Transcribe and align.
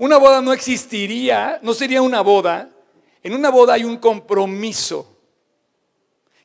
Una 0.00 0.16
boda 0.16 0.40
no 0.40 0.54
existiría, 0.54 1.58
no 1.60 1.74
sería 1.74 2.00
una 2.00 2.22
boda. 2.22 2.70
En 3.22 3.34
una 3.34 3.50
boda 3.50 3.74
hay 3.74 3.84
un 3.84 3.98
compromiso 3.98 5.14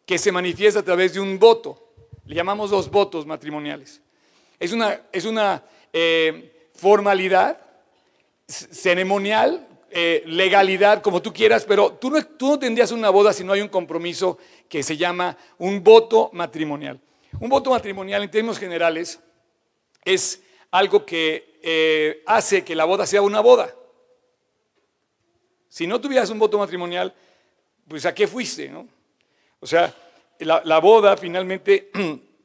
que 0.05 0.17
se 0.17 0.29
manifiesta 0.29 0.81
a 0.81 0.83
través 0.83 1.13
de 1.13 1.21
un 1.21 1.39
voto. 1.39 1.93
Le 2.25 2.35
llamamos 2.35 2.69
los 2.71 2.91
votos 2.91 3.25
matrimoniales. 3.25 4.01
Es 4.59 4.73
una, 4.73 5.03
es 5.09 5.23
una 5.23 5.63
eh, 5.93 6.67
formalidad 6.73 7.57
ceremonial, 8.45 9.65
eh, 9.89 10.23
legalidad, 10.25 11.01
como 11.01 11.21
tú 11.21 11.31
quieras, 11.31 11.63
pero 11.63 11.93
tú 11.93 12.09
no, 12.09 12.21
tú 12.25 12.47
no 12.49 12.59
tendrías 12.59 12.91
una 12.91 13.09
boda 13.09 13.31
si 13.31 13.45
no 13.45 13.53
hay 13.53 13.61
un 13.61 13.69
compromiso 13.69 14.37
que 14.67 14.83
se 14.83 14.97
llama 14.97 15.37
un 15.59 15.81
voto 15.81 16.29
matrimonial. 16.33 16.99
Un 17.39 17.47
voto 17.47 17.69
matrimonial 17.69 18.21
en 18.21 18.31
términos 18.31 18.59
generales 18.59 19.17
es 20.03 20.43
algo 20.71 21.05
que 21.05 21.54
eh, 21.67 22.21
hace 22.27 22.63
que 22.63 22.75
la 22.75 22.85
boda 22.85 23.07
sea 23.07 23.23
una 23.23 23.39
boda. 23.39 23.73
Si 25.67 25.87
no 25.87 25.99
tuvieras 25.99 26.29
un 26.29 26.37
voto 26.37 26.59
matrimonial, 26.59 27.11
pues 27.87 28.05
¿a 28.05 28.13
qué 28.13 28.27
fuiste? 28.27 28.69
No? 28.69 28.87
O 29.59 29.65
sea, 29.65 29.91
la, 30.37 30.77
boda 30.77 31.17
finalmente 31.17 31.89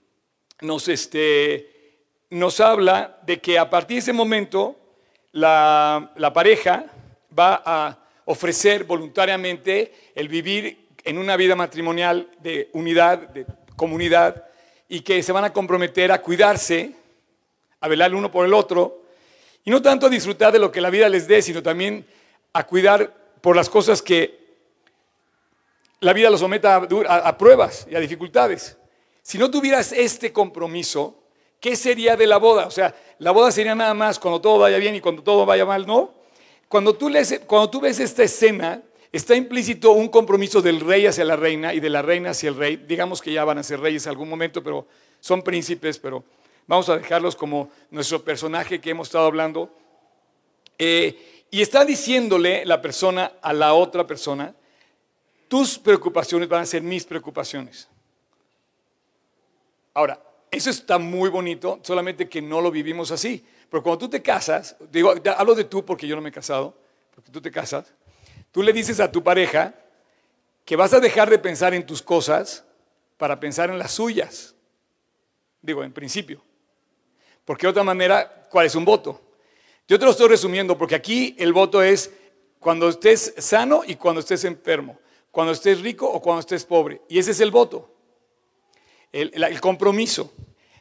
nos, 0.63 0.89
este, 0.89 1.99
nos 2.31 2.61
habla 2.61 3.21
de 3.27 3.39
que 3.43 3.59
a 3.59 3.69
partir 3.69 3.97
de 3.97 3.99
ese 3.99 4.15
momento 4.15 4.77
la, 5.33 6.13
la 6.17 6.33
pareja 6.33 6.87
va 7.39 7.63
a 7.63 7.99
ofrecer 8.25 8.85
voluntariamente 8.85 10.13
el 10.15 10.29
vivir 10.29 10.89
en 11.05 11.19
una 11.19 11.37
vida 11.37 11.55
matrimonial 11.55 12.31
de 12.39 12.71
unidad, 12.73 13.19
de 13.29 13.45
comunidad, 13.77 14.47
y 14.89 15.01
que 15.01 15.23
se 15.23 15.33
van 15.33 15.45
a 15.45 15.53
comprometer 15.53 16.11
a 16.11 16.23
cuidarse, 16.23 16.95
a 17.81 17.87
velar 17.87 18.11
el 18.11 18.17
uno 18.17 18.31
por 18.31 18.47
el 18.47 18.55
otro, 18.55 19.00
y 19.65 19.71
no 19.71 19.83
tanto 19.83 20.07
a 20.07 20.11
disfrutar 20.11 20.53
de 20.53 20.59
lo 20.59 20.73
que 20.73 20.81
la 20.81 20.91
vida 20.91 21.09
les 21.09 21.27
dé, 21.27 21.43
sino 21.43 21.63
también 21.63 22.07
a 22.53 22.67
cuidar 22.67 23.15
por 23.41 23.57
las 23.57 23.69
cosas 23.69 24.03
que 24.03 24.41
la 26.01 26.13
vida 26.13 26.31
los 26.31 26.41
someta 26.41 26.77
a, 26.77 27.39
pruebas 27.39 27.87
y 27.91 27.95
a 27.95 28.01
dificultades. 28.01 28.77
Si 29.23 29.39
no 29.39 29.51
tuvieras 29.51 29.93
este 29.93 30.33
compromiso, 30.33 31.23
¿qué 31.61 31.77
sería 31.77 32.17
de 32.17 32.27
la 32.27 32.39
boda? 32.39 32.67
O 32.67 32.71
sea, 32.71 32.95
la 33.19 33.33
boda 33.33 33.53
sería 33.53 33.75
nada 33.75 33.93
más 33.93 34.19
cuando 34.19 34.41
todo 34.41 34.59
vaya 34.61 34.79
bien 34.79 34.95
y 34.95 35.01
cuando 35.01 35.23
todo 35.23 35.45
vaya 35.45 35.67
mal, 35.67 35.87
¿no? 35.87 36.15
Cuando 36.69 36.95
tú, 36.95 37.11
cuando 37.47 37.69
tú 37.69 37.81
ves 37.81 38.01
esta 38.01 38.23
escena, 38.23 38.83
está 39.13 39.35
implícito 39.35 39.93
un 39.93 40.09
compromiso 40.09 40.63
del 40.63 40.81
rey 40.81 41.07
hacia 41.07 41.25
la 41.25 41.37
reina 41.37 41.75
y 41.75 41.81
de 41.81 41.91
la 41.91 42.01
reina 42.01 42.31
hacia 42.31 42.49
el 42.49 42.57
rey. 42.57 42.77
Digamos 42.77 43.21
que 43.21 43.33
ya 43.33 43.45
van 43.45 43.59
a 43.59 43.63
ser 43.63 43.81
reyes 43.81 44.07
en 44.07 44.11
algún 44.11 44.29
momento, 44.29 44.63
pero 44.63 44.87
son 45.21 45.43
príncipes, 45.43 45.99
pero 45.99 46.25
vamos 46.71 46.89
a 46.89 46.97
dejarlos 46.97 47.35
como 47.35 47.69
nuestro 47.91 48.23
personaje 48.23 48.81
que 48.81 48.91
hemos 48.91 49.09
estado 49.09 49.27
hablando. 49.27 49.75
Eh, 50.79 51.45
y 51.51 51.63
está 51.63 51.85
diciéndole 51.85 52.65
la 52.65 52.81
persona 52.81 53.33
a 53.43 53.53
la 53.53 53.75
otra 53.75 54.07
persona, 54.07 54.55
tus 55.49 55.77
preocupaciones 55.77 56.49
van 56.49 56.63
a 56.63 56.67
ser 56.67 56.81
mis 56.81 57.05
preocupaciones. 57.05 57.89
Ahora, 59.93 60.23
eso 60.49 60.71
está 60.71 60.97
muy 60.97 61.29
bonito, 61.29 61.81
solamente 61.83 62.29
que 62.29 62.41
no 62.41 62.61
lo 62.61 62.71
vivimos 62.71 63.11
así. 63.11 63.45
Pero 63.69 63.83
cuando 63.83 63.99
tú 63.99 64.09
te 64.09 64.23
casas, 64.23 64.77
digo, 64.93 65.13
hablo 65.37 65.57
de 65.57 65.65
tú 65.65 65.85
porque 65.85 66.07
yo 66.07 66.15
no 66.15 66.23
me 66.23 66.29
he 66.29 66.33
casado, 66.33 66.79
porque 67.13 67.33
tú 67.33 67.41
te 67.41 67.51
casas, 67.51 67.93
tú 68.53 68.63
le 68.63 68.73
dices 68.73 69.01
a 69.01 69.11
tu 69.11 69.25
pareja 69.25 69.75
que 70.65 70.77
vas 70.77 70.93
a 70.93 71.01
dejar 71.01 71.31
de 71.31 71.41
pensar 71.41 71.75
en 71.75 71.85
tus 71.85 72.01
cosas 72.01 72.65
para 73.17 73.41
pensar 73.41 73.71
en 73.71 73.79
las 73.81 73.91
suyas. 73.91 74.55
Digo, 75.63 75.83
en 75.83 75.93
principio. 75.93 76.41
Porque 77.51 77.67
de 77.67 77.73
otra 77.73 77.83
manera, 77.83 78.47
¿cuál 78.49 78.67
es 78.67 78.77
un 78.77 78.85
voto? 78.85 79.21
Yo 79.89 79.99
te 79.99 80.05
lo 80.05 80.13
estoy 80.13 80.29
resumiendo 80.29 80.79
porque 80.79 80.95
aquí 80.95 81.35
el 81.37 81.53
voto 81.53 81.83
es 81.83 82.09
cuando 82.61 82.89
estés 82.89 83.35
sano 83.39 83.83
y 83.85 83.97
cuando 83.97 84.21
estés 84.21 84.45
enfermo 84.45 84.97
cuando 85.33 85.53
estés 85.53 85.81
rico 85.81 86.09
o 86.09 86.23
cuando 86.23 86.39
estés 86.39 86.65
pobre. 86.65 87.03
Y 87.09 87.19
ese 87.19 87.33
es 87.33 87.41
el 87.41 87.51
voto, 87.51 87.93
el, 89.11 89.61
compromiso. 89.61 90.33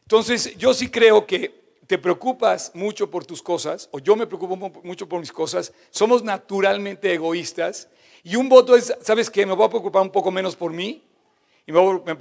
Entonces, 0.01 0.55
yo 0.57 0.75
sí 0.75 0.91
creo 0.91 1.25
que 1.25 1.79
te 1.87 1.97
preocupas 1.97 2.69
mucho 2.75 3.09
por 3.09 3.25
tus 3.25 3.41
cosas, 3.41 3.89
o 3.91 3.97
yo 3.97 4.15
me 4.15 4.27
preocupo 4.27 4.55
mucho 4.83 5.09
por 5.09 5.19
mis 5.19 5.31
cosas, 5.31 5.73
somos 5.89 6.23
naturalmente 6.23 7.11
egoístas, 7.11 7.89
y 8.21 8.35
un 8.35 8.47
voto 8.47 8.75
es, 8.75 8.93
¿sabes 9.01 9.27
qué? 9.31 9.43
Me 9.43 9.53
voy 9.53 9.65
a 9.65 9.69
preocupar 9.69 10.03
un 10.03 10.11
poco 10.11 10.29
menos 10.29 10.55
por 10.55 10.71
mí, 10.71 11.03
y 11.65 11.71
me 11.71 11.79
voy 11.79 12.01
a 12.05 12.15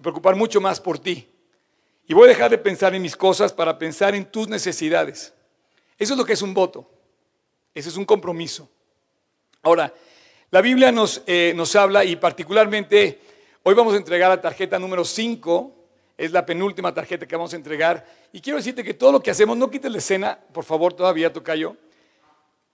preocupar 0.00 0.36
mucho 0.36 0.60
más 0.60 0.80
por 0.80 1.00
ti. 1.00 1.28
Y 2.08 2.14
voy 2.14 2.24
a 2.24 2.28
dejar 2.28 2.50
de 2.50 2.56
pensar 2.56 2.94
en 2.94 3.02
mis 3.02 3.14
cosas 3.14 3.52
para 3.52 3.78
pensar 3.78 4.14
en 4.14 4.24
tus 4.24 4.48
necesidades. 4.48 5.34
Eso 5.98 6.14
es 6.14 6.18
lo 6.18 6.24
que 6.24 6.32
es 6.32 6.40
un 6.40 6.54
voto. 6.54 6.90
Ese 7.74 7.90
es 7.90 7.98
un 7.98 8.06
compromiso. 8.06 8.70
Ahora, 9.62 9.92
la 10.50 10.62
Biblia 10.62 10.90
nos, 10.90 11.22
eh, 11.26 11.52
nos 11.54 11.76
habla 11.76 12.06
y 12.06 12.16
particularmente 12.16 13.20
hoy 13.62 13.74
vamos 13.74 13.92
a 13.92 13.98
entregar 13.98 14.30
la 14.30 14.40
tarjeta 14.40 14.78
número 14.78 15.04
5, 15.04 15.74
es 16.16 16.32
la 16.32 16.46
penúltima 16.46 16.94
tarjeta 16.94 17.26
que 17.26 17.36
vamos 17.36 17.52
a 17.52 17.56
entregar. 17.56 18.06
Y 18.32 18.40
quiero 18.40 18.56
decirte 18.56 18.82
que 18.82 18.94
todo 18.94 19.12
lo 19.12 19.20
que 19.20 19.30
hacemos, 19.30 19.58
no 19.58 19.70
quites 19.70 19.92
la 19.92 19.98
escena, 19.98 20.38
por 20.54 20.64
favor, 20.64 20.94
todavía 20.94 21.30
tocayo. 21.30 21.76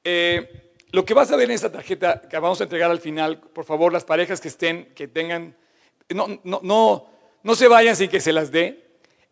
Eh, 0.04 0.70
lo 0.92 1.04
que 1.04 1.12
vas 1.12 1.32
a 1.32 1.36
ver 1.36 1.50
en 1.50 1.56
esta 1.56 1.72
tarjeta 1.72 2.22
que 2.22 2.38
vamos 2.38 2.60
a 2.60 2.64
entregar 2.64 2.88
al 2.88 3.00
final, 3.00 3.40
por 3.40 3.64
favor, 3.64 3.92
las 3.92 4.04
parejas 4.04 4.40
que 4.40 4.46
estén, 4.46 4.94
que 4.94 5.08
tengan, 5.08 5.56
no, 6.10 6.28
no, 6.44 6.60
no, 6.62 7.06
no 7.42 7.54
se 7.56 7.66
vayan 7.66 7.96
sin 7.96 8.08
que 8.08 8.20
se 8.20 8.32
las 8.32 8.52
dé. 8.52 8.83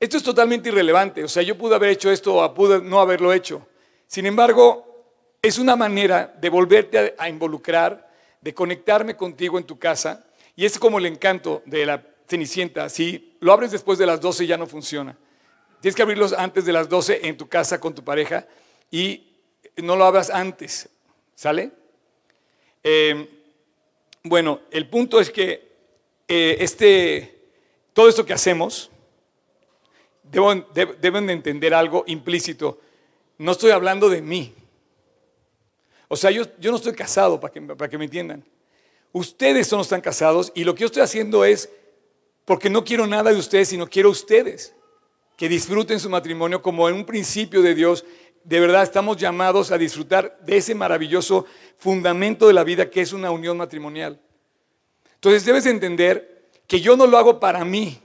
Esto 0.03 0.17
es 0.17 0.25
totalmente 0.25 0.69
irrelevante. 0.69 1.23
O 1.23 1.29
sea, 1.29 1.45
yo 1.45 1.57
pude 1.57 1.77
haber 1.77 1.91
hecho 1.91 2.11
esto 2.11 2.35
o 2.35 2.55
pude 2.55 2.81
no 2.83 2.99
haberlo 2.99 3.33
hecho. 3.33 3.65
Sin 4.09 4.27
embargo, 4.27 5.07
es 5.41 5.59
una 5.59 5.77
manera 5.77 6.35
de 6.41 6.51
volverte 6.51 7.15
a 7.17 7.29
involucrar 7.29 8.11
de 8.41 8.53
conectarme 8.53 9.15
contigo 9.15 9.59
en 9.59 9.65
tu 9.65 9.79
casa. 9.79 10.27
Y 10.57 10.65
es 10.65 10.77
como 10.77 10.99
el 10.99 11.07
encanto 11.07 11.63
de 11.67 11.87
la 11.87 12.05
Cenicienta. 12.29 12.89
Si 12.89 13.37
lo 13.39 13.53
abres 13.53 13.71
después 13.71 13.97
de 13.97 14.07
las 14.07 14.21
12 14.21 14.45
ya 14.45 14.57
no 14.57 14.67
funciona. 14.67 15.17
Tienes 15.81 15.95
que 15.95 16.03
abrirlos 16.03 16.33
antes 16.33 16.65
de 16.65 16.73
las 16.73 16.89
12 16.89 17.21
en 17.29 17.37
tu 17.37 17.49
casa 17.49 17.79
con 17.79 17.95
tu 17.95 18.03
pareja 18.03 18.45
y 18.91 19.37
no 19.77 19.95
lo 19.95 20.05
abras 20.05 20.31
antes. 20.31 20.89
¿Sale? 21.37 21.71
Em, 22.83 23.25
bueno, 24.25 24.63
el 24.73 24.89
punto 24.89 25.21
es 25.21 25.31
que 25.31 25.71
eh, 26.27 26.57
este, 26.59 27.53
todo 27.93 28.09
esto 28.09 28.27
que 28.27 28.33
hacemos, 28.33 28.91
deben, 30.33 30.67
deben 31.01 31.27
de 31.27 31.33
entender 31.35 31.75
algo 31.75 32.05
implícito. 32.07 32.81
No 33.39 33.53
estoy 33.53 33.71
hablando 33.71 34.09
de 34.09 34.23
mí. 34.23 34.55
O 36.09 36.17
sea, 36.17 36.31
yo, 36.31 36.45
yo 36.59 36.71
no 36.71 36.77
estoy 36.77 36.95
casado, 36.95 37.39
para 37.39 37.53
que, 37.53 37.61
para 37.61 37.89
que 37.89 37.99
me 37.99 38.05
entiendan. 38.05 38.45
Ustedes 39.13 39.71
no 39.73 39.83
están 39.83 40.01
casados 40.01 40.51
y 40.55 40.65
lo 40.65 40.75
que 40.75 40.81
yo 40.81 40.87
estoy 40.87 41.03
haciendo 41.03 41.45
es, 41.45 41.71
porque 42.45 42.71
no 42.71 42.85
quiero 42.85 43.07
nada 43.07 43.31
de 43.31 43.39
ustedes, 43.39 43.69
sino 43.69 43.87
quiero 43.87 44.11
ustedes 44.11 44.75
que 45.37 45.49
disfruten 45.49 46.01
su 46.01 46.09
matrimonio 46.09 46.63
como 46.63 46.89
en 46.89 46.95
un 46.95 47.05
principio 47.05 47.63
de 47.63 47.75
Dios. 47.75 48.05
De 48.45 48.61
verdad 48.61 48.83
estamos 48.83 49.17
llamados 49.17 49.71
a 49.71 49.79
disfrutar 49.79 50.39
de 50.43 50.57
ese 50.57 50.75
maravilloso 50.75 51.47
fundamento 51.79 52.47
de 52.47 52.55
la 52.55 52.65
vida 52.65 52.91
que 52.91 53.03
es 53.03 53.13
una 53.13 53.31
unión 53.31 53.57
matrimonial. 53.57 54.21
Entonces 55.15 55.45
debes 55.45 55.67
entender 55.67 56.49
que 56.67 56.81
yo 56.81 56.97
no 56.97 57.07
lo 57.07 57.19
hago 57.19 57.39
para 57.39 57.65
mí, 57.65 58.01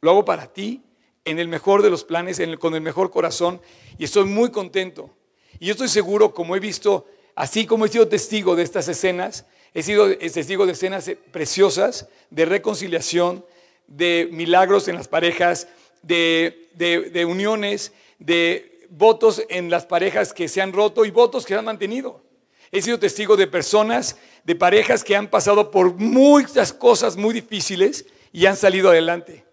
lo 0.00 0.10
hago 0.10 0.24
para 0.24 0.46
ti, 0.46 0.82
en 1.24 1.38
el 1.38 1.48
mejor 1.48 1.82
de 1.82 1.90
los 1.90 2.04
planes, 2.04 2.40
con 2.58 2.74
el 2.74 2.80
mejor 2.80 3.10
corazón, 3.10 3.60
y 3.98 4.04
estoy 4.04 4.24
muy 4.24 4.50
contento. 4.50 5.10
Y 5.58 5.66
yo 5.66 5.72
estoy 5.72 5.88
seguro, 5.88 6.34
como 6.34 6.56
he 6.56 6.60
visto, 6.60 7.06
así 7.34 7.66
como 7.66 7.86
he 7.86 7.88
sido 7.88 8.08
testigo 8.08 8.56
de 8.56 8.62
estas 8.62 8.88
escenas, 8.88 9.46
he 9.74 9.82
sido 9.82 10.16
testigo 10.16 10.66
de 10.66 10.72
escenas 10.72 11.10
preciosas, 11.30 12.08
de 12.30 12.44
reconciliación, 12.44 13.44
de 13.86 14.28
milagros 14.30 14.88
en 14.88 14.96
las 14.96 15.08
parejas, 15.08 15.68
de, 16.02 17.26
uniones, 17.28 17.92
de 18.18 18.86
votos 18.90 19.42
en 19.48 19.70
las 19.70 19.86
parejas 19.86 20.32
que 20.32 20.48
se 20.48 20.60
han 20.60 20.72
roto 20.72 21.04
y 21.04 21.10
votos 21.10 21.44
que 21.44 21.54
se 21.54 21.58
han 21.58 21.64
mantenido. 21.64 22.22
He 22.70 22.82
sido 22.82 22.98
testigo 22.98 23.36
de 23.36 23.46
personas, 23.46 24.16
de 24.44 24.54
parejas 24.54 25.04
que 25.04 25.14
han 25.14 25.28
pasado 25.28 25.70
por 25.70 25.94
muchas 25.94 26.72
cosas 26.72 27.16
muy 27.16 27.34
difíciles 27.34 28.06
y 28.32 28.46
han 28.46 28.56
salido 28.56 28.90
adelante. 28.90 29.44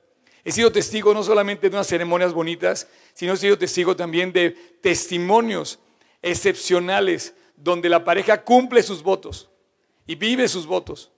He 0.49 0.51
sido 0.51 0.71
testigo 0.71 1.13
no 1.13 1.23
solamente 1.23 1.69
de 1.69 1.75
unas 1.75 1.85
ceremonias 1.85 2.33
bonitas, 2.33 2.87
sino 3.13 3.33
he 3.33 3.37
sido 3.37 3.55
testigo 3.55 3.95
también 3.95 4.33
de 4.33 4.49
testimonios 4.81 5.77
excepcionales 6.23 7.35
donde 7.55 7.87
la 7.87 8.03
pareja 8.03 8.43
cumple 8.43 8.81
sus 8.81 9.03
votos 9.03 9.47
y 10.07 10.15
vive 10.15 10.47
sus 10.47 10.65
votos. 10.65 11.11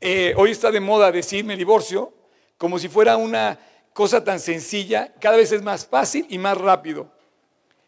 Eh, 0.00 0.34
hoy 0.36 0.52
está 0.52 0.70
de 0.70 0.78
moda 0.78 1.10
decirme 1.10 1.56
divorcio 1.56 2.14
como 2.56 2.78
si 2.78 2.86
fuera 2.86 3.16
una 3.16 3.58
cosa 3.92 4.22
tan 4.22 4.38
sencilla, 4.38 5.12
cada 5.20 5.36
vez 5.36 5.50
es 5.50 5.62
más 5.62 5.84
fácil 5.84 6.24
y 6.28 6.38
más 6.38 6.56
rápido. 6.56 7.10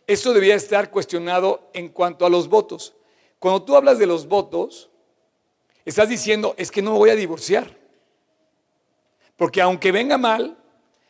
Esto 0.08 0.32
debía 0.32 0.56
estar 0.56 0.91
cuestionado 0.91 1.70
en 1.75 1.91
cuanto 1.91 2.26
a 2.26 2.29
los 2.29 2.49
votos. 2.49 2.97
Cuando 3.38 3.62
tú 3.62 3.76
hablas 3.76 4.00
de 4.00 4.06
los 4.08 4.26
votos, 4.26 4.91
estás 5.85 6.08
diciendo, 6.08 6.56
es 6.58 6.73
que 6.73 6.82
no 6.82 6.91
me 6.91 6.99
voy 6.99 7.11
a 7.11 7.14
divorciar. 7.14 7.80
Porque 9.40 9.62
aunque 9.62 9.90
venga 9.90 10.19
mal, 10.19 10.54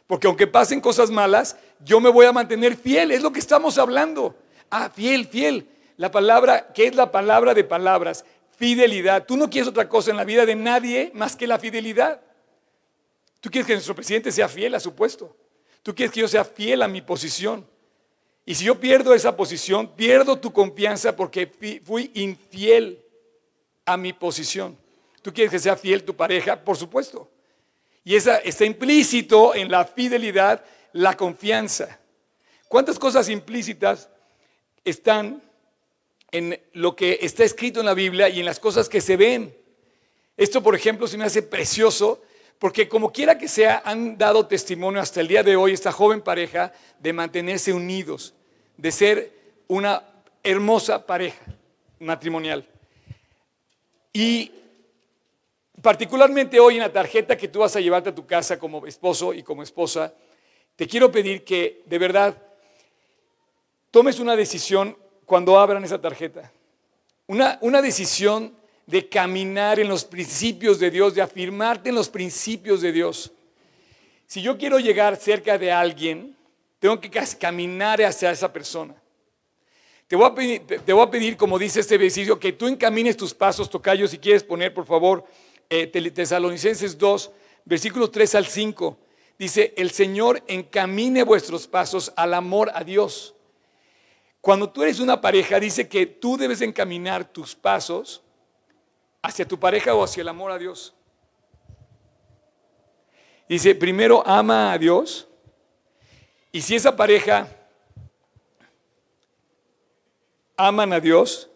porque 0.06 0.28
aunque 0.28 0.46
pasen 0.46 0.80
cosas 0.80 1.10
malas, 1.10 1.56
yo 1.80 1.98
me 1.98 2.10
voy 2.10 2.26
a 2.26 2.32
mantener 2.32 2.76
fiel. 2.76 3.10
Es 3.10 3.22
lo 3.22 3.32
que 3.32 3.40
estamos 3.40 3.76
hablando. 3.76 4.36
Ah, 4.70 4.88
fiel, 4.88 5.26
fiel. 5.26 5.66
La 5.96 6.12
palabra, 6.12 6.72
¿qué 6.72 6.86
es 6.86 6.94
la 6.94 7.10
palabra 7.10 7.54
de 7.54 7.64
palabras? 7.64 8.24
Fidelidad. 8.56 9.26
Tú 9.26 9.36
no 9.36 9.50
quieres 9.50 9.66
otra 9.66 9.88
cosa 9.88 10.12
en 10.12 10.16
la 10.16 10.22
vida 10.22 10.46
de 10.46 10.54
nadie 10.54 11.10
más 11.12 11.34
que 11.34 11.48
la 11.48 11.58
fidelidad. 11.58 12.20
Tú 13.40 13.50
quieres 13.50 13.66
que 13.66 13.72
nuestro 13.72 13.96
presidente 13.96 14.30
sea 14.30 14.48
fiel 14.48 14.76
a 14.76 14.80
su 14.80 14.94
puesto. 14.94 15.36
Tú 15.82 15.92
quieres 15.92 16.14
que 16.14 16.20
yo 16.20 16.28
sea 16.28 16.44
fiel 16.44 16.82
a 16.82 16.86
mi 16.86 17.02
posición. 17.02 17.66
Y 18.46 18.54
si 18.54 18.64
yo 18.64 18.78
pierdo 18.78 19.12
esa 19.12 19.36
posición, 19.36 19.88
pierdo 19.96 20.38
tu 20.38 20.52
confianza 20.52 21.16
porque 21.16 21.50
fui 21.82 22.12
infiel 22.14 23.04
a 23.84 23.96
mi 23.96 24.12
posición. 24.12 24.78
¿Tú 25.20 25.32
quieres 25.34 25.50
que 25.50 25.58
sea 25.58 25.74
fiel 25.76 26.04
tu 26.04 26.14
pareja? 26.14 26.62
Por 26.62 26.76
supuesto. 26.76 27.28
Y 28.04 28.16
esa 28.16 28.38
está 28.38 28.64
implícito 28.64 29.54
en 29.54 29.70
la 29.70 29.84
fidelidad, 29.84 30.64
la 30.92 31.16
confianza. 31.16 31.98
¿Cuántas 32.68 32.98
cosas 32.98 33.28
implícitas 33.28 34.08
están 34.84 35.42
en 36.30 36.60
lo 36.72 36.96
que 36.96 37.18
está 37.22 37.44
escrito 37.44 37.80
en 37.80 37.86
la 37.86 37.94
Biblia 37.94 38.28
y 38.28 38.40
en 38.40 38.46
las 38.46 38.58
cosas 38.60 38.88
que 38.88 39.00
se 39.00 39.16
ven? 39.16 39.54
Esto, 40.36 40.62
por 40.62 40.74
ejemplo, 40.74 41.06
se 41.06 41.18
me 41.18 41.24
hace 41.24 41.42
precioso 41.42 42.22
porque 42.60 42.90
como 42.90 43.10
quiera 43.10 43.38
que 43.38 43.48
sea, 43.48 43.82
han 43.86 44.18
dado 44.18 44.46
testimonio 44.46 45.00
hasta 45.00 45.22
el 45.22 45.28
día 45.28 45.42
de 45.42 45.56
hoy 45.56 45.72
esta 45.72 45.92
joven 45.92 46.20
pareja 46.20 46.74
de 46.98 47.14
mantenerse 47.14 47.72
unidos, 47.72 48.34
de 48.76 48.92
ser 48.92 49.32
una 49.66 50.04
hermosa 50.42 51.06
pareja 51.06 51.42
matrimonial. 51.98 52.68
Y 54.12 54.52
particularmente 55.82 56.60
hoy 56.60 56.74
en 56.74 56.80
la 56.80 56.92
tarjeta 56.92 57.36
que 57.36 57.48
tú 57.48 57.60
vas 57.60 57.74
a 57.76 57.80
llevarte 57.80 58.10
a 58.10 58.14
tu 58.14 58.26
casa 58.26 58.58
como 58.58 58.86
esposo 58.86 59.32
y 59.34 59.42
como 59.42 59.62
esposa, 59.62 60.12
te 60.76 60.86
quiero 60.86 61.10
pedir 61.10 61.44
que 61.44 61.82
de 61.86 61.98
verdad 61.98 62.36
tomes 63.90 64.18
una 64.18 64.36
decisión 64.36 64.96
cuando 65.24 65.58
abran 65.58 65.84
esa 65.84 66.00
tarjeta. 66.00 66.50
Una, 67.26 67.58
una 67.60 67.80
decisión 67.82 68.54
de 68.86 69.08
caminar 69.08 69.78
en 69.78 69.88
los 69.88 70.04
principios 70.04 70.78
de 70.80 70.90
Dios, 70.90 71.14
de 71.14 71.22
afirmarte 71.22 71.90
en 71.90 71.94
los 71.94 72.08
principios 72.08 72.80
de 72.80 72.92
Dios. 72.92 73.30
Si 74.26 74.42
yo 74.42 74.58
quiero 74.58 74.78
llegar 74.78 75.16
cerca 75.16 75.58
de 75.58 75.70
alguien, 75.70 76.36
tengo 76.80 77.00
que 77.00 77.10
caminar 77.38 78.02
hacia 78.02 78.30
esa 78.30 78.52
persona. 78.52 78.94
Te 80.08 80.16
voy, 80.16 80.26
a 80.26 80.34
pedir, 80.34 80.66
te 80.66 80.92
voy 80.92 81.06
a 81.06 81.10
pedir, 81.10 81.36
como 81.36 81.56
dice 81.56 81.78
este 81.78 81.96
versículo, 81.96 82.40
que 82.40 82.52
tú 82.52 82.66
encamines 82.66 83.16
tus 83.16 83.32
pasos, 83.32 83.70
tocayo, 83.70 84.08
si 84.08 84.18
quieres 84.18 84.42
poner, 84.42 84.74
por 84.74 84.84
favor, 84.84 85.24
eh, 85.70 85.86
Tesalonicenses 85.86 86.98
2, 86.98 87.30
versículos 87.64 88.10
3 88.10 88.34
al 88.34 88.46
5. 88.46 88.98
Dice, 89.38 89.72
el 89.76 89.90
Señor 89.90 90.42
encamine 90.48 91.22
vuestros 91.22 91.66
pasos 91.66 92.12
al 92.16 92.34
amor 92.34 92.70
a 92.74 92.84
Dios. 92.84 93.34
Cuando 94.40 94.68
tú 94.68 94.82
eres 94.82 95.00
una 95.00 95.20
pareja, 95.20 95.60
dice 95.60 95.88
que 95.88 96.06
tú 96.06 96.36
debes 96.36 96.60
encaminar 96.60 97.24
tus 97.24 97.54
pasos 97.54 98.22
hacia 99.22 99.46
tu 99.46 99.58
pareja 99.58 99.94
o 99.94 100.02
hacia 100.02 100.22
el 100.22 100.28
amor 100.28 100.50
a 100.50 100.58
Dios. 100.58 100.94
Dice, 103.48 103.74
primero 103.74 104.26
ama 104.26 104.72
a 104.72 104.78
Dios. 104.78 105.26
Y 106.52 106.60
si 106.60 106.74
esa 106.74 106.96
pareja 106.96 107.48
aman 110.56 110.92
a 110.92 111.00
Dios, 111.00 111.49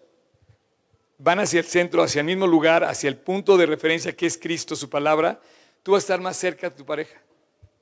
van 1.24 1.40
hacia 1.40 1.58
el 1.58 1.66
centro, 1.66 2.02
hacia 2.02 2.20
el 2.20 2.26
mismo 2.26 2.46
lugar, 2.46 2.84
hacia 2.84 3.08
el 3.08 3.16
punto 3.16 3.56
de 3.56 3.66
referencia 3.66 4.14
que 4.14 4.26
es 4.26 4.38
Cristo, 4.38 4.76
su 4.76 4.88
palabra, 4.90 5.40
tú 5.82 5.92
vas 5.92 6.02
a 6.02 6.04
estar 6.04 6.20
más 6.20 6.36
cerca 6.36 6.68
de 6.68 6.76
tu 6.76 6.84
pareja. 6.84 7.20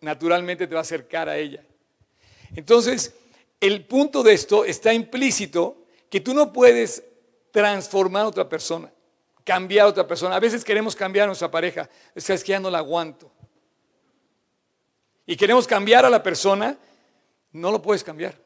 Naturalmente 0.00 0.66
te 0.66 0.74
va 0.74 0.80
a 0.80 0.82
acercar 0.82 1.28
a 1.28 1.36
ella. 1.36 1.62
Entonces, 2.54 3.14
el 3.60 3.84
punto 3.84 4.22
de 4.22 4.32
esto 4.32 4.64
está 4.64 4.94
implícito 4.94 5.84
que 6.08 6.20
tú 6.20 6.32
no 6.32 6.52
puedes 6.52 7.02
transformar 7.50 8.22
a 8.22 8.28
otra 8.28 8.48
persona 8.48 8.90
cambiar 9.44 9.86
a 9.86 9.88
otra 9.88 10.06
persona. 10.06 10.36
A 10.36 10.40
veces 10.40 10.64
queremos 10.64 10.94
cambiar 10.94 11.24
a 11.24 11.26
nuestra 11.28 11.50
pareja, 11.50 11.88
es 12.14 12.26
que 12.26 12.52
ya 12.52 12.60
no 12.60 12.70
la 12.70 12.78
aguanto. 12.78 13.30
Y 15.26 15.36
queremos 15.36 15.66
cambiar 15.66 16.04
a 16.04 16.10
la 16.10 16.22
persona, 16.22 16.76
no 17.52 17.70
lo 17.70 17.80
puedes 17.80 18.02
cambiar. 18.04 18.36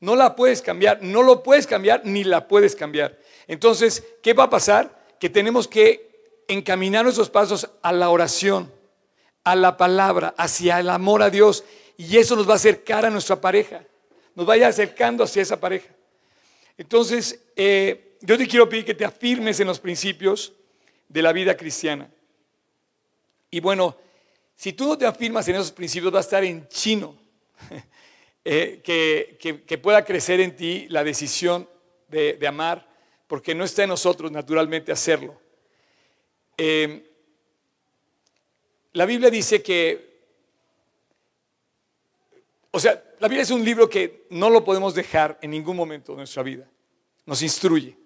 No 0.00 0.16
la 0.16 0.36
puedes 0.36 0.60
cambiar, 0.60 1.02
no 1.02 1.22
lo 1.22 1.42
puedes 1.42 1.66
cambiar 1.66 2.02
ni 2.04 2.24
la 2.24 2.46
puedes 2.46 2.76
cambiar. 2.76 3.18
Entonces, 3.46 4.04
¿qué 4.22 4.32
va 4.32 4.44
a 4.44 4.50
pasar? 4.50 5.06
Que 5.18 5.28
tenemos 5.28 5.68
que 5.68 6.42
encaminar 6.48 7.04
nuestros 7.04 7.30
pasos 7.30 7.70
a 7.82 7.92
la 7.92 8.10
oración, 8.10 8.72
a 9.44 9.56
la 9.56 9.76
palabra, 9.76 10.34
hacia 10.36 10.80
el 10.80 10.90
amor 10.90 11.22
a 11.22 11.30
Dios. 11.30 11.64
Y 11.96 12.16
eso 12.18 12.36
nos 12.36 12.48
va 12.48 12.52
a 12.52 12.56
acercar 12.56 13.04
a 13.04 13.10
nuestra 13.10 13.40
pareja, 13.40 13.84
nos 14.34 14.46
vaya 14.46 14.68
acercando 14.68 15.24
hacia 15.24 15.42
esa 15.42 15.60
pareja. 15.60 15.94
Entonces, 16.76 17.40
eh, 17.56 18.16
yo 18.20 18.36
te 18.36 18.48
quiero 18.48 18.68
pedir 18.68 18.84
que 18.84 18.94
te 18.94 19.04
afirmes 19.04 19.60
en 19.60 19.66
los 19.66 19.78
principios 19.78 20.52
de 21.08 21.22
la 21.22 21.32
vida 21.32 21.56
cristiana. 21.56 22.10
Y 23.50 23.60
bueno, 23.60 23.96
si 24.56 24.72
tú 24.72 24.86
no 24.86 24.98
te 24.98 25.06
afirmas 25.06 25.46
en 25.48 25.56
esos 25.56 25.72
principios, 25.72 26.12
va 26.12 26.18
a 26.18 26.22
estar 26.22 26.42
en 26.42 26.66
chino 26.68 27.16
eh, 28.44 28.80
que, 28.82 29.78
pueda 29.78 30.04
crecer 30.04 30.40
en 30.40 30.56
ti 30.56 30.86
la 30.88 31.04
decisión 31.04 31.68
de, 32.08 32.38
amar, 32.46 32.88
porque 33.26 33.54
no 33.54 33.64
está 33.64 33.84
en 33.84 33.90
nosotros 33.90 34.30
naturalmente 34.30 34.92
hacerlo. 34.92 35.40
Eh, 36.56 37.10
la 38.92 39.06
Biblia 39.06 39.30
dice 39.30 39.62
que, 39.62 40.14
o 42.70 42.78
sea, 42.78 43.02
la 43.18 43.28
Biblia 43.28 43.42
es 43.42 43.50
un 43.50 43.64
libro 43.64 43.88
que 43.88 44.26
no 44.30 44.50
lo 44.50 44.64
podemos 44.64 44.94
dejar 44.94 45.38
en 45.42 45.50
ningún 45.50 45.76
momento 45.76 46.12
de 46.12 46.18
nuestra 46.18 46.42
vida. 46.42 46.68
Nos 47.26 47.42
instruye. 47.42 47.96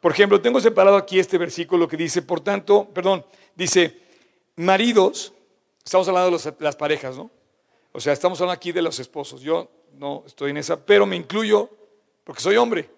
Por 0.00 0.12
ejemplo, 0.12 0.40
tengo 0.40 0.60
separado 0.60 0.96
aquí 0.96 1.18
este 1.18 1.38
versículo 1.38 1.88
que 1.88 1.96
dice, 1.96 2.22
por 2.22 2.40
tanto, 2.40 2.88
perdón, 2.92 3.24
dice, 3.54 4.00
maridos, 4.56 5.32
estamos 5.82 6.06
hablando 6.08 6.36
de 6.36 6.54
las 6.58 6.76
parejas, 6.76 7.16
¿no? 7.16 7.30
O 7.92 8.00
sea, 8.00 8.12
estamos 8.12 8.38
hablando 8.40 8.56
aquí 8.56 8.72
de 8.72 8.82
los 8.82 8.98
esposos. 8.98 9.40
Yo 9.40 9.70
no 9.94 10.24
estoy 10.26 10.50
en 10.50 10.58
esa, 10.58 10.84
pero 10.84 11.06
me 11.06 11.16
incluyo 11.16 11.70
porque 12.24 12.42
soy 12.42 12.56
hombre. 12.56 12.90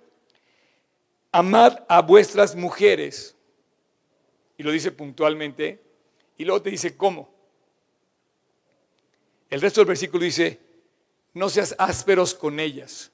Amad 1.32 1.84
a 1.88 2.02
vuestras 2.02 2.54
mujeres. 2.54 3.34
Y 4.56 4.62
lo 4.62 4.70
dice 4.70 4.92
puntualmente. 4.92 5.82
Y 6.36 6.44
luego 6.44 6.62
te 6.62 6.70
dice 6.70 6.96
cómo. 6.96 7.28
El 9.50 9.60
resto 9.60 9.80
del 9.80 9.88
versículo 9.88 10.24
dice, 10.24 10.60
no 11.34 11.48
seas 11.48 11.74
ásperos 11.78 12.34
con 12.34 12.60
ellas. 12.60 13.10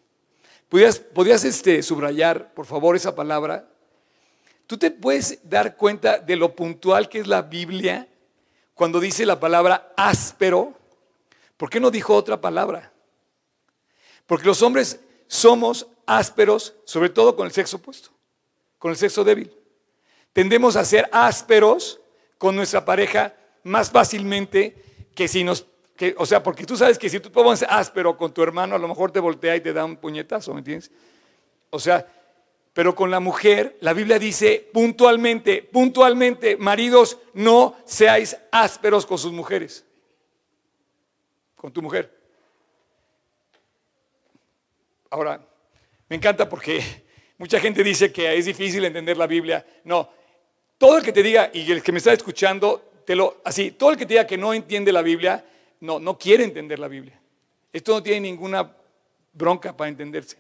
¿Podrías, 0.69 0.99
podrías 0.99 1.45
este, 1.45 1.83
subrayar, 1.83 2.53
por 2.55 2.67
favor, 2.67 2.97
esa 2.97 3.15
palabra? 3.15 3.69
¿Tú 4.67 4.79
te 4.79 4.91
puedes 4.91 5.39
dar 5.49 5.77
cuenta 5.77 6.19
de 6.19 6.37
lo 6.37 6.55
puntual 6.55 7.09
que 7.09 7.21
es 7.21 7.27
la 7.27 7.43
Biblia 7.43 8.09
cuando 8.75 8.99
dice 8.99 9.27
la 9.27 9.39
palabra 9.39 9.93
áspero? 9.97 10.75
¿Por 11.57 11.71
qué 11.71 11.81
no 11.81 11.91
dijo 11.91 12.15
otra 12.15 12.41
palabra? 12.41 12.93
Porque 14.27 14.47
los 14.47 14.63
hombres 14.63 15.01
somos 15.27 15.87
ásperos, 16.07 16.75
sobre 16.85 17.09
todo 17.09 17.37
con 17.37 17.47
el 17.47 17.53
sexo 17.53 17.77
opuesto, 17.79 18.11
con 18.79 18.91
el 18.91 18.97
sexo 18.97 19.25
débil. 19.25 19.53
Tendemos 20.33 20.77
a 20.77 20.85
ser 20.85 21.09
ásperos 21.13 22.01
con 22.39 22.57
nuestra 22.57 22.85
pareja 22.85 23.35
más 23.63 23.91
fácilmente 23.91 24.77
que 25.15 25.29
si 25.29 25.45
nos 25.45 25.67
o 26.17 26.27
sea, 26.27 26.43
porque 26.43 26.65
tú 26.65 26.77
sabes 26.77 26.99
que 26.99 27.09
si 27.09 27.21
tú 27.21 27.31
pones 27.31 27.65
áspero 27.69 28.17
con 28.17 28.33
tu 28.35 28.43
hermano, 28.43 28.75
a 28.75 28.79
lo 28.79 28.89
mejor 28.89 29.13
te 29.13 29.21
voltea 29.21 29.55
y 29.55 29.61
te 29.61 29.73
da 29.73 29.85
un 29.85 29.97
puñetazo, 29.97 30.53
¿me 30.53 30.59
entiendes? 30.59 30.91
O 31.71 31.79
sea, 31.79 32.07
pero 32.73 32.97
con 32.97 33.11
la 33.11 33.21
mujer, 33.21 33.79
la 33.81 33.93
Biblia 33.93 34.19
dice 34.19 34.69
puntualmente, 34.73 35.63
puntualmente, 35.63 36.57
maridos, 36.57 37.19
no 37.33 37.77
seáis 37.85 38.37
ásperos 38.51 39.07
con 39.07 39.19
sus 39.19 39.31
mujeres, 39.31 39.85
con 41.55 41.73
tu 41.73 41.81
mujer. 41.81 42.13
Ahora, 45.11 45.47
me 46.09 46.17
encanta 46.17 46.49
porque 46.49 47.05
mucha 47.39 47.59
gente 47.61 47.83
dice 47.83 48.13
que 48.13 48.37
es 48.37 48.47
difícil 48.47 48.85
entender 48.85 49.17
la 49.17 49.27
Biblia. 49.27 49.65
No, 49.85 50.11
todo 50.79 50.99
el 50.99 51.05
que 51.05 51.13
te 51.13 51.23
diga, 51.23 51.51
y 51.53 51.71
el 51.71 51.83
que 51.83 51.93
me 51.93 51.99
está 51.99 52.13
escuchando, 52.13 52.91
te 53.05 53.17
lo, 53.17 53.41
así, 53.45 53.73
todo 53.73 53.91
el 53.91 53.97
que 53.97 54.07
te 54.07 54.15
diga 54.15 54.27
que 54.27 54.39
no 54.39 54.53
entiende 54.53 54.93
la 54.93 55.03
Biblia, 55.03 55.45
no, 55.81 55.99
no 55.99 56.19
quiere 56.19 56.45
entender 56.45 56.79
la 56.79 56.89
Biblia. 56.89 57.21
Esto 57.73 57.93
no 57.93 58.03
tiene 58.03 58.21
ninguna 58.21 58.71
bronca 59.33 59.77
para 59.77 59.89
entenderse. 59.89 60.37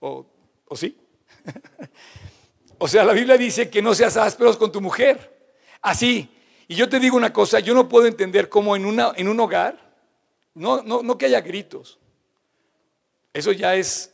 ¿O, 0.00 0.26
sí? 0.74 0.96
o 2.78 2.88
sea, 2.88 3.04
la 3.04 3.12
Biblia 3.12 3.36
dice 3.36 3.68
que 3.68 3.82
no 3.82 3.94
seas 3.94 4.16
ásperos 4.16 4.56
con 4.56 4.72
tu 4.72 4.80
mujer. 4.80 5.38
Así. 5.82 6.28
Y 6.66 6.74
yo 6.74 6.88
te 6.88 6.98
digo 7.00 7.16
una 7.16 7.32
cosa, 7.32 7.60
yo 7.60 7.74
no 7.74 7.88
puedo 7.88 8.06
entender 8.06 8.48
cómo 8.48 8.76
en, 8.76 8.86
una, 8.86 9.12
en 9.16 9.28
un 9.28 9.38
hogar, 9.40 9.94
no, 10.54 10.82
no, 10.82 11.02
no 11.02 11.18
que 11.18 11.26
haya 11.26 11.40
gritos. 11.40 11.98
Eso 13.32 13.52
ya 13.52 13.74
es 13.74 14.12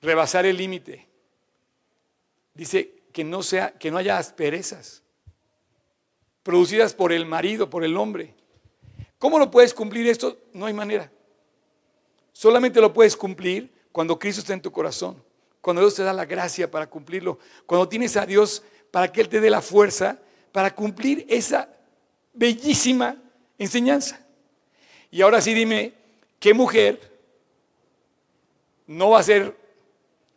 rebasar 0.00 0.46
el 0.46 0.56
límite. 0.56 1.06
Dice 2.54 3.02
que 3.12 3.24
no, 3.24 3.42
sea, 3.42 3.72
que 3.72 3.90
no 3.90 3.98
haya 3.98 4.18
asperezas 4.18 5.02
producidas 6.42 6.94
por 6.94 7.12
el 7.12 7.26
marido, 7.26 7.68
por 7.68 7.84
el 7.84 7.96
hombre. 7.96 8.34
¿Cómo 9.18 9.38
lo 9.38 9.50
puedes 9.50 9.74
cumplir 9.74 10.06
esto? 10.06 10.38
No 10.52 10.66
hay 10.66 10.72
manera. 10.72 11.10
Solamente 12.32 12.80
lo 12.80 12.92
puedes 12.92 13.16
cumplir 13.16 13.72
cuando 13.90 14.18
Cristo 14.18 14.40
está 14.40 14.52
en 14.52 14.62
tu 14.62 14.70
corazón. 14.70 15.24
cuando 15.60 15.82
Dios 15.82 15.96
te 15.96 16.04
da 16.04 16.12
la 16.12 16.24
gracia 16.24 16.70
para 16.70 16.86
cumplirlo, 16.86 17.40
cuando 17.66 17.88
tienes 17.88 18.16
a 18.16 18.24
Dios 18.24 18.62
para 18.92 19.10
que 19.10 19.20
Él 19.20 19.28
te 19.28 19.40
dé 19.40 19.50
la 19.50 19.60
fuerza 19.60 20.20
para 20.52 20.72
cumplir 20.72 21.26
esa 21.28 21.68
bellísima 22.32 23.16
enseñanza. 23.58 24.24
Y 25.10 25.22
ahora 25.22 25.40
sí 25.40 25.54
dime, 25.54 25.92
¿qué 26.38 26.54
mujer 26.54 27.18
no 28.86 29.10
va 29.10 29.16
a 29.16 29.20
hacer 29.20 29.56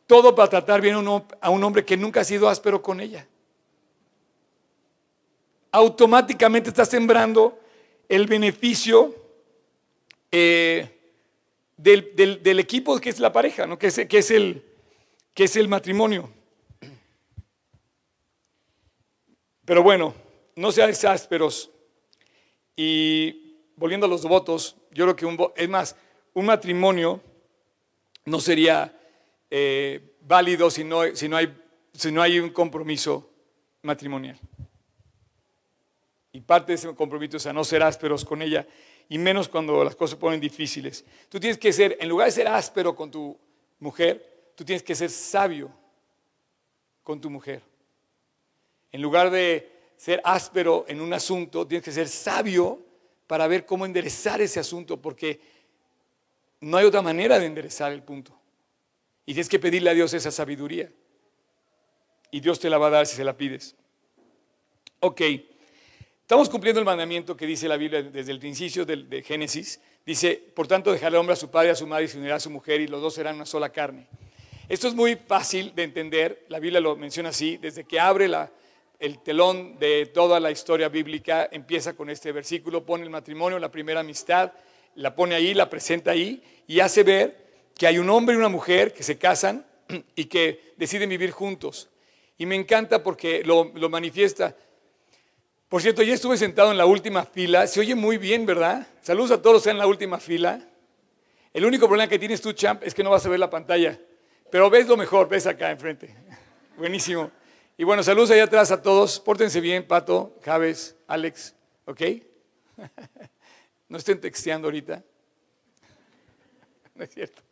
todo 0.09 0.33
para 0.33 0.49
tratar 0.49 0.81
bien 0.81 0.95
a 0.95 1.49
un 1.51 1.63
hombre 1.63 1.85
que 1.85 1.95
nunca 1.95 2.21
ha 2.21 2.23
sido 2.23 2.49
áspero 2.49 2.81
con 2.81 2.99
ella? 2.99 3.27
Automáticamente 5.71 6.69
está 6.69 6.83
sembrando 6.83 7.59
el 8.07 8.25
beneficio 8.25 9.13
eh, 10.31 11.13
del, 11.77 12.59
equipo 12.59 12.99
que 12.99 13.11
es 13.11 13.19
la 13.19 13.31
pareja, 13.31 13.67
¿no? 13.67 13.77
que, 13.77 13.85
es, 13.85 14.31
el, 14.31 14.65
que 15.35 15.43
es 15.43 15.55
el 15.55 15.67
matrimonio. 15.67 16.27
Pero 19.63 19.83
bueno, 19.83 20.15
no 20.55 20.71
sean 20.71 20.91
ásperos. 21.07 21.69
Y 22.75 23.59
volviendo 23.75 24.07
a 24.07 24.09
los 24.09 24.23
votos, 24.23 24.75
yo 24.89 25.05
creo 25.05 25.15
que 25.15 25.25
un, 25.27 25.51
es 25.55 25.69
más, 25.69 25.95
un 26.33 26.47
matrimonio 26.47 27.21
no 28.25 28.39
sería 28.39 28.95
eh, 29.49 30.15
válido 30.21 30.69
si 30.69 30.83
no, 30.83 31.15
si, 31.15 31.27
no 31.27 31.37
hay, 31.37 31.55
si 31.93 32.11
no 32.11 32.21
hay 32.21 32.39
un 32.39 32.49
compromiso 32.49 33.29
matrimonial. 33.81 34.39
Y 36.31 36.41
parte 36.41 36.71
de 36.71 36.75
ese 36.75 36.95
compromiso 36.95 37.37
es 37.37 37.45
a 37.47 37.53
no 37.53 37.63
ser 37.63 37.81
ásperos 37.81 38.23
con 38.23 38.41
ella, 38.41 38.67
y 39.07 39.17
menos 39.17 39.49
cuando 39.49 39.83
las 39.83 39.95
cosas 39.95 40.11
se 40.11 40.17
ponen 40.17 40.39
difíciles. 40.39 41.03
Tú 41.29 41.39
tienes 41.39 41.57
que 41.57 41.73
ser, 41.73 41.97
en 41.99 42.07
lugar 42.07 42.27
de 42.27 42.31
ser 42.31 42.47
áspero 42.47 42.95
con 42.95 43.09
tu 43.09 43.37
mujer, 43.79 44.53
tú 44.55 44.63
tienes 44.63 44.83
que 44.83 44.93
ser 44.93 45.09
sabio 45.09 45.71
con 47.03 47.19
tu 47.19 47.29
mujer. 47.29 47.63
En 48.91 49.01
lugar 49.01 49.31
de 49.31 49.71
ser 49.97 50.21
áspero 50.23 50.85
en 50.87 51.01
un 51.01 51.11
asunto, 51.13 51.65
tienes 51.65 51.83
que 51.83 51.91
ser 51.91 52.07
sabio 52.07 52.79
para 53.25 53.47
ver 53.47 53.65
cómo 53.65 53.85
enderezar 53.85 54.41
ese 54.41 54.59
asunto, 54.59 54.97
porque 54.97 55.39
no 56.61 56.77
hay 56.77 56.85
otra 56.85 57.01
manera 57.01 57.39
de 57.39 57.47
enderezar 57.47 57.91
el 57.91 58.03
punto. 58.03 58.38
Y 59.29 59.33
tienes 59.33 59.47
que 59.47 59.59
pedirle 59.59 59.91
a 59.91 59.93
Dios 59.93 60.11
esa 60.15 60.31
sabiduría. 60.31 60.89
Y 62.31 62.39
Dios 62.39 62.59
te 62.59 62.67
la 62.67 62.79
va 62.79 62.87
a 62.87 62.89
dar 62.89 63.05
si 63.05 63.15
se 63.15 63.23
la 63.23 63.37
pides. 63.37 63.75
Ok, 65.01 65.21
estamos 66.21 66.49
cumpliendo 66.49 66.79
el 66.79 66.85
mandamiento 66.85 67.37
que 67.37 67.45
dice 67.45 67.67
la 67.67 67.77
Biblia 67.77 68.01
desde 68.01 68.31
el 68.31 68.39
principio 68.39 68.87
de, 68.87 69.21
Génesis. 69.21 69.79
Dice, 70.03 70.33
por 70.55 70.65
tanto, 70.65 70.91
dejarle 70.91 71.17
al 71.17 71.21
hombre 71.21 71.33
a 71.33 71.35
su 71.35 71.51
padre, 71.51 71.69
a 71.69 71.75
su 71.75 71.85
madre 71.85 72.05
y 72.05 72.07
se 72.07 72.17
unirá 72.17 72.37
a 72.37 72.39
su 72.39 72.49
mujer 72.49 72.81
y 72.81 72.87
los 72.87 73.03
dos 73.03 73.13
serán 73.13 73.35
una 73.35 73.45
sola 73.45 73.69
carne. 73.69 74.07
Esto 74.67 74.87
es 74.87 74.95
muy 74.95 75.15
fácil 75.15 75.75
de 75.75 75.83
entender, 75.83 76.47
la 76.49 76.57
Biblia 76.57 76.81
lo 76.81 76.95
menciona 76.95 77.29
así, 77.29 77.57
desde 77.57 77.83
que 77.83 77.99
abre 77.99 78.27
el 78.99 79.19
telón 79.19 79.77
de 79.77 80.07
toda 80.07 80.39
la 80.39 80.49
historia 80.49 80.89
bíblica 80.89 81.47
empieza 81.51 81.93
con 81.95 82.09
este 82.09 82.31
versículo, 82.31 82.83
pone 82.83 83.03
el 83.03 83.11
matrimonio, 83.11 83.59
la 83.59 83.69
primera 83.69 83.99
amistad, 83.99 84.53
la 84.95 85.13
pone 85.13 85.35
ahí, 85.35 85.53
la 85.53 85.69
presenta 85.69 86.09
ahí 86.09 86.41
y 86.65 86.79
hace 86.79 87.03
ver 87.03 87.48
que 87.79 87.87
hay 87.87 87.97
un 87.97 88.09
hombre 88.09 88.35
y 88.35 88.37
una 88.37 88.49
mujer 88.49 88.93
que 88.93 89.03
se 89.03 89.17
casan 89.17 89.65
y 90.15 90.25
que 90.25 90.73
deciden 90.75 91.09
vivir 91.09 91.31
juntos. 91.31 91.89
Y 92.37 92.45
me 92.45 92.55
encanta 92.55 93.01
porque 93.01 93.41
lo, 93.45 93.71
manifiesta. 93.89 94.53
Por 95.69 95.81
cierto, 95.81 96.03
ya 96.03 96.13
estuve 96.13 96.35
sentado 96.35 96.71
en 96.71 96.77
la 96.77 96.85
última 96.85 97.23
fila, 97.23 97.67
se 97.67 97.79
oye 97.79 97.95
muy 97.95 98.17
bien, 98.17 98.45
¿verdad? 98.45 98.85
Saludos 99.01 99.31
a 99.31 99.41
todos 99.41 99.63
que 99.63 99.69
en 99.69 99.77
la 99.77 99.87
última 99.87 100.19
fila. 100.19 100.67
El 101.53 101.63
único 101.63 101.87
problema 101.87 102.09
que 102.09 102.19
tienes 102.19 102.41
tú, 102.41 102.51
champ, 102.51 102.83
es 102.83 102.93
que 102.93 103.01
no 103.01 103.11
vas 103.11 103.25
a 103.25 103.29
ver 103.29 103.39
la 103.39 103.49
pantalla, 103.49 103.97
pero 104.51 104.69
ves 104.69 104.85
lo 104.85 104.97
mejor, 104.97 105.29
ves 105.29 105.47
acá 105.47 105.71
enfrente. 105.71 106.13
Buenísimo. 106.77 107.31
Y 107.77 107.85
bueno, 107.85 108.03
saludos 108.03 108.31
allá 108.31 108.43
atrás 108.43 108.71
a 108.71 108.81
todos. 108.81 109.21
Pórtense 109.21 109.61
bien, 109.61 109.87
Pato, 109.87 110.37
Javes, 110.43 110.97
Alex, 111.07 111.55
¿ok? 111.85 112.01
No 113.87 113.97
estén 113.97 114.19
texteando 114.19 114.67
ahorita. 114.67 115.01
No 116.93 117.05
es 117.05 117.11
cierto. 117.11 117.48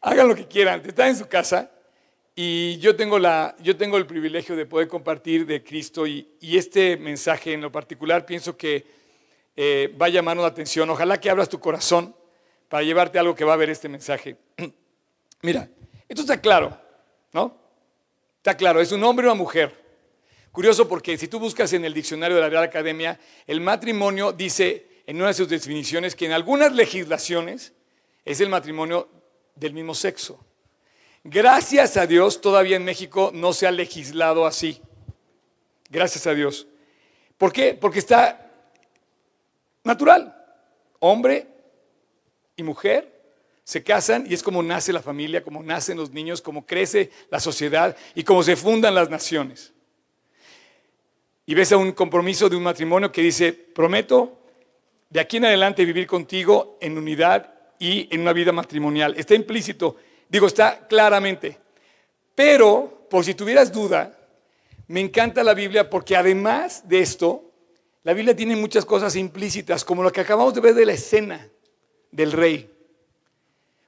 Hagan 0.00 0.28
lo 0.28 0.34
que 0.34 0.46
quieran. 0.46 0.82
Están 0.84 1.08
en 1.08 1.16
su 1.16 1.26
casa 1.26 1.70
y 2.36 2.78
yo 2.78 2.96
tengo, 2.96 3.18
la, 3.18 3.54
yo 3.60 3.76
tengo 3.76 3.96
el 3.96 4.06
privilegio 4.06 4.56
de 4.56 4.66
poder 4.66 4.88
compartir 4.88 5.46
de 5.46 5.62
Cristo 5.62 6.06
y, 6.06 6.28
este 6.40 6.96
mensaje 6.96 7.52
en 7.52 7.60
lo 7.60 7.70
particular 7.70 8.26
pienso 8.26 8.56
que 8.56 8.84
eh, 9.56 9.94
va 10.00 10.06
a 10.06 10.08
llamarnos 10.08 10.42
la 10.42 10.48
atención. 10.48 10.90
Ojalá 10.90 11.20
que 11.20 11.30
abras 11.30 11.48
tu 11.48 11.60
corazón 11.60 12.14
para 12.68 12.82
llevarte 12.82 13.18
algo 13.18 13.34
que 13.34 13.44
va 13.44 13.52
a 13.52 13.56
ver 13.56 13.70
este 13.70 13.88
mensaje. 13.88 14.36
Mira, 15.42 15.68
esto 16.08 16.22
está 16.22 16.40
claro, 16.40 16.76
¿no? 17.32 17.56
Está 18.38 18.56
claro, 18.56 18.80
es 18.80 18.90
un 18.90 19.02
hombre 19.04 19.26
o 19.26 19.32
una 19.32 19.38
mujer. 19.38 19.84
Curioso 20.50 20.88
porque 20.88 21.16
si 21.16 21.28
tú 21.28 21.38
buscas 21.38 21.72
en 21.72 21.84
el 21.84 21.94
diccionario 21.94 22.36
de 22.36 22.42
la 22.42 22.48
Real 22.48 22.64
Academia, 22.64 23.18
el 23.46 23.60
matrimonio 23.60 24.32
dice 24.32 25.02
en 25.06 25.16
una 25.16 25.28
de 25.28 25.34
sus 25.34 25.48
definiciones 25.48 26.14
que 26.14 26.26
en 26.26 26.32
algunas 26.32 26.72
legislaciones 26.72 27.72
es 28.24 28.40
el 28.40 28.48
matrimonio 28.48 29.08
del 29.54 29.72
mismo 29.72 29.94
sexo. 29.94 30.44
Gracias 31.22 31.96
a 31.96 32.06
Dios, 32.06 32.40
todavía 32.40 32.76
en 32.76 32.84
México 32.84 33.30
no 33.32 33.52
se 33.52 33.66
ha 33.66 33.70
legislado 33.70 34.46
así. 34.46 34.80
Gracias 35.88 36.26
a 36.26 36.34
Dios. 36.34 36.66
¿Por 37.38 37.52
qué? 37.52 37.74
Porque 37.74 37.98
está 37.98 38.50
natural. 39.82 40.34
Hombre 40.98 41.46
y 42.56 42.62
mujer 42.62 43.14
se 43.64 43.82
casan 43.82 44.26
y 44.28 44.34
es 44.34 44.42
como 44.42 44.62
nace 44.62 44.92
la 44.92 45.00
familia, 45.00 45.42
como 45.42 45.62
nacen 45.62 45.96
los 45.96 46.10
niños, 46.10 46.42
como 46.42 46.66
crece 46.66 47.10
la 47.30 47.40
sociedad 47.40 47.96
y 48.14 48.22
como 48.22 48.42
se 48.42 48.56
fundan 48.56 48.94
las 48.94 49.08
naciones. 49.08 49.72
Y 51.46 51.54
ves 51.54 51.72
a 51.72 51.76
un 51.76 51.92
compromiso 51.92 52.48
de 52.48 52.56
un 52.56 52.62
matrimonio 52.62 53.10
que 53.10 53.22
dice, 53.22 53.52
prometo 53.52 54.38
de 55.10 55.20
aquí 55.20 55.38
en 55.38 55.46
adelante 55.46 55.84
vivir 55.84 56.06
contigo 56.06 56.78
en 56.80 56.98
unidad 56.98 57.53
y 57.78 58.08
en 58.14 58.20
una 58.20 58.32
vida 58.32 58.52
matrimonial. 58.52 59.14
Está 59.16 59.34
implícito, 59.34 59.96
digo, 60.28 60.46
está 60.46 60.86
claramente. 60.86 61.58
Pero, 62.34 63.06
por 63.08 63.24
si 63.24 63.34
tuvieras 63.34 63.72
duda, 63.72 64.18
me 64.88 65.00
encanta 65.00 65.44
la 65.44 65.54
Biblia 65.54 65.88
porque 65.88 66.16
además 66.16 66.88
de 66.88 67.00
esto, 67.00 67.52
la 68.02 68.12
Biblia 68.12 68.36
tiene 68.36 68.56
muchas 68.56 68.84
cosas 68.84 69.16
implícitas, 69.16 69.84
como 69.84 70.02
lo 70.02 70.12
que 70.12 70.20
acabamos 70.20 70.54
de 70.54 70.60
ver 70.60 70.74
de 70.74 70.86
la 70.86 70.92
escena 70.92 71.48
del 72.10 72.32
rey. 72.32 72.70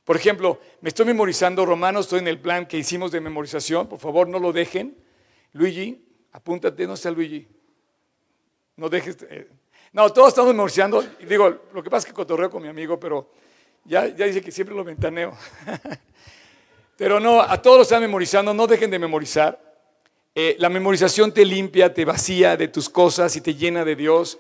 Por 0.05 0.17
ejemplo, 0.17 0.61
me 0.81 0.89
estoy 0.89 1.05
memorizando 1.05 1.67
Romanos, 1.67 2.07
estoy 2.07 2.21
en 2.21 2.29
el 2.29 2.41
plan 2.41 2.67
que 2.67 2.79
hicimos 2.79 3.11
de 3.11 3.21
memorización, 3.21 3.89
por 3.89 3.99
favor 3.99 4.29
no 4.29 4.39
lo 4.39 4.53
dejen. 4.53 4.97
Luigi, 5.53 6.07
apúntate, 6.33 6.87
no 6.87 6.95
está 6.95 7.11
Luigi. 7.11 7.49
No 8.77 8.89
dejes. 8.89 9.17
Eh, 9.29 9.49
no, 9.93 10.13
todos 10.13 10.29
estamos 10.29 10.53
memorizando. 10.53 11.03
Digo, 11.29 11.49
lo 11.73 11.83
que 11.83 11.91
pasa 11.91 12.07
es 12.07 12.13
que 12.13 12.13
cotorreo 12.13 12.51
con 12.51 12.63
mi 12.63 12.69
amigo, 12.69 13.01
pero 13.01 13.31
ya, 13.89 14.07
ya 14.09 14.27
dice 14.27 14.43
que 14.43 14.51
siempre 14.51 14.75
lo 14.75 14.85
ventaneo. 14.85 15.37
pero 16.97 17.21
no, 17.21 17.41
a 17.41 17.61
todos 17.61 17.79
los 17.79 17.87
están 17.87 18.03
memorizando, 18.03 18.53
no 18.53 18.67
dejen 18.67 18.91
de 18.91 18.99
memorizar. 18.99 19.61
Eh, 20.35 20.57
la 20.59 20.69
memorización 20.69 21.33
te 21.33 21.45
limpia, 21.45 21.95
te 21.95 22.05
vacía 22.05 22.57
de 22.57 22.69
tus 22.69 22.89
cosas 22.89 23.35
y 23.37 23.41
te 23.41 23.55
llena 23.55 23.85
de 23.85 23.97
Dios. 23.97 24.39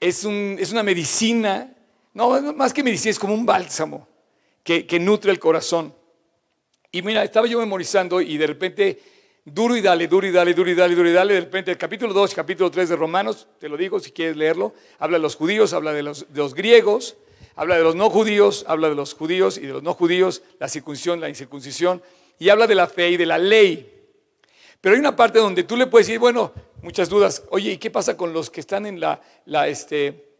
Es, 0.00 0.24
un, 0.24 0.56
es 0.58 0.72
una 0.72 0.82
medicina, 0.82 1.72
no, 2.12 2.40
más 2.52 2.72
que 2.72 2.82
medicina, 2.82 3.10
es 3.10 3.18
como 3.18 3.34
un 3.34 3.46
bálsamo 3.46 4.08
que, 4.62 4.98
nutre 5.00 5.30
el 5.30 5.38
corazón. 5.38 5.94
Y 6.90 7.02
mira, 7.02 7.24
estaba 7.24 7.46
yo 7.46 7.58
memorizando 7.60 8.20
y 8.20 8.36
de 8.36 8.46
repente, 8.46 9.00
duro 9.44 9.76
y 9.76 9.80
dale, 9.80 10.06
duro 10.08 10.26
y 10.26 10.30
dale, 10.30 10.52
duro 10.52 10.70
y 10.70 10.74
dale, 10.74 10.94
duro 10.94 11.08
y 11.08 11.12
dale, 11.12 11.34
de 11.34 11.40
repente 11.40 11.70
el 11.70 11.78
capítulo 11.78 12.12
2, 12.12 12.34
capítulo 12.34 12.70
3 12.70 12.90
de 12.90 12.96
Romanos, 12.96 13.48
te 13.58 13.68
lo 13.68 13.76
digo 13.76 14.00
si 14.00 14.10
quieres 14.10 14.36
leerlo, 14.36 14.74
habla 14.98 15.16
de 15.16 15.22
los 15.22 15.36
judíos, 15.36 15.72
habla 15.72 15.92
de 15.92 16.02
los 16.02 16.54
griegos, 16.54 17.16
habla 17.54 17.76
de 17.76 17.82
los 17.82 17.94
no 17.94 18.10
judíos, 18.10 18.64
habla 18.68 18.88
de 18.88 18.94
los 18.94 19.14
judíos 19.14 19.58
y 19.58 19.62
de 19.62 19.72
los 19.72 19.82
no 19.82 19.94
judíos, 19.94 20.42
la 20.58 20.68
circuncisión, 20.68 21.20
la 21.20 21.28
incircuncisión, 21.28 22.02
y 22.38 22.48
habla 22.48 22.66
de 22.66 22.74
la 22.74 22.86
fe 22.86 23.10
y 23.10 23.16
de 23.16 23.26
la 23.26 23.38
ley. 23.38 23.88
Pero 24.80 24.94
hay 24.94 25.00
una 25.00 25.14
parte 25.14 25.38
donde 25.38 25.64
tú 25.64 25.76
le 25.76 25.86
puedes 25.86 26.06
decir, 26.06 26.18
bueno, 26.18 26.52
muchas 26.82 27.08
dudas, 27.08 27.44
oye, 27.50 27.72
¿y 27.72 27.78
qué 27.78 27.90
pasa 27.90 28.16
con 28.16 28.32
los 28.32 28.50
que 28.50 28.60
están 28.60 28.86
en 28.86 28.98
la, 28.98 29.20
la 29.46 29.68
este, 29.68 30.32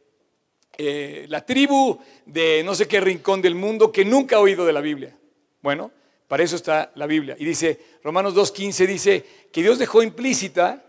eh, 0.79 1.27
la 1.29 1.45
tribu 1.45 1.99
de 2.25 2.63
no 2.65 2.75
sé 2.75 2.89
qué 2.89 3.01
rincón 3.01 3.43
del 3.43 3.55
mundo 3.55 3.93
que 3.93 4.05
nunca 4.05 4.37
ha 4.37 4.41
oído 4.41 4.65
de 4.65 4.73
la 4.73 4.81
Biblia. 4.81 5.15
Bueno, 5.61 5.91
para 6.29 6.43
eso 6.43 6.57
está 6.57 6.93
la 6.95 7.07
Biblia. 7.07 7.37
Y 7.39 7.45
dice, 7.45 7.79
Romanos 8.03 8.35
2.15 8.35 8.87
dice 8.87 9.25
que 9.53 9.63
Dios 9.63 9.79
dejó 9.79 10.03
implícita 10.03 10.83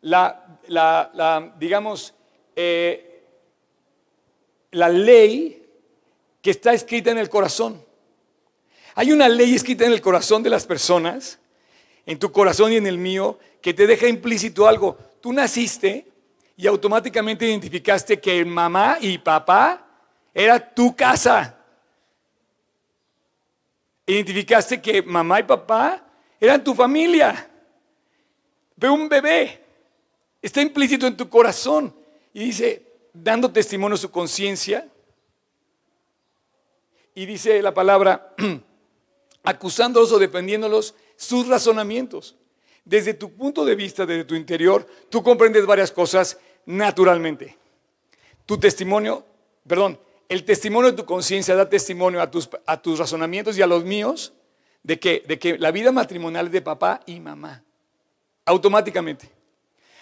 la, 0.00 0.58
la, 0.68 1.54
digamos, 1.58 2.14
eh, 2.56 3.09
la 4.70 4.88
ley 4.88 5.66
que 6.42 6.50
está 6.50 6.72
escrita 6.72 7.10
en 7.10 7.18
el 7.18 7.28
corazón. 7.28 7.84
Hay 8.94 9.12
una 9.12 9.28
ley 9.28 9.54
escrita 9.54 9.84
en 9.84 9.92
el 9.92 10.00
corazón 10.00 10.42
de 10.42 10.50
las 10.50 10.66
personas, 10.66 11.38
en 12.06 12.18
tu 12.18 12.32
corazón 12.32 12.72
y 12.72 12.76
en 12.76 12.86
el 12.86 12.98
mío, 12.98 13.38
que 13.60 13.74
te 13.74 13.86
deja 13.86 14.08
implícito 14.08 14.66
algo. 14.66 14.96
Tú 15.20 15.32
naciste 15.32 16.10
y 16.56 16.66
automáticamente 16.66 17.46
identificaste 17.46 18.20
que 18.20 18.44
mamá 18.44 18.98
y 19.00 19.18
papá 19.18 19.86
era 20.34 20.74
tu 20.74 20.94
casa. 20.94 21.56
Identificaste 24.06 24.80
que 24.80 25.02
mamá 25.02 25.40
y 25.40 25.44
papá 25.44 26.04
eran 26.40 26.64
tu 26.64 26.74
familia. 26.74 27.48
Ve 28.76 28.88
un 28.88 29.08
bebé. 29.08 29.62
Está 30.42 30.62
implícito 30.62 31.06
en 31.06 31.16
tu 31.16 31.28
corazón. 31.28 31.94
Y 32.32 32.44
dice, 32.44 32.89
dando 33.12 33.50
testimonio 33.50 33.94
a 33.94 33.98
su 33.98 34.10
conciencia. 34.10 34.88
Y 37.14 37.26
dice 37.26 37.60
la 37.62 37.74
palabra, 37.74 38.34
acusándolos 39.42 40.12
o 40.12 40.18
defendiéndolos 40.18 40.94
sus 41.16 41.48
razonamientos. 41.48 42.36
Desde 42.84 43.14
tu 43.14 43.32
punto 43.32 43.64
de 43.64 43.74
vista, 43.74 44.06
desde 44.06 44.24
tu 44.24 44.34
interior, 44.34 44.86
tú 45.08 45.22
comprendes 45.22 45.66
varias 45.66 45.92
cosas 45.92 46.38
naturalmente. 46.66 47.56
Tu 48.46 48.58
testimonio, 48.58 49.24
perdón, 49.66 49.98
el 50.28 50.44
testimonio 50.44 50.90
de 50.90 50.96
tu 50.96 51.04
conciencia 51.04 51.54
da 51.54 51.68
testimonio 51.68 52.22
a 52.22 52.30
tus, 52.30 52.48
a 52.64 52.80
tus 52.80 52.98
razonamientos 52.98 53.58
y 53.58 53.62
a 53.62 53.66
los 53.66 53.84
míos 53.84 54.32
de 54.82 54.98
que, 54.98 55.24
de 55.26 55.38
que 55.38 55.58
la 55.58 55.72
vida 55.72 55.92
matrimonial 55.92 56.46
es 56.46 56.52
de 56.52 56.62
papá 56.62 57.00
y 57.04 57.20
mamá. 57.20 57.62
Automáticamente. 58.44 59.30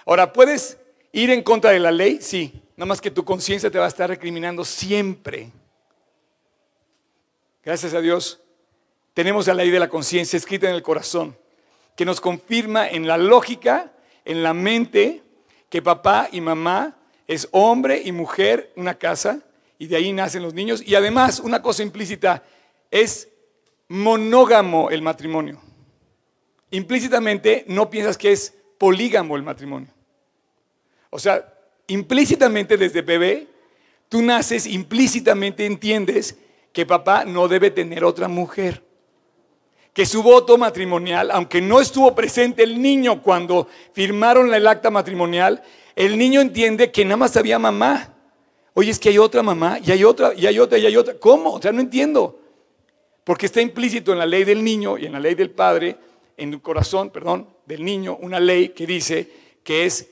Ahora, 0.06 0.32
¿puedes 0.32 0.78
ir 1.12 1.30
en 1.30 1.42
contra 1.42 1.70
de 1.70 1.80
la 1.80 1.90
ley? 1.90 2.18
Sí. 2.20 2.62
Nada 2.78 2.86
más 2.86 3.00
que 3.00 3.10
tu 3.10 3.24
conciencia 3.24 3.72
te 3.72 3.78
va 3.80 3.86
a 3.86 3.88
estar 3.88 4.08
recriminando 4.08 4.64
siempre. 4.64 5.50
Gracias 7.64 7.92
a 7.92 8.00
Dios, 8.00 8.40
tenemos 9.14 9.48
la 9.48 9.54
ley 9.54 9.68
de 9.70 9.80
la 9.80 9.88
conciencia 9.88 10.36
escrita 10.36 10.68
en 10.68 10.76
el 10.76 10.82
corazón, 10.84 11.36
que 11.96 12.04
nos 12.04 12.20
confirma 12.20 12.88
en 12.88 13.08
la 13.08 13.18
lógica, 13.18 13.92
en 14.24 14.44
la 14.44 14.54
mente, 14.54 15.24
que 15.68 15.82
papá 15.82 16.28
y 16.30 16.40
mamá 16.40 16.96
es 17.26 17.48
hombre 17.50 18.00
y 18.04 18.12
mujer, 18.12 18.72
una 18.76 18.94
casa, 18.94 19.40
y 19.76 19.88
de 19.88 19.96
ahí 19.96 20.12
nacen 20.12 20.44
los 20.44 20.54
niños. 20.54 20.80
Y 20.86 20.94
además, 20.94 21.40
una 21.40 21.60
cosa 21.60 21.82
implícita, 21.82 22.44
es 22.92 23.28
monógamo 23.88 24.90
el 24.90 25.02
matrimonio. 25.02 25.60
Implícitamente 26.70 27.64
no 27.66 27.90
piensas 27.90 28.16
que 28.16 28.30
es 28.30 28.54
polígamo 28.78 29.34
el 29.34 29.42
matrimonio. 29.42 29.92
O 31.10 31.18
sea, 31.18 31.57
implícitamente 31.88 32.76
desde 32.76 33.02
bebé, 33.02 33.48
tú 34.08 34.22
naces, 34.22 34.66
implícitamente 34.66 35.66
entiendes 35.66 36.38
que 36.72 36.86
papá 36.86 37.24
no 37.24 37.48
debe 37.48 37.70
tener 37.70 38.04
otra 38.04 38.28
mujer. 38.28 38.84
Que 39.92 40.06
su 40.06 40.22
voto 40.22 40.56
matrimonial, 40.56 41.30
aunque 41.32 41.60
no 41.60 41.80
estuvo 41.80 42.14
presente 42.14 42.62
el 42.62 42.80
niño 42.80 43.22
cuando 43.22 43.66
firmaron 43.92 44.54
el 44.54 44.66
acta 44.66 44.90
matrimonial, 44.90 45.62
el 45.96 46.16
niño 46.16 46.40
entiende 46.40 46.92
que 46.92 47.04
nada 47.04 47.16
más 47.16 47.36
había 47.36 47.58
mamá. 47.58 48.14
Oye, 48.74 48.92
es 48.92 49.00
que 49.00 49.08
hay 49.08 49.18
otra 49.18 49.42
mamá, 49.42 49.80
y 49.84 49.90
hay 49.90 50.04
otra, 50.04 50.32
y 50.34 50.46
hay 50.46 50.60
otra, 50.60 50.78
y 50.78 50.86
hay 50.86 50.96
otra. 50.96 51.14
¿Cómo? 51.14 51.54
O 51.54 51.60
sea, 51.60 51.72
no 51.72 51.80
entiendo. 51.80 52.38
Porque 53.24 53.46
está 53.46 53.60
implícito 53.60 54.12
en 54.12 54.18
la 54.18 54.26
ley 54.26 54.44
del 54.44 54.62
niño 54.62 54.96
y 54.96 55.06
en 55.06 55.12
la 55.12 55.20
ley 55.20 55.34
del 55.34 55.50
padre, 55.50 55.96
en 56.36 56.52
el 56.52 56.62
corazón, 56.62 57.10
perdón, 57.10 57.48
del 57.66 57.84
niño, 57.84 58.16
una 58.20 58.38
ley 58.38 58.68
que 58.68 58.86
dice 58.86 59.28
que 59.64 59.84
es 59.84 60.08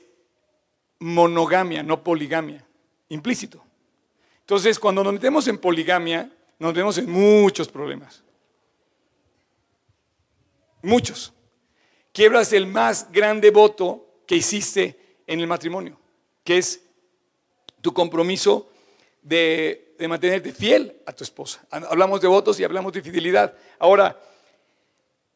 monogamia, 0.99 1.83
no 1.83 2.03
poligamia. 2.03 2.65
Implícito. 3.09 3.63
Entonces, 4.41 4.79
cuando 4.79 5.03
nos 5.03 5.13
metemos 5.13 5.47
en 5.47 5.57
poligamia, 5.57 6.31
nos 6.59 6.73
vemos 6.73 6.97
en 6.97 7.09
muchos 7.09 7.67
problemas. 7.67 8.23
Muchos. 10.81 11.33
Quiebras 12.11 12.53
el 12.53 12.65
más 12.65 13.11
grande 13.11 13.51
voto 13.51 14.21
que 14.25 14.35
hiciste 14.35 14.99
en 15.27 15.39
el 15.39 15.47
matrimonio, 15.47 15.99
que 16.43 16.57
es 16.57 16.81
tu 17.81 17.93
compromiso 17.93 18.69
de, 19.21 19.95
mantenerte 20.07 20.53
fiel 20.53 21.01
a 21.05 21.13
tu 21.13 21.23
esposa. 21.23 21.65
Hablamos 21.69 22.21
de 22.21 22.27
votos 22.27 22.59
y 22.59 22.63
hablamos 22.63 22.93
de 22.93 23.01
fidelidad. 23.01 23.53
Ahora, 23.79 24.19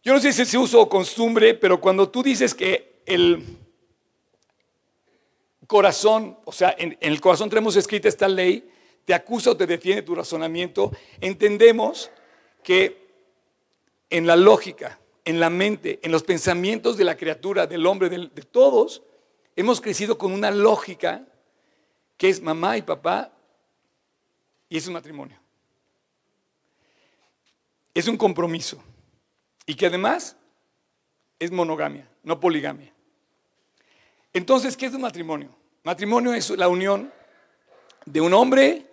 yo 0.03 0.13
no 0.13 0.19
sé 0.19 0.33
si 0.33 0.41
es 0.41 0.53
uso 0.55 0.81
o 0.81 0.89
costumbre, 0.89 1.53
pero 1.53 1.79
cuando 1.79 2.09
tú 2.09 2.23
dices 2.23 2.53
que 2.53 3.01
el 3.05 3.57
corazón, 5.72 6.38
o 6.44 6.51
sea, 6.51 6.75
en, 6.77 6.98
el 7.00 7.22
corazón 7.22 7.50
tenemos 7.50 7.77
escrita 7.77 8.10
esta 8.10 8.27
ley, 8.27 8.70
te 9.05 9.14
acusa 9.14 9.51
o 9.51 9.55
te 9.55 9.66
defiende 9.66 10.01
tu 10.01 10.14
razonamiento, 10.14 10.92
entendemos 11.22 12.12
que 12.62 13.07
en 14.10 14.27
la 14.27 14.36
lógica, 14.36 15.00
en 15.24 15.40
la 15.40 15.50
mente, 15.50 16.01
en 16.03 16.12
los 16.12 16.24
pensamientos 16.24 16.98
de 16.98 17.05
la 17.05 17.16
criatura, 17.16 17.68
del 17.68 17.86
hombre, 17.86 18.10
de 18.10 18.42
todos, 18.42 19.01
hemos 19.55 19.79
crecido 19.79 20.18
con 20.18 20.34
una 20.34 20.51
lógica 20.51 21.25
que 22.18 22.27
es 22.27 22.42
mamá 22.42 22.75
y 22.75 22.81
papá 22.81 23.31
y 24.68 24.75
es 24.75 24.86
un 24.88 24.94
matrimonio. 24.96 25.40
Es 27.94 28.10
un 28.10 28.18
compromiso 28.18 28.84
y 29.66 29.75
que 29.75 29.86
además 29.86 30.36
es 31.40 31.50
monogamia, 31.50 32.10
no 32.24 32.42
poligamia. 32.42 32.92
Entonces, 34.34 34.75
¿qué 34.75 34.88
es 34.88 34.94
un 34.94 35.01
matrimonio? 35.01 35.60
Matrimonio 35.83 36.35
es 36.35 36.51
la 36.51 36.67
unión 36.67 37.11
de 38.05 38.22
un 38.22 38.33
hombre 38.35 38.85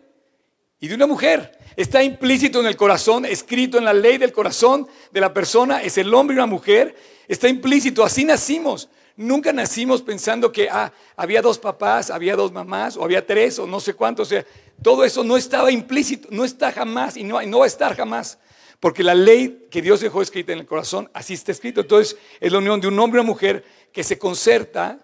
y 0.81 0.89
de 0.89 0.95
una 0.95 1.07
mujer. 1.07 1.59
Está 1.77 2.03
implícito 2.03 2.61
en 2.61 2.67
el 2.67 2.77
corazón, 2.77 3.27
escrito 3.27 3.77
en 3.77 3.85
la 3.85 3.93
ley 3.93 4.17
del 4.17 4.33
corazón 4.33 4.89
de 5.13 5.21
la 5.21 5.35
persona, 5.35 5.83
es 5.83 5.99
el 5.99 6.13
hombre 6.15 6.35
y 6.35 6.39
una 6.39 6.47
mujer. 6.47 6.97
Está 7.29 7.47
implícito, 7.47 8.03
así 8.05 8.25
nacimos. 8.25 8.89
Nunca 9.17 9.53
nacimos 9.53 10.01
pensando 10.01 10.51
que 10.51 10.71
ah, 10.71 10.91
había 11.15 11.43
dos 11.43 11.59
papás, 11.59 12.09
había 12.09 12.37
dos 12.37 12.53
mamás, 12.53 12.97
o 12.97 13.05
había 13.05 13.27
tres, 13.27 13.59
o 13.59 13.67
no 13.67 13.81
sé 13.81 13.93
cuántos. 13.93 14.29
O 14.29 14.31
sea, 14.31 14.47
todo 14.83 15.05
eso 15.05 15.23
no 15.23 15.37
estaba 15.37 15.71
implícito, 15.71 16.29
no 16.31 16.45
está 16.45 16.73
jamás 16.73 17.19
y 17.19 17.25
no, 17.25 17.43
no 17.43 17.59
va 17.59 17.65
a 17.67 17.69
estar 17.69 17.95
jamás. 17.95 18.39
Porque 18.81 19.03
la 19.03 19.15
ley 19.15 19.67
que 19.71 19.83
Dios 19.83 20.01
dejó 20.01 20.23
escrita 20.23 20.53
en 20.53 20.61
el 20.61 20.67
corazón, 20.67 21.11
así 21.13 21.35
está 21.35 21.53
escrito. 21.53 21.83
Entonces, 21.83 22.17
es 22.41 22.51
la 22.51 22.59
unión 22.59 22.81
de 22.81 22.89
un 22.89 22.99
hombre 22.99 23.19
y 23.19 23.21
una 23.21 23.31
mujer 23.31 23.63
que 23.93 24.05
se 24.05 24.19
concerta 24.19 25.01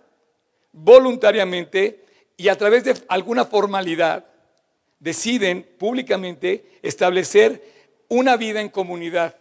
voluntariamente 0.74 2.04
y 2.36 2.48
a 2.48 2.58
través 2.58 2.84
de 2.84 2.94
alguna 3.08 3.44
formalidad 3.44 4.26
deciden 4.98 5.66
públicamente 5.78 6.78
establecer 6.82 7.62
una 8.08 8.36
vida 8.36 8.60
en 8.60 8.68
comunidad. 8.68 9.36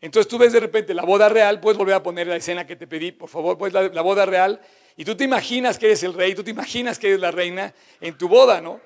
Entonces 0.00 0.28
tú 0.28 0.38
ves 0.38 0.52
de 0.52 0.60
repente 0.60 0.94
la 0.94 1.04
boda 1.04 1.28
real, 1.28 1.60
puedes 1.60 1.78
volver 1.78 1.94
a 1.94 2.02
poner 2.02 2.26
la 2.26 2.36
escena 2.36 2.66
que 2.66 2.76
te 2.76 2.86
pedí, 2.86 3.12
por 3.12 3.28
favor, 3.28 3.56
pues 3.58 3.72
la, 3.72 3.88
la, 3.88 4.02
boda 4.02 4.26
real, 4.26 4.60
y 4.96 5.04
tú 5.04 5.14
te 5.14 5.24
imaginas 5.24 5.78
que 5.78 5.86
eres 5.86 6.02
el 6.02 6.14
rey, 6.14 6.34
tú 6.34 6.42
te 6.42 6.50
imaginas 6.50 6.98
que 6.98 7.08
eres 7.08 7.20
la 7.20 7.30
reina 7.30 7.74
en 8.00 8.16
tu 8.16 8.28
boda, 8.28 8.60
¿no? 8.60 8.80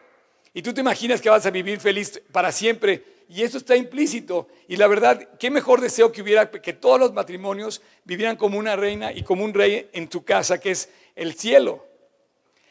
Y 0.53 0.63
tú 0.63 0.75
te 0.75 0.81
imaginas 0.81 1.21
que 1.21 1.31
vas 1.31 1.47
a 1.47 1.51
vivir 1.51 1.81
feliz 1.81 2.21
para 2.33 2.51
siempre, 2.51 3.05
y 3.29 3.43
eso 3.43 3.59
está 3.59 3.77
implícito. 3.77 4.49
Y 4.69 4.77
la 4.77 4.87
verdad, 4.87 5.37
qué 5.39 5.51
mejor 5.51 5.81
deseo 5.81 6.13
que 6.13 6.23
hubiera 6.23 6.51
que 6.51 6.73
todos 6.73 6.99
los 6.99 7.13
matrimonios 7.13 7.83
vivieran 8.05 8.37
como 8.37 8.59
una 8.59 8.77
reina 8.77 9.13
y 9.13 9.23
como 9.23 9.45
un 9.45 9.55
rey 9.55 9.89
en 9.93 10.09
tu 10.09 10.25
casa, 10.25 10.59
que 10.59 10.71
es 10.71 10.91
el 11.15 11.35
cielo. 11.35 11.87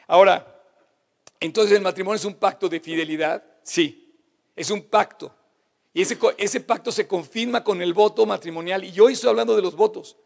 Ahora, 0.08 0.62
entonces, 1.40 1.76
¿el 1.78 1.84
matrimonio 1.84 2.16
es 2.16 2.26
un 2.26 2.36
pacto 2.36 2.70
de 2.70 2.80
fidelidad? 2.80 3.44
Sí, 3.64 4.16
es 4.56 4.70
un 4.72 4.84
pacto. 4.84 5.36
Y 5.94 6.02
ese, 6.02 6.18
ese, 6.38 6.60
pacto 6.62 6.92
se 6.92 7.08
confirma 7.08 7.64
con 7.64 7.82
el 7.82 7.94
voto 7.94 8.26
matrimonial. 8.26 8.84
Y 8.84 9.00
hoy 9.00 9.14
estoy 9.14 9.30
hablando 9.30 9.56
de 9.56 9.62
los 9.62 9.76
votos. 9.76 10.18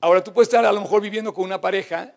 Ahora, 0.00 0.22
tú 0.22 0.32
puedes 0.32 0.48
estar 0.48 0.64
a 0.64 0.72
lo 0.72 0.80
mejor 0.80 1.02
viviendo 1.02 1.34
con 1.34 1.44
una 1.44 1.60
pareja 1.60 2.14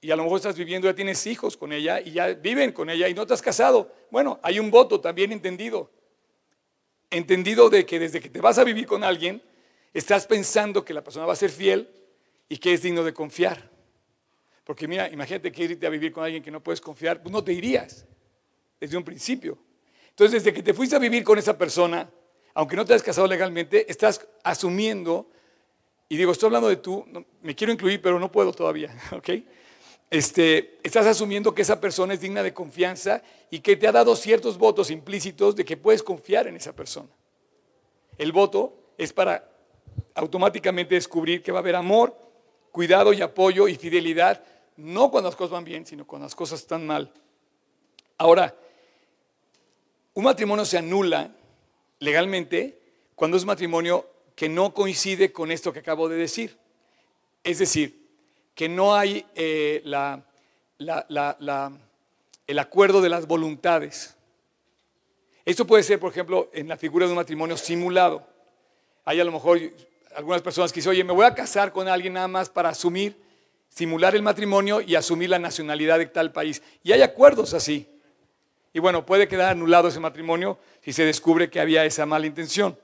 y 0.00 0.10
a 0.10 0.16
lo 0.16 0.22
mejor 0.22 0.36
estás 0.36 0.56
viviendo, 0.56 0.88
ya 0.88 0.94
tienes 0.94 1.26
hijos 1.26 1.56
con 1.56 1.72
ella 1.72 2.00
y 2.00 2.12
ya 2.12 2.28
viven 2.28 2.72
con 2.72 2.88
ella 2.88 3.08
y 3.08 3.14
no 3.14 3.26
te 3.26 3.34
has 3.34 3.42
casado. 3.42 3.92
Bueno, 4.10 4.38
hay 4.42 4.60
un 4.60 4.70
voto 4.70 5.00
también 5.00 5.32
entendido. 5.32 5.90
Entendido 7.10 7.70
de 7.70 7.86
que 7.86 7.98
desde 7.98 8.20
que 8.20 8.28
te 8.28 8.40
vas 8.40 8.58
a 8.58 8.64
vivir 8.64 8.86
con 8.86 9.02
alguien, 9.02 9.42
estás 9.94 10.26
pensando 10.26 10.84
que 10.84 10.92
la 10.92 11.02
persona 11.02 11.26
va 11.26 11.32
a 11.32 11.36
ser 11.36 11.50
fiel 11.50 11.88
y 12.48 12.58
que 12.58 12.72
es 12.72 12.82
digno 12.82 13.04
de 13.04 13.12
confiar. 13.12 13.70
Porque 14.64 14.86
mira, 14.86 15.08
imagínate 15.08 15.50
que 15.50 15.64
irte 15.64 15.86
a 15.86 15.90
vivir 15.90 16.12
con 16.12 16.24
alguien 16.24 16.42
que 16.42 16.50
no 16.50 16.62
puedes 16.62 16.80
confiar, 16.80 17.22
pues 17.22 17.32
no 17.32 17.42
te 17.42 17.52
irías 17.52 18.06
desde 18.78 18.96
un 18.96 19.04
principio. 19.04 19.58
Entonces, 20.10 20.42
desde 20.42 20.54
que 20.54 20.62
te 20.62 20.74
fuiste 20.74 20.96
a 20.96 20.98
vivir 20.98 21.24
con 21.24 21.38
esa 21.38 21.56
persona, 21.56 22.10
aunque 22.54 22.76
no 22.76 22.84
te 22.84 22.92
has 22.92 23.02
casado 23.02 23.26
legalmente, 23.26 23.90
estás 23.90 24.26
asumiendo, 24.42 25.30
y 26.08 26.16
digo, 26.16 26.32
estoy 26.32 26.48
hablando 26.48 26.68
de 26.68 26.76
tú, 26.76 27.06
me 27.40 27.54
quiero 27.54 27.72
incluir, 27.72 28.02
pero 28.02 28.18
no 28.18 28.30
puedo 28.30 28.52
todavía, 28.52 28.94
¿ok? 29.12 29.30
Este, 30.10 30.78
estás 30.82 31.06
asumiendo 31.06 31.54
que 31.54 31.62
esa 31.62 31.80
persona 31.80 32.14
es 32.14 32.20
digna 32.20 32.42
de 32.42 32.54
confianza 32.54 33.22
y 33.50 33.60
que 33.60 33.76
te 33.76 33.86
ha 33.86 33.92
dado 33.92 34.16
ciertos 34.16 34.56
votos 34.56 34.90
implícitos 34.90 35.54
de 35.54 35.64
que 35.64 35.76
puedes 35.76 36.02
confiar 36.02 36.46
en 36.46 36.56
esa 36.56 36.74
persona. 36.74 37.08
El 38.16 38.32
voto 38.32 38.92
es 38.96 39.12
para 39.12 39.50
automáticamente 40.14 40.94
descubrir 40.94 41.42
que 41.42 41.52
va 41.52 41.58
a 41.58 41.60
haber 41.60 41.76
amor, 41.76 42.16
cuidado 42.72 43.12
y 43.12 43.20
apoyo 43.20 43.68
y 43.68 43.76
fidelidad 43.76 44.42
no 44.76 45.10
cuando 45.10 45.28
las 45.28 45.36
cosas 45.36 45.50
van 45.50 45.64
bien, 45.64 45.84
sino 45.84 46.06
cuando 46.06 46.26
las 46.26 46.34
cosas 46.34 46.60
están 46.60 46.86
mal. 46.86 47.12
Ahora, 48.16 48.56
un 50.14 50.24
matrimonio 50.24 50.64
se 50.64 50.78
anula 50.78 51.34
legalmente 51.98 52.80
cuando 53.14 53.36
es 53.36 53.42
un 53.42 53.48
matrimonio 53.48 54.08
que 54.34 54.48
no 54.48 54.72
coincide 54.72 55.32
con 55.32 55.50
esto 55.50 55.72
que 55.72 55.80
acabo 55.80 56.08
de 56.08 56.16
decir. 56.16 56.56
Es 57.42 57.58
decir, 57.58 57.97
que 58.58 58.68
no 58.68 58.92
hay 58.92 59.24
eh, 59.36 59.84
el 62.44 62.58
acuerdo 62.58 63.00
de 63.00 63.08
las 63.08 63.28
voluntades. 63.28 64.16
Esto 65.44 65.64
puede 65.64 65.84
ser, 65.84 66.00
por 66.00 66.10
ejemplo, 66.10 66.50
en 66.52 66.66
la 66.66 66.76
figura 66.76 67.06
de 67.06 67.12
un 67.12 67.18
matrimonio 67.18 67.56
simulado. 67.56 68.26
Hay 69.04 69.20
a 69.20 69.24
lo 69.24 69.30
mejor 69.30 69.60
algunas 70.16 70.42
personas 70.42 70.72
que 70.72 70.80
dicen, 70.80 70.90
oye, 70.90 71.04
me 71.04 71.12
voy 71.12 71.24
a 71.24 71.36
casar 71.36 71.70
con 71.70 71.86
alguien 71.86 72.14
nada 72.14 72.26
más 72.26 72.48
para 72.50 72.70
asumir, 72.70 73.16
simular 73.68 74.16
el 74.16 74.24
matrimonio 74.24 74.80
y 74.80 74.96
asumir 74.96 75.30
la 75.30 75.38
nacionalidad 75.38 76.00
de 76.00 76.06
tal 76.06 76.32
país. 76.32 76.60
Y 76.82 76.90
hay 76.90 77.02
acuerdos 77.02 77.54
así. 77.54 77.88
Y 78.72 78.80
bueno, 78.80 79.06
puede 79.06 79.28
quedar 79.28 79.52
anulado 79.52 79.86
ese 79.86 80.00
matrimonio 80.00 80.58
si 80.82 80.92
se 80.92 81.04
descubre 81.04 81.48
que 81.48 81.60
había 81.60 81.84
esa 81.84 82.06
mala 82.06 82.26
intención. 82.26 82.76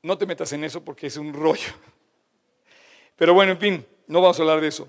No 0.00 0.16
te 0.16 0.24
metas 0.24 0.50
en 0.54 0.64
eso 0.64 0.82
porque 0.82 1.08
es 1.08 1.18
un 1.18 1.34
rollo. 1.34 1.74
Pero 3.16 3.34
bueno, 3.34 3.52
en 3.52 3.58
fin, 3.58 3.86
no 4.06 4.20
vamos 4.20 4.38
a 4.38 4.42
hablar 4.42 4.60
de 4.60 4.68
eso. 4.68 4.88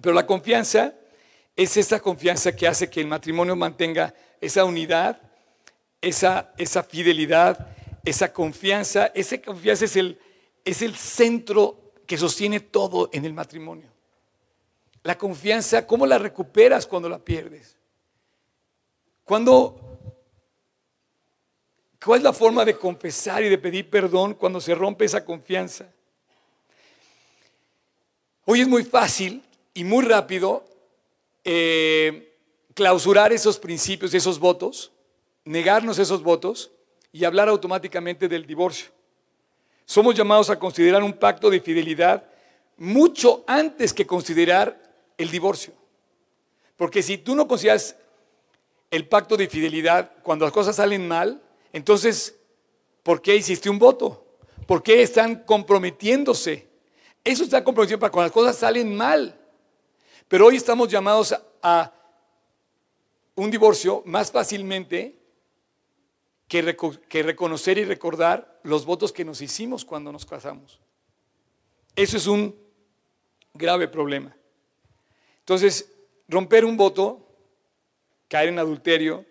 Pero 0.00 0.14
la 0.14 0.26
confianza 0.26 0.94
es 1.56 1.76
esa 1.76 2.00
confianza 2.00 2.54
que 2.54 2.66
hace 2.66 2.90
que 2.90 3.00
el 3.00 3.06
matrimonio 3.06 3.56
mantenga 3.56 4.14
esa 4.40 4.64
unidad, 4.64 5.20
esa, 6.00 6.52
esa 6.58 6.82
fidelidad, 6.82 7.68
esa 8.04 8.32
confianza. 8.32 9.06
Esa 9.14 9.38
confianza 9.38 9.84
es 9.84 9.96
el, 9.96 10.18
es 10.64 10.82
el 10.82 10.96
centro 10.96 11.92
que 12.06 12.18
sostiene 12.18 12.60
todo 12.60 13.08
en 13.12 13.24
el 13.24 13.32
matrimonio. 13.32 13.88
La 15.02 15.16
confianza, 15.16 15.86
¿cómo 15.86 16.06
la 16.06 16.18
recuperas 16.18 16.86
cuando 16.86 17.08
la 17.08 17.18
pierdes? 17.18 17.76
¿Cuál 19.24 19.46
es 22.18 22.22
la 22.22 22.32
forma 22.32 22.64
de 22.64 22.76
confesar 22.76 23.42
y 23.42 23.48
de 23.48 23.58
pedir 23.58 23.88
perdón 23.88 24.34
cuando 24.34 24.60
se 24.60 24.74
rompe 24.74 25.04
esa 25.04 25.24
confianza? 25.24 25.86
Hoy 28.46 28.60
es 28.60 28.68
muy 28.68 28.84
fácil 28.84 29.42
y 29.72 29.84
muy 29.84 30.04
rápido 30.04 30.64
eh, 31.44 32.36
clausurar 32.74 33.32
esos 33.32 33.58
principios, 33.58 34.12
esos 34.12 34.38
votos, 34.38 34.92
negarnos 35.46 35.98
esos 35.98 36.22
votos 36.22 36.70
y 37.10 37.24
hablar 37.24 37.48
automáticamente 37.48 38.28
del 38.28 38.46
divorcio. 38.46 38.88
Somos 39.86 40.14
llamados 40.14 40.50
a 40.50 40.58
considerar 40.58 41.02
un 41.02 41.14
pacto 41.14 41.48
de 41.48 41.60
fidelidad 41.60 42.24
mucho 42.76 43.44
antes 43.46 43.94
que 43.94 44.06
considerar 44.06 44.78
el 45.16 45.30
divorcio. 45.30 45.72
Porque 46.76 47.02
si 47.02 47.16
tú 47.16 47.34
no 47.34 47.48
consideras 47.48 47.96
el 48.90 49.08
pacto 49.08 49.38
de 49.38 49.48
fidelidad 49.48 50.10
cuando 50.22 50.44
las 50.44 50.52
cosas 50.52 50.76
salen 50.76 51.08
mal, 51.08 51.40
entonces, 51.72 52.36
¿por 53.02 53.22
qué 53.22 53.36
hiciste 53.36 53.70
un 53.70 53.78
voto? 53.78 54.26
¿Por 54.66 54.82
qué 54.82 55.02
están 55.02 55.44
comprometiéndose? 55.44 56.73
Eso 57.24 57.42
está 57.42 57.64
comprometido 57.64 57.98
para 57.98 58.12
cuando 58.12 58.26
las 58.26 58.32
cosas 58.32 58.56
salen 58.56 58.94
mal. 58.94 59.40
Pero 60.28 60.46
hoy 60.46 60.56
estamos 60.56 60.88
llamados 60.88 61.34
a, 61.62 61.92
un 63.34 63.50
divorcio 63.50 64.02
más 64.04 64.30
fácilmente 64.30 65.18
que, 66.46 66.62
reconocer 67.22 67.78
y 67.78 67.84
recordar 67.84 68.60
los 68.62 68.84
votos 68.84 69.10
que 69.10 69.24
nos 69.24 69.40
hicimos 69.40 69.84
cuando 69.84 70.12
nos 70.12 70.26
casamos. 70.26 70.80
Eso 71.96 72.16
es 72.16 72.26
un 72.26 72.54
grave 73.54 73.88
problema. 73.88 74.36
Entonces, 75.40 75.90
romper 76.28 76.64
un 76.64 76.76
voto, 76.76 77.26
caer 78.28 78.50
en 78.50 78.58
adulterio, 78.58 79.24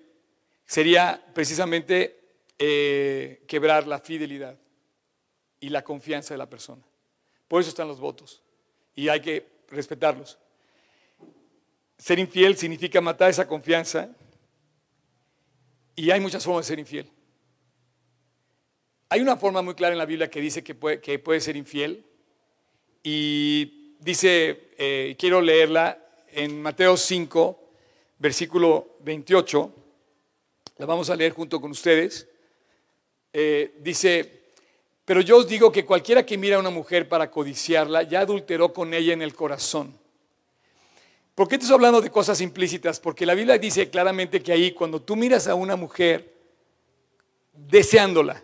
sería 0.65 1.23
precisamente 1.34 2.19
eh, 2.58 3.43
quebrar 3.47 3.88
la 3.88 3.99
fidelidad 3.99 4.58
y 5.60 5.69
la 5.69 5.84
confianza 5.84 6.34
de 6.34 6.39
la 6.39 6.49
persona. 6.49 6.84
Por 7.53 7.61
eso 7.61 7.69
están 7.69 7.87
los 7.87 7.99
votos 7.99 8.41
y 8.95 9.09
hay 9.09 9.21
que 9.21 9.45
respetarlos. 9.67 10.39
Ser 11.99 12.17
infiel 12.17 12.57
significa 12.57 12.99
matar 12.99 13.29
esa 13.29 13.47
confianza 13.47 14.09
y 15.95 16.09
hay 16.09 16.19
muchas 16.19 16.43
formas 16.43 16.65
de 16.65 16.69
ser 16.69 16.79
infiel. 16.79 17.07
Hay 19.07 19.21
una 19.21 19.37
forma 19.37 19.61
muy 19.61 19.75
clara 19.75 19.93
en 19.93 19.99
la 19.99 20.07
Biblia 20.07 20.31
que 20.31 20.41
dice 20.41 20.63
que 20.63 20.73
puede, 20.73 21.39
ser 21.41 21.55
infiel 21.55 22.03
y 23.03 23.97
dice, 23.99 24.71
eh, 24.79 25.15
quiero 25.19 25.39
leerla 25.39 26.03
en 26.31 26.59
Mateo 26.59 26.97
5, 26.97 27.69
versículo 28.17 28.97
28, 29.01 29.75
la 30.77 30.87
vamos 30.87 31.07
a 31.11 31.15
leer 31.15 31.33
junto 31.33 31.61
con 31.61 31.69
ustedes. 31.69 32.27
Eh, 33.31 33.75
dice, 33.79 34.42
pero 35.05 35.21
yo 35.21 35.37
os 35.37 35.47
digo 35.47 35.71
que 35.71 35.85
cualquiera 35.85 36.25
que 36.25 36.37
mira 36.37 36.55
a 36.55 36.59
una 36.59 36.69
mujer 36.69 37.09
para 37.09 37.29
codiciarla, 37.29 38.03
ya 38.03 38.21
adulteró 38.21 38.71
con 38.71 38.93
ella 38.93 39.13
en 39.13 39.21
el 39.21 39.33
corazón. 39.33 39.97
¿Por 41.35 41.47
qué 41.47 41.57
te 41.57 41.63
estoy 41.63 41.75
hablando 41.75 41.99
de 41.99 42.11
cosas 42.11 42.39
implícitas? 42.41 42.99
Porque 42.99 43.25
la 43.25 43.33
Biblia 43.33 43.57
dice 43.57 43.89
claramente 43.89 44.41
que 44.41 44.51
ahí 44.51 44.71
cuando 44.71 45.01
tú 45.01 45.15
miras 45.15 45.47
a 45.47 45.55
una 45.55 45.75
mujer 45.75 46.31
deseándola, 47.51 48.43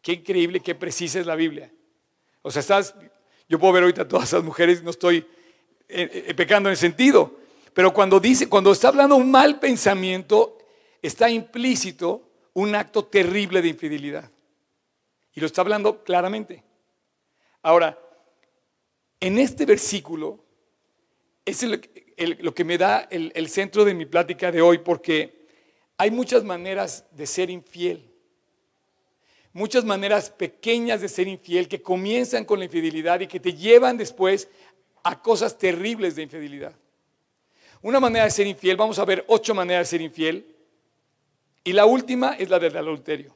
qué 0.00 0.12
increíble, 0.12 0.60
qué 0.60 0.74
precisa 0.74 1.18
es 1.18 1.26
la 1.26 1.34
Biblia. 1.34 1.72
O 2.40 2.50
sea, 2.50 2.60
estás, 2.60 2.94
yo 3.48 3.58
puedo 3.58 3.72
ver 3.72 3.82
ahorita 3.82 4.02
a 4.02 4.08
todas 4.08 4.28
esas 4.28 4.44
mujeres, 4.44 4.82
no 4.82 4.90
estoy 4.90 5.26
eh, 5.88 6.24
eh, 6.28 6.34
pecando 6.34 6.68
en 6.68 6.72
el 6.72 6.76
sentido, 6.78 7.36
pero 7.74 7.92
cuando 7.92 8.20
dice, 8.20 8.48
cuando 8.48 8.72
está 8.72 8.88
hablando 8.88 9.16
un 9.16 9.30
mal 9.30 9.58
pensamiento, 9.58 10.56
está 11.02 11.28
implícito 11.28 12.30
un 12.54 12.74
acto 12.74 13.04
terrible 13.04 13.60
de 13.60 13.68
infidelidad. 13.68 14.30
Y 15.34 15.40
lo 15.40 15.46
está 15.46 15.62
hablando 15.62 16.04
claramente. 16.04 16.62
Ahora, 17.62 17.98
en 19.20 19.38
este 19.38 19.66
versículo 19.66 20.44
es 21.44 21.62
lo 22.40 22.54
que 22.54 22.64
me 22.64 22.78
da 22.78 23.08
el, 23.10 23.32
el 23.34 23.48
centro 23.48 23.84
de 23.84 23.94
mi 23.94 24.06
plática 24.06 24.52
de 24.52 24.62
hoy, 24.62 24.78
porque 24.78 25.46
hay 25.96 26.10
muchas 26.10 26.44
maneras 26.44 27.04
de 27.10 27.26
ser 27.26 27.50
infiel. 27.50 28.10
Muchas 29.52 29.84
maneras 29.84 30.30
pequeñas 30.30 31.00
de 31.00 31.08
ser 31.08 31.28
infiel 31.28 31.68
que 31.68 31.80
comienzan 31.80 32.44
con 32.44 32.58
la 32.58 32.64
infidelidad 32.64 33.20
y 33.20 33.28
que 33.28 33.38
te 33.38 33.52
llevan 33.52 33.96
después 33.96 34.48
a 35.04 35.20
cosas 35.20 35.56
terribles 35.56 36.16
de 36.16 36.22
infidelidad. 36.22 36.74
Una 37.82 38.00
manera 38.00 38.24
de 38.24 38.30
ser 38.30 38.46
infiel, 38.46 38.76
vamos 38.76 38.98
a 38.98 39.04
ver 39.04 39.24
ocho 39.28 39.54
maneras 39.54 39.86
de 39.86 39.90
ser 39.90 40.00
infiel. 40.00 40.56
Y 41.62 41.72
la 41.72 41.86
última 41.86 42.34
es 42.34 42.48
la 42.48 42.58
del 42.58 42.76
adulterio. 42.76 43.34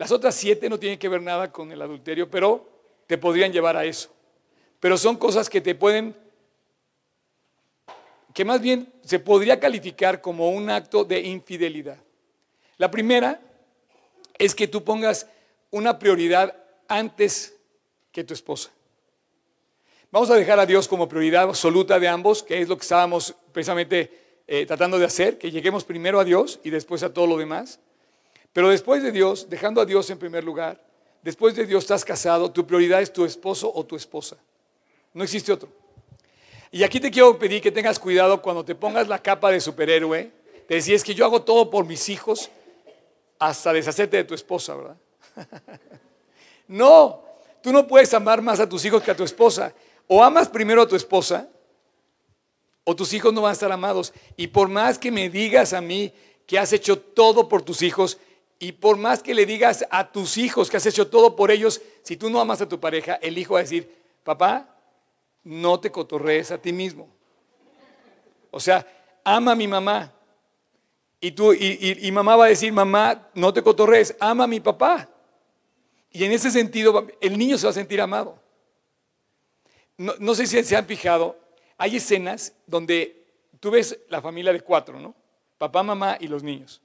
Las 0.00 0.12
otras 0.12 0.34
siete 0.34 0.70
no 0.70 0.78
tienen 0.78 0.98
que 0.98 1.10
ver 1.10 1.20
nada 1.20 1.52
con 1.52 1.70
el 1.70 1.82
adulterio, 1.82 2.30
pero 2.30 2.66
te 3.06 3.18
podrían 3.18 3.52
llevar 3.52 3.76
a 3.76 3.84
eso. 3.84 4.08
Pero 4.80 4.96
son 4.96 5.18
cosas 5.18 5.50
que 5.50 5.60
te 5.60 5.74
pueden, 5.74 6.16
que 8.32 8.42
más 8.46 8.62
bien 8.62 8.90
se 9.04 9.18
podría 9.18 9.60
calificar 9.60 10.22
como 10.22 10.52
un 10.52 10.70
acto 10.70 11.04
de 11.04 11.20
infidelidad. 11.20 11.98
La 12.78 12.90
primera 12.90 13.42
es 14.38 14.54
que 14.54 14.66
tú 14.66 14.82
pongas 14.82 15.26
una 15.70 15.98
prioridad 15.98 16.56
antes 16.88 17.54
que 18.10 18.24
tu 18.24 18.32
esposa. 18.32 18.70
Vamos 20.10 20.30
a 20.30 20.36
dejar 20.36 20.58
a 20.60 20.64
Dios 20.64 20.88
como 20.88 21.10
prioridad 21.10 21.42
absoluta 21.42 22.00
de 22.00 22.08
ambos, 22.08 22.42
que 22.42 22.62
es 22.62 22.70
lo 22.70 22.78
que 22.78 22.84
estábamos 22.84 23.34
precisamente 23.52 24.40
eh, 24.46 24.64
tratando 24.64 24.98
de 24.98 25.04
hacer, 25.04 25.36
que 25.36 25.50
lleguemos 25.50 25.84
primero 25.84 26.18
a 26.18 26.24
Dios 26.24 26.58
y 26.64 26.70
después 26.70 27.02
a 27.02 27.12
todo 27.12 27.26
lo 27.26 27.36
demás. 27.36 27.80
Pero 28.52 28.70
después 28.70 29.02
de 29.02 29.12
Dios, 29.12 29.48
dejando 29.48 29.80
a 29.80 29.86
Dios 29.86 30.10
en 30.10 30.18
primer 30.18 30.44
lugar, 30.44 30.82
después 31.22 31.54
de 31.54 31.66
Dios 31.66 31.84
estás 31.84 32.04
casado, 32.04 32.50
tu 32.50 32.66
prioridad 32.66 33.00
es 33.00 33.12
tu 33.12 33.24
esposo 33.24 33.70
o 33.72 33.84
tu 33.84 33.96
esposa. 33.96 34.36
No 35.12 35.24
existe 35.24 35.52
otro. 35.52 35.68
Y 36.72 36.82
aquí 36.82 37.00
te 37.00 37.10
quiero 37.10 37.38
pedir 37.38 37.60
que 37.60 37.72
tengas 37.72 37.98
cuidado 37.98 38.40
cuando 38.40 38.64
te 38.64 38.74
pongas 38.74 39.08
la 39.08 39.20
capa 39.20 39.50
de 39.50 39.60
superhéroe, 39.60 40.30
te 40.68 40.74
decís 40.74 41.02
que 41.02 41.14
yo 41.14 41.24
hago 41.24 41.42
todo 41.42 41.68
por 41.68 41.84
mis 41.84 42.08
hijos 42.08 42.48
hasta 43.38 43.72
deshacerte 43.72 44.18
de 44.18 44.24
tu 44.24 44.34
esposa, 44.34 44.74
¿verdad? 44.76 44.96
no, 46.68 47.24
tú 47.60 47.72
no 47.72 47.86
puedes 47.86 48.12
amar 48.14 48.40
más 48.40 48.60
a 48.60 48.68
tus 48.68 48.84
hijos 48.84 49.02
que 49.02 49.10
a 49.10 49.16
tu 49.16 49.24
esposa. 49.24 49.74
O 50.06 50.22
amas 50.22 50.48
primero 50.48 50.82
a 50.82 50.88
tu 50.88 50.94
esposa, 50.94 51.48
o 52.84 52.94
tus 52.94 53.12
hijos 53.12 53.32
no 53.32 53.42
van 53.42 53.50
a 53.50 53.54
estar 53.54 53.72
amados. 53.72 54.12
Y 54.36 54.48
por 54.48 54.68
más 54.68 54.98
que 54.98 55.10
me 55.10 55.28
digas 55.28 55.72
a 55.72 55.80
mí 55.80 56.12
que 56.46 56.58
has 56.58 56.72
hecho 56.72 56.98
todo 56.98 57.48
por 57.48 57.62
tus 57.62 57.82
hijos, 57.82 58.18
y 58.62 58.72
por 58.72 58.98
más 58.98 59.22
que 59.22 59.34
le 59.34 59.46
digas 59.46 59.86
a 59.90 60.12
tus 60.12 60.36
hijos 60.36 60.68
que 60.68 60.76
has 60.76 60.84
hecho 60.84 61.08
todo 61.08 61.34
por 61.34 61.50
ellos, 61.50 61.80
si 62.02 62.18
tú 62.18 62.28
no 62.28 62.38
amas 62.38 62.60
a 62.60 62.68
tu 62.68 62.78
pareja, 62.78 63.14
el 63.14 63.38
hijo 63.38 63.54
va 63.54 63.60
a 63.60 63.62
decir, 63.62 63.90
papá, 64.22 64.76
no 65.42 65.80
te 65.80 65.90
cotorrees 65.90 66.50
a 66.50 66.58
ti 66.58 66.70
mismo. 66.70 67.08
O 68.50 68.60
sea, 68.60 68.86
ama 69.24 69.52
a 69.52 69.54
mi 69.56 69.66
mamá. 69.66 70.12
Y, 71.22 71.30
tú, 71.32 71.54
y, 71.54 72.10
mamá 72.12 72.36
va 72.36 72.44
a 72.44 72.48
decir, 72.48 72.70
mamá, 72.70 73.30
no 73.34 73.50
te 73.50 73.62
cotorrees, 73.62 74.14
ama 74.20 74.44
a 74.44 74.46
mi 74.46 74.60
papá. 74.60 75.08
Y 76.10 76.24
en 76.24 76.32
ese 76.32 76.50
sentido, 76.50 77.06
el 77.22 77.38
niño 77.38 77.56
se 77.56 77.66
va 77.66 77.70
a 77.70 77.74
sentir 77.74 77.98
amado. 77.98 78.38
No, 79.96 80.12
no 80.18 80.34
sé 80.34 80.46
si 80.46 80.62
se 80.62 80.76
han 80.76 80.84
fijado, 80.84 81.38
hay 81.78 81.96
escenas 81.96 82.52
donde 82.66 83.24
tú 83.58 83.70
ves 83.70 83.98
la 84.10 84.20
familia 84.20 84.52
de 84.52 84.60
cuatro, 84.60 85.00
¿no? 85.00 85.14
Papá, 85.56 85.82
mamá 85.82 86.18
y 86.20 86.28
los 86.28 86.42
niños. 86.42 86.82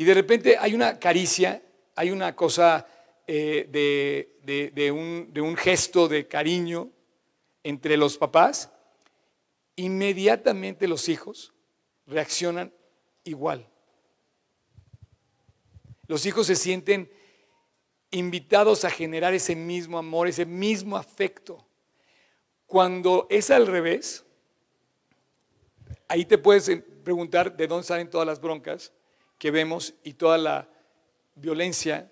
Y 0.00 0.04
de 0.04 0.14
repente 0.14 0.56
hay 0.58 0.74
una 0.74 0.98
caricia, 0.98 1.62
hay 1.94 2.10
una 2.10 2.34
cosa 2.34 2.86
eh, 3.26 3.68
de, 3.70 4.90
un, 4.90 5.28
de 5.30 5.42
un 5.42 5.54
gesto 5.58 6.08
de 6.08 6.26
cariño 6.26 6.90
entre 7.62 7.98
los 7.98 8.16
papás, 8.16 8.70
inmediatamente 9.76 10.88
los 10.88 11.06
hijos 11.10 11.52
reaccionan 12.06 12.72
igual. 13.24 13.68
Los 16.06 16.24
hijos 16.24 16.46
se 16.46 16.56
sienten 16.56 17.12
invitados 18.10 18.86
a 18.86 18.90
generar 18.90 19.34
ese 19.34 19.54
mismo 19.54 19.98
amor, 19.98 20.28
ese 20.28 20.46
mismo 20.46 20.96
afecto. 20.96 21.68
Cuando 22.64 23.26
es 23.28 23.50
al 23.50 23.66
revés, 23.66 24.24
ahí 26.08 26.24
te 26.24 26.38
puedes 26.38 26.70
preguntar 27.04 27.54
de 27.54 27.66
dónde 27.66 27.86
salen 27.86 28.08
todas 28.08 28.26
las 28.26 28.40
broncas 28.40 28.94
que 29.40 29.50
vemos 29.50 29.94
y 30.04 30.12
toda 30.12 30.36
la 30.36 30.68
violencia, 31.34 32.08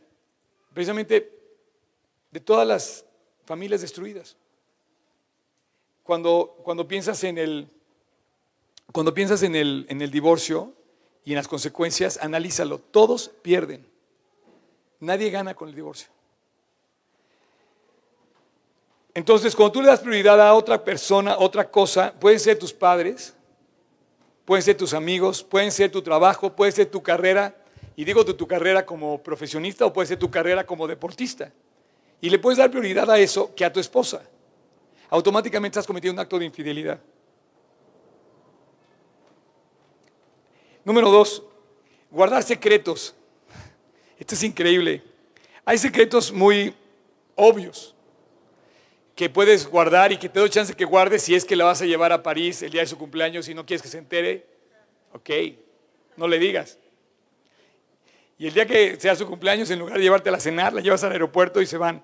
precisamente 0.73 1.31
de 2.31 2.41
todas 2.41 2.67
las 2.67 3.05
familias 3.45 3.83
destruidas. 3.83 4.35
Cuando, 6.03 6.57
cuando 6.65 6.89
piensas 6.89 7.23
en 7.25 7.37
el, 7.37 7.69
cuando 8.93 9.13
piensas 9.13 9.43
en 9.43 9.55
el, 9.55 9.85
en 9.91 10.01
el 10.01 10.11
divorcio 10.11 10.73
y 11.23 11.33
en 11.33 11.37
las 11.37 11.47
consecuencias, 11.47 12.19
analízalo. 12.23 12.79
Todos 12.79 13.29
pierden. 13.43 13.87
Nadie 15.01 15.29
gana 15.29 15.55
con 15.55 15.69
el 15.69 15.75
divorcio. 15.75 16.09
Entonces, 19.13 19.55
cuando 19.55 19.73
tú 19.73 19.83
le 19.83 19.89
das 19.89 20.01
prioridad 20.01 20.41
a 20.41 20.55
otra 20.55 20.83
persona, 20.83 21.37
otra 21.39 21.71
cosa, 21.71 22.15
pueden 22.19 22.41
ser 22.41 22.59
tus 22.59 22.73
padres, 22.73 23.35
pueden 24.49 24.63
ser 24.63 24.79
tus 24.79 24.95
amigos, 24.95 25.43
pueden 25.43 25.71
ser 25.71 25.91
tu 25.91 26.01
trabajo, 26.01 26.57
puede 26.57 26.73
ser 26.73 26.87
tu 26.87 27.03
carrera, 27.03 27.55
y 27.95 28.03
digo 28.07 28.25
tu, 28.25 28.33
tu 28.33 28.47
carrera 28.47 28.87
como 28.87 29.23
profesionista 29.23 29.85
o 29.85 29.93
puede 29.93 30.07
ser 30.07 30.19
tu 30.19 30.31
carrera 30.31 30.65
como 30.65 30.87
deportista. 30.87 31.53
Y 32.23 32.31
le 32.31 32.39
puedes 32.39 32.57
dar 32.57 32.71
prioridad 32.71 33.11
a 33.11 33.19
eso 33.19 33.55
que 33.55 33.63
a 33.63 33.71
tu 33.71 33.79
esposa. 33.79 34.23
Automáticamente 35.11 35.79
estás 35.79 35.87
cometiendo 35.87 36.15
un 36.15 36.21
acto 36.21 36.39
de 36.39 36.47
infidelidad. 36.47 36.99
Número 40.83 41.11
dos, 41.11 41.43
guardar 42.11 42.43
secretos. 42.43 43.15
Esto 44.19 44.35
es 44.35 44.43
increíble. 44.45 45.05
Hay 45.67 45.77
secretos 45.77 46.33
muy 46.33 46.75
obvios 47.35 47.95
que 49.19 49.29
puedes 49.29 49.67
guardar 49.67 50.13
y 50.13 50.17
que 50.17 50.29
te 50.29 50.39
doy 50.39 50.49
chance 50.49 50.73
que 50.75 50.85
guardes 50.85 51.23
si 51.25 51.35
es 51.35 51.45
que 51.45 51.57
la 51.57 51.65
vas 51.65 51.83
a 51.83 51.87
llevar 51.87 52.13
a 52.13 52.23
París 52.23 52.63
el 52.63 52.71
día 52.71 52.83
de 52.83 52.87
su 52.87 52.97
cumpleaños 52.97 53.49
y 53.49 53.55
no 53.55 53.67
quieres 53.67 53.83
que 53.83 53.89
se 53.89 53.99
entere. 53.99 54.47
Ok, 55.13 55.29
no 56.17 56.29
le 56.29 56.39
digas. 56.39 56.79
Y 58.39 58.47
el 58.47 58.55
día 58.55 58.65
que 58.65 58.95
sea 59.01 59.17
su 59.17 59.27
cumpleaños, 59.27 59.69
en 59.73 59.81
lugar 59.81 59.97
de 59.97 60.05
llevarte 60.05 60.31
a 60.31 60.39
cenar, 60.39 60.73
la 60.73 60.81
llevas 60.81 61.03
al 61.03 61.11
aeropuerto 61.11 61.61
y 61.61 61.67
se 61.67 61.77
van. 61.77 62.01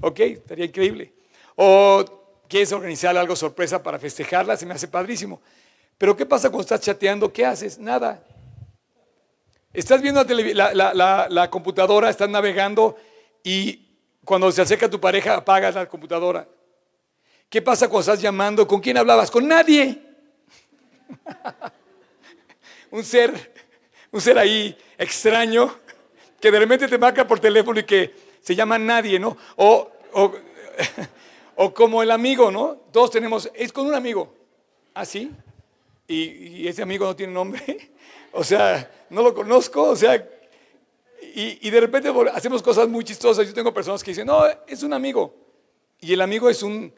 Ok, 0.00 0.18
estaría 0.18 0.64
increíble. 0.64 1.12
O 1.54 2.04
quieres 2.48 2.72
organizar 2.72 3.16
algo 3.16 3.36
sorpresa 3.36 3.80
para 3.80 4.00
festejarla, 4.00 4.56
se 4.56 4.66
me 4.66 4.74
hace 4.74 4.88
padrísimo. 4.88 5.40
Pero 5.96 6.16
¿qué 6.16 6.26
pasa 6.26 6.48
cuando 6.48 6.62
estás 6.62 6.80
chateando? 6.80 7.32
¿Qué 7.32 7.46
haces? 7.46 7.78
Nada. 7.78 8.24
Estás 9.72 10.02
viendo 10.02 10.24
la, 10.24 11.48
computadora, 11.48 12.10
estás 12.10 12.28
navegando 12.28 12.96
y 13.44 13.86
cuando 14.24 14.50
se 14.50 14.62
acerca 14.62 14.90
tu 14.90 15.00
pareja 15.00 15.36
apagas 15.36 15.76
la 15.76 15.86
computadora. 15.88 16.48
¿Qué 17.48 17.62
pasa 17.62 17.88
cuando 17.88 18.00
estás 18.00 18.20
llamando? 18.20 18.66
¿Con 18.66 18.80
quién 18.80 18.96
hablabas? 18.96 19.30
Con 19.30 19.46
nadie. 19.46 20.02
un 22.90 23.04
ser, 23.04 23.52
un 24.10 24.20
ser 24.20 24.38
ahí 24.38 24.76
extraño 24.98 25.78
que 26.40 26.50
de 26.50 26.58
repente 26.58 26.88
te 26.88 26.98
marca 26.98 27.26
por 27.26 27.40
teléfono 27.40 27.80
y 27.80 27.84
que 27.84 28.14
se 28.40 28.54
llama 28.54 28.78
nadie, 28.78 29.18
¿no? 29.18 29.36
O, 29.56 29.90
o, 31.56 31.74
como 31.74 32.02
el 32.02 32.10
amigo, 32.10 32.50
¿no? 32.50 32.76
Todos 32.92 33.10
tenemos, 33.10 33.50
es 33.54 33.72
con 33.72 33.86
un 33.86 33.94
amigo, 33.94 34.32
así, 34.94 35.30
¿Ah, 35.32 35.42
y, 36.08 36.68
ese 36.68 36.82
amigo 36.82 37.06
no 37.06 37.16
tiene 37.16 37.32
nombre, 37.32 37.90
o 38.32 38.44
sea, 38.44 38.90
no 39.10 39.22
lo 39.22 39.34
conozco, 39.34 39.82
o 39.82 39.96
sea, 39.96 40.28
y, 41.34 41.68
de 41.68 41.80
repente 41.80 42.12
hacemos 42.32 42.62
cosas 42.62 42.88
muy 42.88 43.04
chistosas. 43.04 43.46
Yo 43.46 43.52
tengo 43.52 43.74
personas 43.74 44.02
que 44.02 44.10
dicen, 44.12 44.26
no, 44.26 44.42
es 44.66 44.82
un 44.82 44.92
amigo, 44.92 45.34
y 46.00 46.12
el 46.12 46.20
amigo 46.20 46.48
es 46.48 46.62
un, 46.62 46.92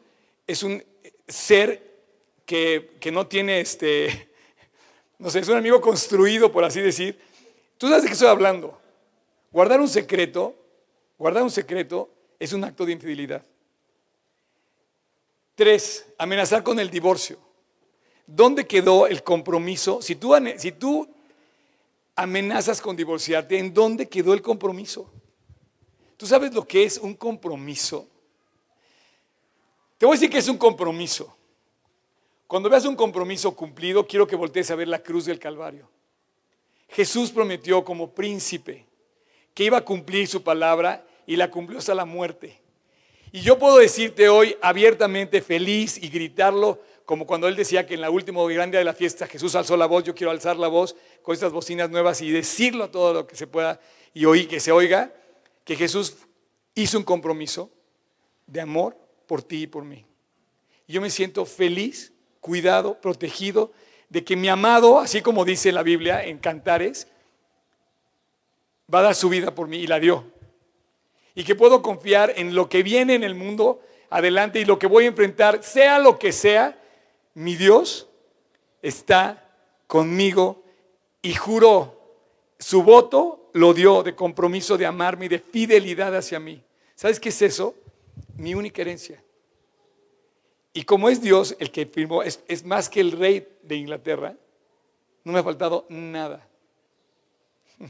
es 0.49 0.63
un 0.63 0.83
ser 1.27 2.01
que, 2.43 2.97
que 2.99 3.11
no 3.11 3.27
tiene 3.27 3.61
este, 3.61 4.31
no 5.19 5.29
sé, 5.29 5.39
es 5.39 5.47
un 5.47 5.57
amigo 5.57 5.79
construido, 5.79 6.51
por 6.51 6.63
así 6.63 6.81
decir. 6.81 7.19
Tú 7.77 7.87
sabes 7.87 8.01
de 8.01 8.07
qué 8.07 8.13
estoy 8.13 8.29
hablando. 8.29 8.75
Guardar 9.51 9.79
un 9.79 9.87
secreto, 9.87 10.55
guardar 11.19 11.43
un 11.43 11.51
secreto 11.51 12.09
es 12.39 12.51
un 12.51 12.63
acto 12.63 12.83
de 12.83 12.93
infidelidad. 12.93 13.45
Tres, 15.53 16.07
amenazar 16.17 16.63
con 16.63 16.79
el 16.79 16.89
divorcio. 16.89 17.37
¿Dónde 18.25 18.65
quedó 18.65 19.05
el 19.05 19.21
compromiso? 19.21 20.01
Si 20.01 20.15
tú, 20.15 20.33
si 20.57 20.71
tú 20.71 21.07
amenazas 22.15 22.81
con 22.81 22.95
divorciarte, 22.95 23.59
¿en 23.59 23.71
dónde 23.71 24.09
quedó 24.09 24.33
el 24.33 24.41
compromiso? 24.41 25.11
¿Tú 26.17 26.25
sabes 26.25 26.55
lo 26.55 26.65
que 26.65 26.85
es 26.85 26.97
un 26.97 27.13
compromiso? 27.13 28.08
Te 29.99 30.05
voy 30.05 30.13
a 30.13 30.17
decir 30.17 30.29
que 30.29 30.37
es 30.37 30.47
un 30.47 30.57
compromiso. 30.57 31.35
Cuando 32.47 32.69
veas 32.69 32.85
un 32.85 32.95
compromiso 32.95 33.53
cumplido, 33.53 34.07
quiero 34.07 34.25
que 34.25 34.37
voltees 34.37 34.71
a 34.71 34.75
ver 34.75 34.87
la 34.87 35.03
cruz 35.03 35.25
del 35.25 35.39
Calvario. 35.39 35.89
Jesús 36.87 37.31
prometió 37.31 37.83
como 37.83 38.09
príncipe 38.15 38.85
que 39.53 39.65
iba 39.65 39.79
a 39.79 39.83
cumplir 39.83 40.25
su 40.25 40.41
palabra 40.41 41.05
y 41.27 41.35
la 41.35 41.51
cumplió 41.51 41.79
hasta 41.79 41.93
la 41.93 42.05
muerte. 42.05 42.61
Y 43.33 43.41
yo 43.41 43.59
puedo 43.59 43.77
decirte 43.77 44.29
hoy 44.29 44.55
abiertamente 44.61 45.41
feliz 45.41 46.01
y 46.01 46.07
gritarlo 46.07 46.79
como 47.03 47.27
cuando 47.27 47.49
él 47.49 47.57
decía 47.57 47.85
que 47.85 47.95
en 47.95 48.01
la 48.01 48.09
última 48.09 48.41
grande 48.45 48.77
de 48.77 48.85
la 48.85 48.93
fiesta 48.93 49.27
Jesús 49.27 49.53
alzó 49.55 49.75
la 49.75 49.85
voz, 49.85 50.05
yo 50.05 50.15
quiero 50.15 50.31
alzar 50.31 50.55
la 50.55 50.69
voz 50.69 50.95
con 51.21 51.33
estas 51.33 51.51
bocinas 51.51 51.89
nuevas 51.89 52.21
y 52.21 52.31
decirlo 52.31 52.89
todo 52.89 53.13
lo 53.13 53.27
que 53.27 53.35
se 53.35 53.47
pueda 53.47 53.81
y 54.13 54.23
oír, 54.23 54.47
que 54.47 54.61
se 54.61 54.71
oiga, 54.71 55.13
que 55.65 55.75
Jesús 55.75 56.15
hizo 56.73 56.97
un 56.97 57.03
compromiso 57.03 57.69
de 58.47 58.61
amor 58.61 59.08
por 59.29 59.43
ti 59.43 59.61
y 59.61 59.67
por 59.67 59.85
mí. 59.85 60.07
Yo 60.87 61.01
me 61.01 61.11
siento 61.11 61.45
feliz, 61.45 62.11
cuidado, 62.41 62.99
protegido 62.99 63.71
de 64.09 64.23
que 64.23 64.35
mi 64.35 64.49
amado, 64.49 64.97
así 64.97 65.21
como 65.21 65.45
dice 65.45 65.71
la 65.71 65.83
Biblia 65.83 66.25
en 66.25 66.39
Cantares, 66.39 67.07
va 68.91 68.99
a 68.99 69.03
dar 69.03 69.15
su 69.15 69.29
vida 69.29 69.53
por 69.53 69.67
mí 69.67 69.77
y 69.77 69.85
la 69.85 69.99
dio. 69.99 70.25
Y 71.35 71.43
que 71.43 71.53
puedo 71.53 71.83
confiar 71.83 72.33
en 72.37 72.55
lo 72.55 72.69
que 72.69 72.81
viene 72.81 73.13
en 73.13 73.23
el 73.23 73.35
mundo 73.35 73.81
adelante 74.09 74.61
y 74.61 74.65
lo 74.65 74.79
que 74.79 74.87
voy 74.87 75.05
a 75.05 75.09
enfrentar, 75.09 75.61
sea 75.63 75.99
lo 75.99 76.17
que 76.17 76.31
sea, 76.31 76.81
mi 77.35 77.55
Dios 77.55 78.09
está 78.81 79.47
conmigo 79.85 80.63
y 81.21 81.35
juró, 81.35 82.01
su 82.57 82.81
voto 82.81 83.51
lo 83.53 83.75
dio 83.75 84.01
de 84.01 84.15
compromiso 84.15 84.75
de 84.75 84.87
amarme 84.87 85.25
y 85.25 85.29
de 85.29 85.39
fidelidad 85.39 86.15
hacia 86.15 86.39
mí. 86.39 86.63
¿Sabes 86.95 87.19
qué 87.19 87.29
es 87.29 87.43
eso? 87.43 87.75
Mi 88.39 88.55
única 88.55 88.81
herencia. 88.81 89.21
Y 90.73 90.83
como 90.83 91.09
es 91.09 91.21
Dios 91.21 91.57
el 91.59 91.71
que 91.71 91.85
firmó, 91.85 92.23
es, 92.23 92.63
más 92.63 92.87
que 92.87 93.01
el 93.01 93.11
rey 93.11 93.45
de 93.63 93.75
Inglaterra, 93.75 94.33
no 95.25 95.33
me 95.33 95.39
ha 95.39 95.43
faltado 95.43 95.85
nada. 95.89 96.47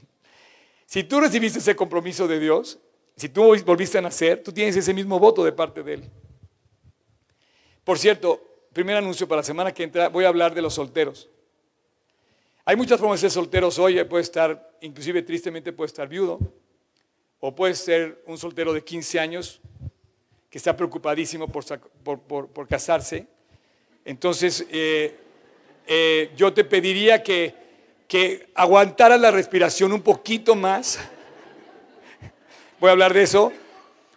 Si 0.87 1.03
tú 1.03 1.19
recibiste 1.19 1.59
ese 1.59 1.75
compromiso 1.75 2.27
de 2.27 2.39
Dios, 2.39 2.79
si 3.15 3.29
tú 3.29 3.55
volviste 3.63 3.99
a 3.99 4.01
nacer, 4.01 4.41
tú 4.41 4.51
tienes 4.51 4.75
ese 4.75 4.91
mismo 4.91 5.19
voto 5.19 5.43
de 5.43 5.51
parte 5.51 5.83
de 5.83 5.93
Él. 5.93 6.09
Por 7.83 7.99
cierto, 7.99 8.41
primer 8.73 8.95
anuncio 8.95 9.27
para 9.27 9.41
la 9.41 9.43
semana 9.43 9.71
que 9.71 9.83
entra, 9.83 10.09
voy 10.09 10.25
a 10.25 10.29
hablar 10.29 10.55
de 10.55 10.63
los 10.63 10.73
solteros. 10.73 11.29
Hay 12.65 12.75
muchas 12.75 12.99
formas 12.99 13.21
de 13.21 13.29
ser 13.29 13.31
solteros 13.31 13.77
hoy, 13.77 14.03
puede 14.05 14.23
estar, 14.23 14.77
inclusive 14.81 15.21
tristemente 15.21 15.71
puede 15.73 15.89
estar 15.89 16.07
viudo, 16.07 16.39
o 17.39 17.53
puede 17.53 17.75
ser 17.75 18.23
un 18.25 18.39
soltero 18.39 18.73
de 18.73 18.83
15 18.83 19.19
años 19.19 19.61
que 20.49 20.57
está 20.57 20.75
preocupadísimo 20.75 21.47
por, 21.47 22.67
casarse. 22.67 23.27
Entonces, 24.03 24.65
eh, 24.71 25.15
eh, 25.87 26.31
yo 26.35 26.53
te 26.53 26.63
pediría 26.63 27.21
que 27.21 27.69
que 28.09 28.49
aguantara 28.55 29.17
la 29.17 29.29
respiración 29.29 29.93
un 29.93 30.01
poquito 30.01 30.55
más. 30.55 30.99
Voy 32.79 32.89
a 32.89 32.93
hablar 32.93 33.13
de 33.13 33.21
eso. 33.21 33.53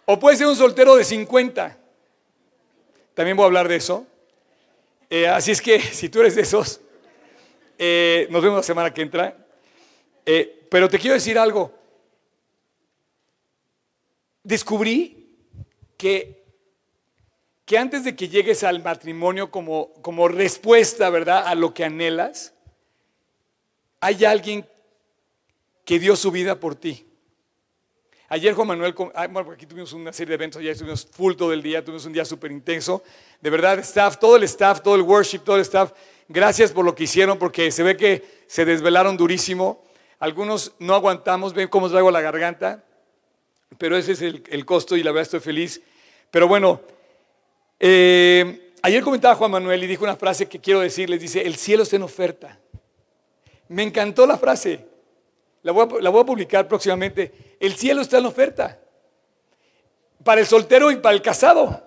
O 0.06 0.18
puede 0.18 0.38
ser 0.38 0.46
un 0.46 0.56
soltero 0.56 0.96
de 0.96 1.04
50. 1.04 1.78
También 3.12 3.36
voy 3.36 3.44
a 3.44 3.46
hablar 3.48 3.68
de 3.68 3.76
eso. 3.76 4.06
Eh, 5.10 5.28
así 5.28 5.50
es 5.50 5.60
que 5.60 5.78
si 5.92 6.08
tú 6.08 6.20
eres 6.20 6.34
de 6.34 6.40
esos, 6.40 6.80
nos 8.30 8.42
vemos 8.42 8.56
la 8.56 8.62
semana 8.62 8.94
que 8.94 9.02
entra. 9.02 9.36
Pero 10.24 10.88
te 10.88 10.98
quiero 10.98 11.12
decir 11.12 11.38
algo. 11.38 11.70
Descubrí 14.42 15.21
que, 16.02 16.42
que 17.64 17.78
antes 17.78 18.02
de 18.02 18.16
que 18.16 18.28
llegues 18.28 18.64
al 18.64 18.82
matrimonio 18.82 19.52
como, 19.52 19.92
como 20.02 20.26
respuesta, 20.26 21.08
¿verdad?, 21.10 21.46
a 21.46 21.54
lo 21.54 21.72
que 21.72 21.84
anhelas, 21.84 22.54
hay 24.00 24.24
alguien 24.24 24.66
que 25.84 26.00
dio 26.00 26.16
su 26.16 26.32
vida 26.32 26.58
por 26.58 26.74
ti. 26.74 27.06
Ayer 28.30 28.52
Juan 28.52 28.66
Manuel, 28.66 28.96
ah, 29.14 29.28
bueno, 29.28 29.52
aquí 29.52 29.64
tuvimos 29.64 29.92
una 29.92 30.12
serie 30.12 30.30
de 30.30 30.34
eventos, 30.34 30.58
ayer 30.58 30.72
estuvimos 30.72 31.06
full 31.08 31.34
todo 31.36 31.52
el 31.52 31.62
día, 31.62 31.84
tuvimos 31.84 32.04
un 32.04 32.12
día 32.12 32.24
súper 32.24 32.50
intenso. 32.50 33.04
De 33.40 33.48
verdad, 33.48 33.78
staff, 33.78 34.18
todo 34.18 34.34
el 34.34 34.42
staff, 34.42 34.82
todo 34.82 34.96
el 34.96 35.02
worship, 35.02 35.38
todo 35.44 35.54
el 35.54 35.62
staff, 35.62 35.92
gracias 36.28 36.72
por 36.72 36.84
lo 36.84 36.96
que 36.96 37.04
hicieron, 37.04 37.38
porque 37.38 37.70
se 37.70 37.84
ve 37.84 37.96
que 37.96 38.24
se 38.48 38.64
desvelaron 38.64 39.16
durísimo. 39.16 39.84
Algunos 40.18 40.72
no 40.80 40.96
aguantamos, 40.96 41.54
ven 41.54 41.68
cómo 41.68 41.88
traigo 41.88 42.10
la 42.10 42.22
garganta, 42.22 42.82
pero 43.78 43.96
ese 43.96 44.12
es 44.12 44.22
el, 44.22 44.64
costo 44.64 44.96
y 44.96 45.02
la 45.02 45.10
verdad 45.10 45.22
estoy 45.22 45.40
feliz. 45.40 45.82
Pero 46.32 46.48
bueno, 46.48 46.80
eh, 47.78 48.72
ayer 48.80 49.02
comentaba 49.04 49.34
Juan 49.34 49.50
Manuel 49.50 49.84
y 49.84 49.86
dijo 49.86 50.02
una 50.02 50.16
frase 50.16 50.48
que 50.48 50.58
quiero 50.58 50.80
decirles, 50.80 51.20
dice, 51.20 51.42
el 51.42 51.56
cielo 51.56 51.82
está 51.82 51.96
en 51.96 52.02
oferta. 52.02 52.58
Me 53.68 53.82
encantó 53.82 54.26
la 54.26 54.38
frase, 54.38 54.86
la 55.62 55.72
voy, 55.72 55.86
a, 55.86 56.00
la 56.00 56.08
voy 56.08 56.22
a 56.22 56.24
publicar 56.24 56.66
próximamente. 56.66 57.56
El 57.60 57.74
cielo 57.74 58.00
está 58.00 58.16
en 58.16 58.24
oferta, 58.24 58.80
para 60.24 60.40
el 60.40 60.46
soltero 60.46 60.90
y 60.90 60.96
para 60.96 61.14
el 61.14 61.20
casado. 61.20 61.86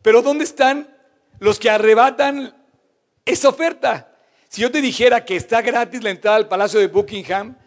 Pero 0.00 0.22
¿dónde 0.22 0.44
están 0.44 0.96
los 1.38 1.58
que 1.58 1.68
arrebatan 1.68 2.56
esa 3.26 3.50
oferta? 3.50 4.16
Si 4.48 4.62
yo 4.62 4.70
te 4.70 4.80
dijera 4.80 5.22
que 5.26 5.36
está 5.36 5.60
gratis 5.60 6.02
la 6.02 6.08
entrada 6.08 6.38
al 6.38 6.48
Palacio 6.48 6.80
de 6.80 6.86
Buckingham, 6.86 7.58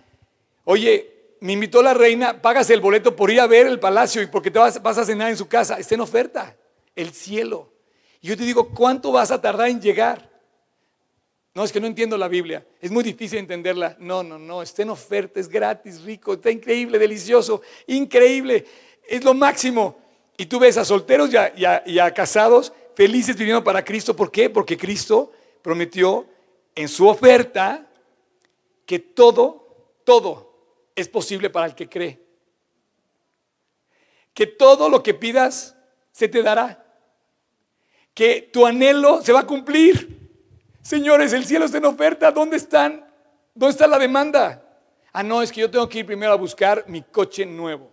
oye, 0.64 1.13
me 1.44 1.52
invitó 1.52 1.82
la 1.82 1.94
reina, 1.94 2.42
pagas 2.42 2.70
el 2.70 2.80
boleto 2.80 3.18
por 3.18 3.30
ir 3.30 3.42
a 3.42 3.48
ver 3.48 3.68
el 3.68 3.78
palacio 3.78 4.22
y 4.22 4.28
porque 4.28 4.50
te 4.50 4.60
vas, 4.60 4.78
a 4.78 5.06
cenar 5.06 5.30
en 5.30 5.36
su 5.36 5.46
casa, 5.46 5.78
está 5.78 5.94
en 5.94 6.00
oferta, 6.00 6.56
el 6.96 7.12
cielo. 7.12 7.70
Y 8.22 8.30
yo 8.30 8.38
te 8.38 8.44
digo, 8.44 8.70
¿cuánto 8.70 9.12
vas 9.12 9.30
a 9.30 9.42
tardar 9.42 9.68
en 9.68 9.82
llegar? 9.82 10.32
No, 11.54 11.66
es 11.66 11.74
que 11.74 11.82
no 11.82 11.88
entiendo 11.88 12.18
la 12.18 12.30
Biblia, 12.30 12.66
es 12.80 12.92
muy 12.92 13.04
difícil 13.04 13.40
entenderla. 13.40 13.98
No, 14.00 14.24
no, 14.24 14.40
no, 14.40 14.62
está 14.62 14.84
en 14.84 14.92
oferta, 14.92 15.38
es 15.42 15.50
gratis, 15.50 16.04
rico, 16.04 16.36
está 16.36 16.50
increíble, 16.50 16.98
delicioso, 16.98 17.62
increíble, 17.88 18.66
es 19.06 19.22
lo 19.26 19.34
máximo. 19.34 19.98
Y 20.38 20.46
tú 20.46 20.60
ves 20.60 20.78
a 20.78 20.86
solteros 20.86 21.30
y 21.58 22.00
a 22.00 22.14
casados 22.14 22.72
felices 22.96 23.36
viviendo 23.36 23.66
para 23.66 23.84
Cristo. 23.84 24.16
¿Por 24.16 24.32
qué? 24.32 24.50
Porque 24.50 24.78
Cristo 24.78 25.34
prometió 25.62 26.26
en 26.74 26.88
su 26.88 27.06
oferta 27.06 27.86
que 28.86 29.00
todo, 29.00 29.92
todo 30.06 30.53
es 30.96 31.08
posible 31.08 31.50
para 31.50 31.66
el 31.68 31.76
que 31.76 31.90
cree. 31.90 32.20
Que 34.34 34.48
todo 34.48 34.90
lo 34.90 35.04
que 35.04 35.14
pidas 35.14 35.76
se 36.12 36.28
te 36.28 36.42
dará. 36.42 36.86
Que 38.14 38.50
tu 38.54 38.66
anhelo 38.66 39.22
se 39.22 39.32
va 39.32 39.42
a 39.42 39.48
cumplir. 39.48 40.30
Señores, 40.82 41.34
el 41.34 41.46
cielo 41.46 41.66
está 41.66 41.78
en 41.78 41.86
oferta. 41.86 42.32
¿Dónde 42.32 42.58
están? 42.58 43.06
¿Dónde 43.54 43.72
está 43.72 43.88
la 43.88 44.00
demanda? 44.00 44.64
Ah, 45.12 45.24
no, 45.24 45.42
es 45.42 45.52
que 45.52 45.62
yo 45.62 45.70
tengo 45.70 45.88
que 45.88 46.00
ir 46.00 46.06
primero 46.06 46.34
a 46.34 46.38
buscar 46.38 46.86
mi 46.88 47.04
coche 47.04 47.46
nuevo. 47.46 47.92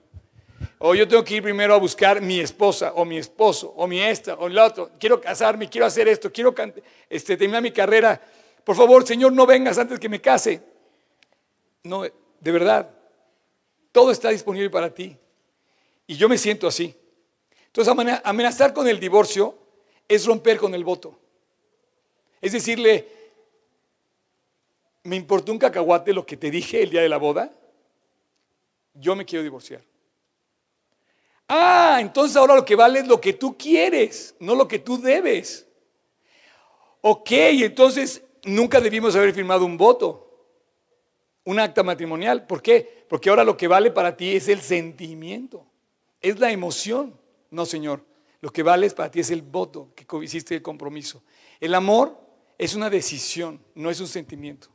O 0.79 0.95
yo 0.95 1.07
tengo 1.07 1.23
que 1.23 1.37
ir 1.37 1.43
primero 1.43 1.75
a 1.75 1.79
buscar 1.79 2.23
mi 2.23 2.41
esposa, 2.41 2.93
o 2.95 3.05
mi 3.05 3.19
esposo, 3.19 3.73
o 3.77 3.87
mi 3.87 4.01
esta, 4.01 4.35
o 4.35 4.47
el 4.47 4.59
otro. 4.59 4.91
Quiero 4.99 5.21
casarme, 5.21 5.69
quiero 5.69 5.87
hacer 5.87 6.09
esto, 6.09 6.33
quiero 6.33 6.55
este, 7.11 7.37
terminar 7.37 7.63
mi 7.63 7.71
carrera. 7.71 8.19
Por 8.65 8.75
favor, 8.75 9.07
Señor, 9.07 9.33
no 9.33 9.45
vengas 9.45 9.77
antes 9.77 10.01
que 10.01 10.09
me 10.09 10.21
case. 10.21 10.63
No, 11.83 12.05
de 12.41 12.53
verdad, 12.53 12.91
todo 13.93 14.11
está 14.11 14.31
disponible 14.31 14.71
para 14.71 14.93
ti. 14.93 15.17
Y 16.07 16.17
yo 16.17 16.29
me 16.29 16.39
siento 16.39 16.67
así. 16.67 16.95
Entonces, 17.67 18.21
amenazar 18.25 18.75
con 18.75 18.89
el 18.89 18.99
divorcio 18.99 19.57
es 20.09 20.27
romper 20.27 20.59
con 20.59 20.75
el 20.75 20.83
voto. 20.83 21.17
Es 22.41 22.53
decirle, 22.53 23.07
me 25.05 25.17
importó 25.17 25.53
un 25.53 25.59
cacahuate 25.59 26.13
lo 26.13 26.27
que 26.27 26.37
te 26.37 26.51
dije 26.51 26.83
el 26.83 26.91
día 26.91 27.03
de 27.03 27.09
la 27.09 27.19
boda, 27.19 27.53
yo 28.95 29.15
me 29.15 29.25
quiero 29.25 29.43
divorciar. 29.43 29.83
Ah, 31.49 31.99
entonces 32.01 32.37
ahora 32.37 32.55
lo 32.55 32.65
que 32.65 32.77
vale 32.77 33.01
es 33.01 33.09
lo 33.09 33.21
que 33.21 33.33
tú 33.33 33.57
quieres, 33.57 34.35
no 34.39 34.55
lo 34.55 34.69
que 34.69 34.79
tú 34.79 35.01
debes. 35.01 35.67
Ok, 37.01 37.31
entonces 37.31 38.23
nunca 38.45 38.81
debimos 38.81 39.17
haber 39.17 39.33
firmado 39.33 39.65
un 39.65 39.77
voto, 39.77 40.30
un 41.51 41.59
acta 41.59 41.83
matrimonial. 41.83 42.47
¿Por 42.47 42.63
qué? 42.63 43.05
Porque 43.09 43.29
ahora 43.29 43.45
lo 43.45 43.57
que 43.57 43.69
vale 43.69 43.91
para 43.91 44.17
ti 44.17 44.37
es 44.37 44.49
el 44.49 44.61
sentimiento, 44.61 45.67
es 46.21 46.39
la 46.39 46.51
emoción. 46.51 47.19
No, 47.51 47.67
Señor, 47.67 48.05
lo 48.41 48.53
que 48.53 48.63
vale 48.63 48.89
para 48.91 49.11
ti 49.11 49.21
es 49.21 49.31
el 49.31 49.43
voto 49.43 49.89
que 49.95 50.07
hiciste 50.25 50.55
el 50.55 50.63
compromiso. 50.63 51.23
El 51.59 51.75
amor 51.75 52.19
es 52.57 52.75
una 52.75 52.89
decisión, 52.89 53.61
no 53.75 53.91
es 53.91 54.01
un 54.01 54.07
sentimiento. 54.07 54.69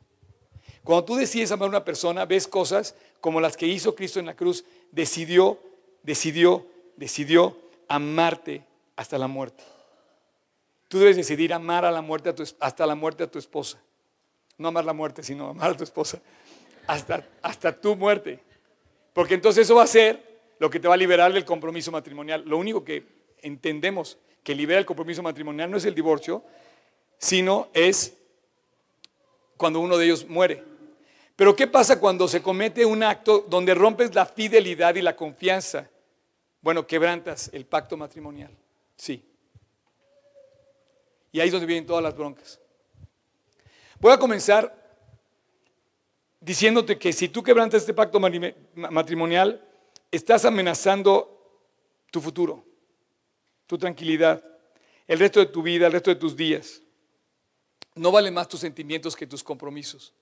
Cuando 0.84 1.04
tú 1.04 1.16
decides 1.16 1.50
amar 1.50 1.66
a 1.66 1.70
una 1.70 1.84
persona, 1.84 2.26
ves 2.26 2.46
cosas 2.46 2.94
como 3.20 3.40
las 3.40 3.56
que 3.56 3.66
hizo 3.66 3.94
Cristo 3.94 4.20
en 4.20 4.26
la 4.26 4.36
cruz, 4.36 4.64
decidió, 4.92 5.58
decidió, 6.02 6.66
decidió 6.96 7.56
amarte 7.88 8.64
hasta 8.94 9.18
la 9.18 9.26
muerte. 9.26 9.64
Tú 10.88 10.98
debes 10.98 11.16
decidir 11.16 11.52
amar 11.52 11.84
a 11.84 11.90
la 11.90 12.02
muerte 12.02 12.32
hasta 12.60 12.86
la 12.86 12.94
muerte 12.94 13.24
a 13.24 13.30
tu 13.30 13.38
esposa. 13.38 13.78
No 14.58 14.68
amar 14.68 14.84
la 14.84 14.92
muerte, 14.92 15.22
sino 15.22 15.48
amar 15.48 15.72
a 15.72 15.76
tu 15.76 15.84
esposa. 15.84 16.20
Hasta, 16.86 17.26
hasta 17.42 17.72
tu 17.80 17.96
muerte. 17.96 18.40
Porque 19.12 19.34
entonces 19.34 19.64
eso 19.64 19.76
va 19.76 19.84
a 19.84 19.88
ser 19.88 20.22
lo 20.58 20.70
que 20.70 20.80
te 20.80 20.88
va 20.88 20.94
a 20.94 20.98
liberar 20.98 21.32
del 21.32 21.44
compromiso 21.44 21.90
matrimonial. 21.90 22.42
Lo 22.46 22.58
único 22.58 22.84
que 22.84 23.06
entendemos 23.42 24.18
que 24.42 24.54
libera 24.54 24.78
el 24.78 24.86
compromiso 24.86 25.22
matrimonial 25.22 25.70
no 25.70 25.76
es 25.76 25.84
el 25.84 25.94
divorcio, 25.94 26.44
sino 27.18 27.68
es 27.72 28.16
cuando 29.56 29.80
uno 29.80 29.96
de 29.96 30.04
ellos 30.04 30.28
muere. 30.28 30.62
Pero 31.34 31.54
¿qué 31.54 31.66
pasa 31.66 32.00
cuando 32.00 32.28
se 32.28 32.42
comete 32.42 32.84
un 32.84 33.02
acto 33.02 33.44
donde 33.48 33.74
rompes 33.74 34.14
la 34.14 34.24
fidelidad 34.24 34.94
y 34.94 35.02
la 35.02 35.16
confianza? 35.16 35.90
Bueno, 36.62 36.86
quebrantas 36.86 37.50
el 37.52 37.66
pacto 37.66 37.96
matrimonial. 37.96 38.50
Sí. 38.96 39.22
Y 41.32 41.40
ahí 41.40 41.48
es 41.48 41.52
donde 41.52 41.66
vienen 41.66 41.86
todas 41.86 42.02
las 42.02 42.16
broncas. 42.16 42.58
Voy 44.00 44.12
a 44.12 44.18
comenzar 44.18 44.85
diciéndote 46.40 46.98
que 46.98 47.12
si 47.12 47.28
tú 47.28 47.42
quebrantas 47.42 47.82
este 47.82 47.94
pacto 47.94 48.20
matrimonial, 48.20 49.66
estás 50.10 50.44
amenazando 50.44 51.32
tu 52.10 52.20
futuro, 52.20 52.64
tu 53.66 53.78
tranquilidad, 53.78 54.42
el 55.06 55.18
resto 55.18 55.40
de 55.40 55.46
tu 55.46 55.62
vida, 55.62 55.86
el 55.86 55.92
resto 55.92 56.10
de 56.10 56.16
tus 56.16 56.36
días. 56.36 56.82
No 57.94 58.12
valen 58.12 58.34
más 58.34 58.48
tus 58.48 58.60
sentimientos 58.60 59.16
que 59.16 59.26
tus 59.26 59.42
compromisos. 59.42 60.12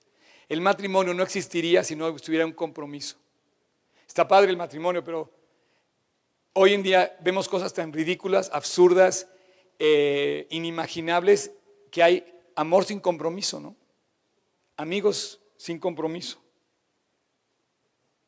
El 0.48 0.60
matrimonio 0.60 1.14
no 1.14 1.22
existiría 1.22 1.82
si 1.82 1.96
no 1.96 2.08
estuviera 2.08 2.46
un 2.46 2.52
compromiso. 2.52 3.16
Está 4.06 4.28
padre 4.28 4.50
el 4.50 4.56
matrimonio, 4.56 5.02
pero 5.02 5.32
hoy 6.52 6.74
en 6.74 6.82
día 6.82 7.16
vemos 7.20 7.48
cosas 7.48 7.72
tan 7.72 7.92
ridículas, 7.92 8.50
absurdas, 8.52 9.26
eh, 9.78 10.46
inimaginables 10.50 11.50
que 11.90 12.02
hay 12.02 12.34
amor 12.54 12.84
sin 12.84 13.00
compromiso, 13.00 13.58
¿no? 13.58 13.74
Amigos 14.76 15.40
sin 15.64 15.78
compromiso. 15.78 16.36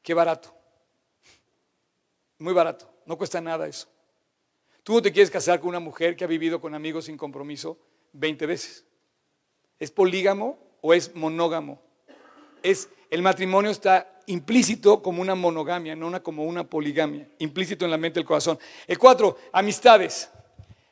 Qué 0.00 0.14
barato. 0.14 0.54
Muy 2.38 2.54
barato. 2.54 2.90
No 3.04 3.18
cuesta 3.18 3.42
nada 3.42 3.68
eso. 3.68 3.88
Tú 4.82 4.94
no 4.94 5.02
te 5.02 5.12
quieres 5.12 5.30
casar 5.30 5.60
con 5.60 5.68
una 5.68 5.78
mujer 5.78 6.16
que 6.16 6.24
ha 6.24 6.26
vivido 6.26 6.62
con 6.62 6.74
amigos 6.74 7.04
sin 7.04 7.18
compromiso 7.18 7.76
20 8.14 8.46
veces. 8.46 8.86
¿Es 9.78 9.90
polígamo 9.90 10.58
o 10.80 10.94
es 10.94 11.14
monógamo? 11.14 11.82
Es, 12.62 12.88
el 13.10 13.20
matrimonio 13.20 13.70
está 13.70 14.18
implícito 14.24 15.02
como 15.02 15.20
una 15.20 15.34
monogamia, 15.34 15.94
no 15.94 16.06
una, 16.06 16.22
como 16.22 16.44
una 16.44 16.64
poligamia, 16.64 17.28
implícito 17.38 17.84
en 17.84 17.90
la 17.90 17.98
mente 17.98 18.18
del 18.18 18.26
corazón. 18.26 18.58
El 18.86 18.98
cuatro, 18.98 19.36
amistades. 19.52 20.30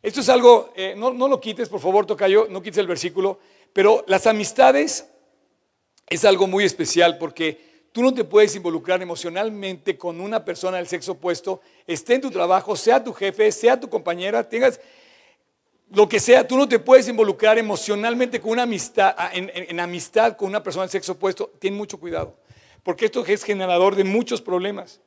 Esto 0.03 0.21
es 0.21 0.29
algo, 0.29 0.75
eh, 0.77 0.95
no, 0.95 1.11
lo 1.11 1.41
quites, 1.41 1.71
por 1.71 1.81
favor, 1.81 2.05
Tocayo, 2.05 2.49
no 2.51 2.61
quites 2.61 2.77
el 2.77 2.87
versículo, 2.87 3.39
pero 3.73 4.05
las 4.09 4.27
amistades 4.27 5.09
es 6.09 6.25
algo 6.25 6.47
muy 6.47 6.65
especial 6.65 7.19
porque 7.19 7.87
tú 7.93 8.03
no 8.03 8.13
te 8.13 8.25
puedes 8.25 8.55
involucrar 8.57 9.01
emocionalmente 9.03 9.97
con 9.97 10.21
una 10.21 10.45
persona 10.45 10.79
del 10.79 10.89
sexo 10.89 11.13
opuesto, 11.13 11.61
esté 11.87 12.15
en 12.15 12.23
tu 12.23 12.31
trabajo, 12.31 12.75
sea 12.77 13.03
tu 13.03 13.13
jefe, 13.13 13.51
sea 13.53 13.79
tu 13.79 13.89
compañera, 13.89 14.49
tengas 14.49 14.81
lo 15.91 16.09
que 16.09 16.19
sea, 16.19 16.47
tú 16.47 16.57
no 16.57 16.69
te 16.69 16.79
puedes 16.79 17.09
involucrar 17.09 17.57
emocionalmente 17.59 18.41
con 18.41 18.53
una 18.53 18.65
amistad, 18.65 19.15
ah, 19.17 19.31
en, 19.33 19.79
amistad 19.79 20.37
con 20.37 20.49
una 20.49 20.63
persona 20.63 20.83
del 20.83 20.91
sexo 20.91 21.13
opuesto. 21.13 21.53
Ten 21.59 21.75
mucho 21.75 21.99
cuidado, 22.01 22.37
porque 22.83 23.05
esto 23.05 23.25
es 23.25 23.45
generador 23.45 23.95
de 23.95 24.05
muchos 24.05 24.43
problemas. 24.43 25.01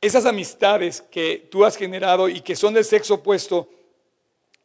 Esas 0.00 0.26
amistades 0.26 1.02
que 1.02 1.48
tú 1.50 1.64
has 1.64 1.76
generado 1.76 2.28
y 2.28 2.40
que 2.40 2.56
son 2.56 2.74
del 2.74 2.84
sexo 2.84 3.14
opuesto, 3.14 3.68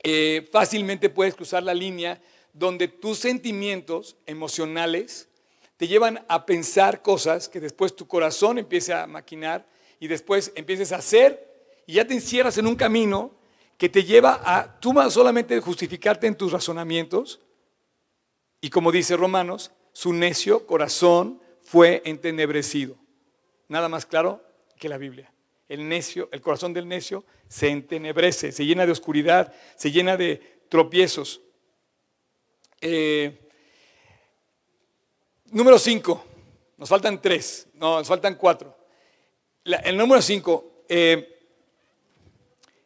eh, 0.04 0.48
fácilmente 0.52 1.10
puedes 1.10 1.36
cruzar 1.36 1.64
la 1.64 1.74
línea 1.74 2.22
donde 2.54 2.88
tus 2.88 3.20
sentimientos 3.20 4.18
emocionales 4.26 5.28
te 5.78 5.88
llevan 5.88 6.26
a 6.28 6.46
pensar 6.46 7.02
cosas 7.02 7.48
que 7.48 7.60
después 7.60 7.96
tu 7.96 8.08
corazón 8.08 8.58
empiece 8.58 8.94
a 8.94 9.08
maquinar 9.08 9.68
y 10.00 10.08
después 10.08 10.52
empieces 10.56 10.92
a 10.92 10.98
hacer 10.98 11.48
y 11.86 11.94
ya 11.94 12.06
te 12.06 12.14
encierras 12.14 12.58
en 12.58 12.68
un 12.68 12.76
camino 12.76 13.32
que 13.78 13.90
te 13.90 14.04
lleva 14.04 14.42
a 14.44 14.80
tú 14.80 14.94
solamente 15.10 15.60
justificarte 15.62 16.28
en 16.28 16.36
tus 16.36 16.52
razonamientos 16.52 17.40
y 18.62 18.70
como 18.70 18.92
dice 18.92 19.16
Romanos, 19.16 19.72
su 19.94 20.12
necio 20.12 20.68
corazón 20.68 21.42
fue 21.62 22.02
entenebrecido. 22.06 22.98
Nada 23.70 23.88
más 23.88 24.06
claro 24.06 24.44
que 24.78 24.90
la 24.90 24.98
Biblia 24.98 25.32
el 25.70 25.88
necio, 25.88 26.28
el 26.32 26.42
corazón 26.42 26.74
del 26.74 26.88
necio 26.88 27.24
se 27.48 27.70
entenebrece, 27.70 28.52
se 28.52 28.66
llena 28.66 28.86
de 28.86 28.92
oscuridad, 28.92 29.54
se 29.78 29.92
llena 29.92 30.18
de 30.18 30.62
tropiezos. 30.68 31.42
Eh, 32.82 33.38
número 35.52 35.78
5, 35.78 36.26
Nos 36.78 36.88
faltan 36.88 37.22
tres, 37.22 37.68
no, 37.74 37.98
nos 37.98 38.08
faltan 38.08 38.36
cuatro. 38.36 38.74
el 39.66 39.98
número 39.98 40.22
cinco, 40.22 40.84
eh, 40.88 41.40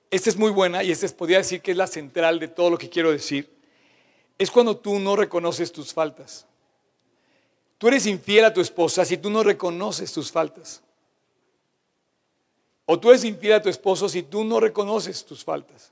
esta 0.09 0.31
es 0.31 0.35
muy 0.35 0.49
buena 0.49 0.83
y 0.83 0.91
esta 0.91 1.05
es, 1.05 1.13
podría 1.13 1.37
decir 1.37 1.61
que 1.61 1.71
es 1.71 1.77
la 1.77 1.85
central 1.85 2.39
de 2.39 2.47
todo 2.47 2.71
lo 2.71 2.77
que 2.77 2.89
quiero 2.89 3.11
decir. 3.11 3.51
Es 4.37 4.49
cuando 4.49 4.77
tú 4.77 4.97
no 4.99 5.15
reconoces 5.15 5.71
tus 5.71 5.93
faltas. 5.93 6.47
Tú 7.77 7.87
eres 7.87 8.07
infiel 8.07 8.45
a 8.45 8.53
tu 8.53 8.61
esposa 8.61 9.05
si 9.05 9.17
tú 9.17 9.29
no 9.29 9.43
reconoces 9.43 10.11
tus 10.11 10.31
faltas. 10.31 10.81
O 12.85 12.99
tú 12.99 13.09
eres 13.09 13.23
infiel 13.23 13.53
a 13.53 13.61
tu 13.61 13.69
esposo 13.69 14.09
si 14.09 14.23
tú 14.23 14.43
no 14.43 14.59
reconoces 14.59 15.23
tus 15.23 15.43
faltas. 15.43 15.91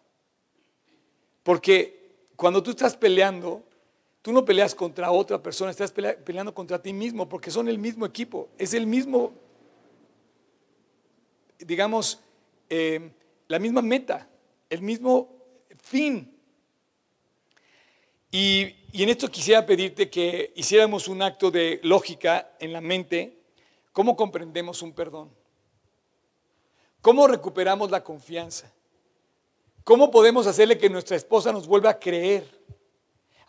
Porque 1.44 2.30
cuando 2.36 2.64
tú 2.64 2.72
estás 2.72 2.98
peleando, 2.98 3.64
tú 4.22 4.32
no 4.32 4.46
peleas 4.46 4.76
contra 4.76 5.12
otra 5.12 5.42
persona, 5.42 5.72
estás 5.72 5.92
peleando 5.92 6.54
contra 6.54 6.82
ti 6.82 6.94
mismo 6.94 7.28
porque 7.28 7.52
son 7.52 7.68
el 7.68 7.78
mismo 7.78 8.06
equipo, 8.06 8.50
es 8.58 8.74
el 8.74 8.86
mismo, 8.86 9.34
digamos, 11.60 12.20
eh, 12.70 13.12
la 13.48 13.60
misma 13.60 13.82
meta, 13.82 14.28
el 14.70 14.82
mismo 14.82 15.30
fin. 15.82 16.38
Y, 18.32 18.76
y 18.92 19.04
en 19.04 19.10
esto 19.10 19.28
quisiera 19.30 19.66
pedirte 19.66 20.10
que 20.10 20.54
hiciéramos 20.56 21.08
un 21.08 21.22
acto 21.22 21.52
de 21.52 21.80
lógica 21.84 22.54
en 22.60 22.72
la 22.72 22.82
mente, 22.82 23.38
cómo 23.92 24.16
comprendemos 24.16 24.82
un 24.82 24.94
perdón. 24.94 25.30
¿Cómo 27.02 27.28
recuperamos 27.28 27.90
la 27.90 28.04
confianza? 28.04 28.72
¿Cómo 29.84 30.12
podemos 30.12 30.46
hacerle 30.46 30.78
que 30.78 30.90
nuestra 30.90 31.18
esposa 31.18 31.52
nos 31.52 31.68
vuelva 31.68 31.90
a 31.90 32.00
creer? 32.00 32.46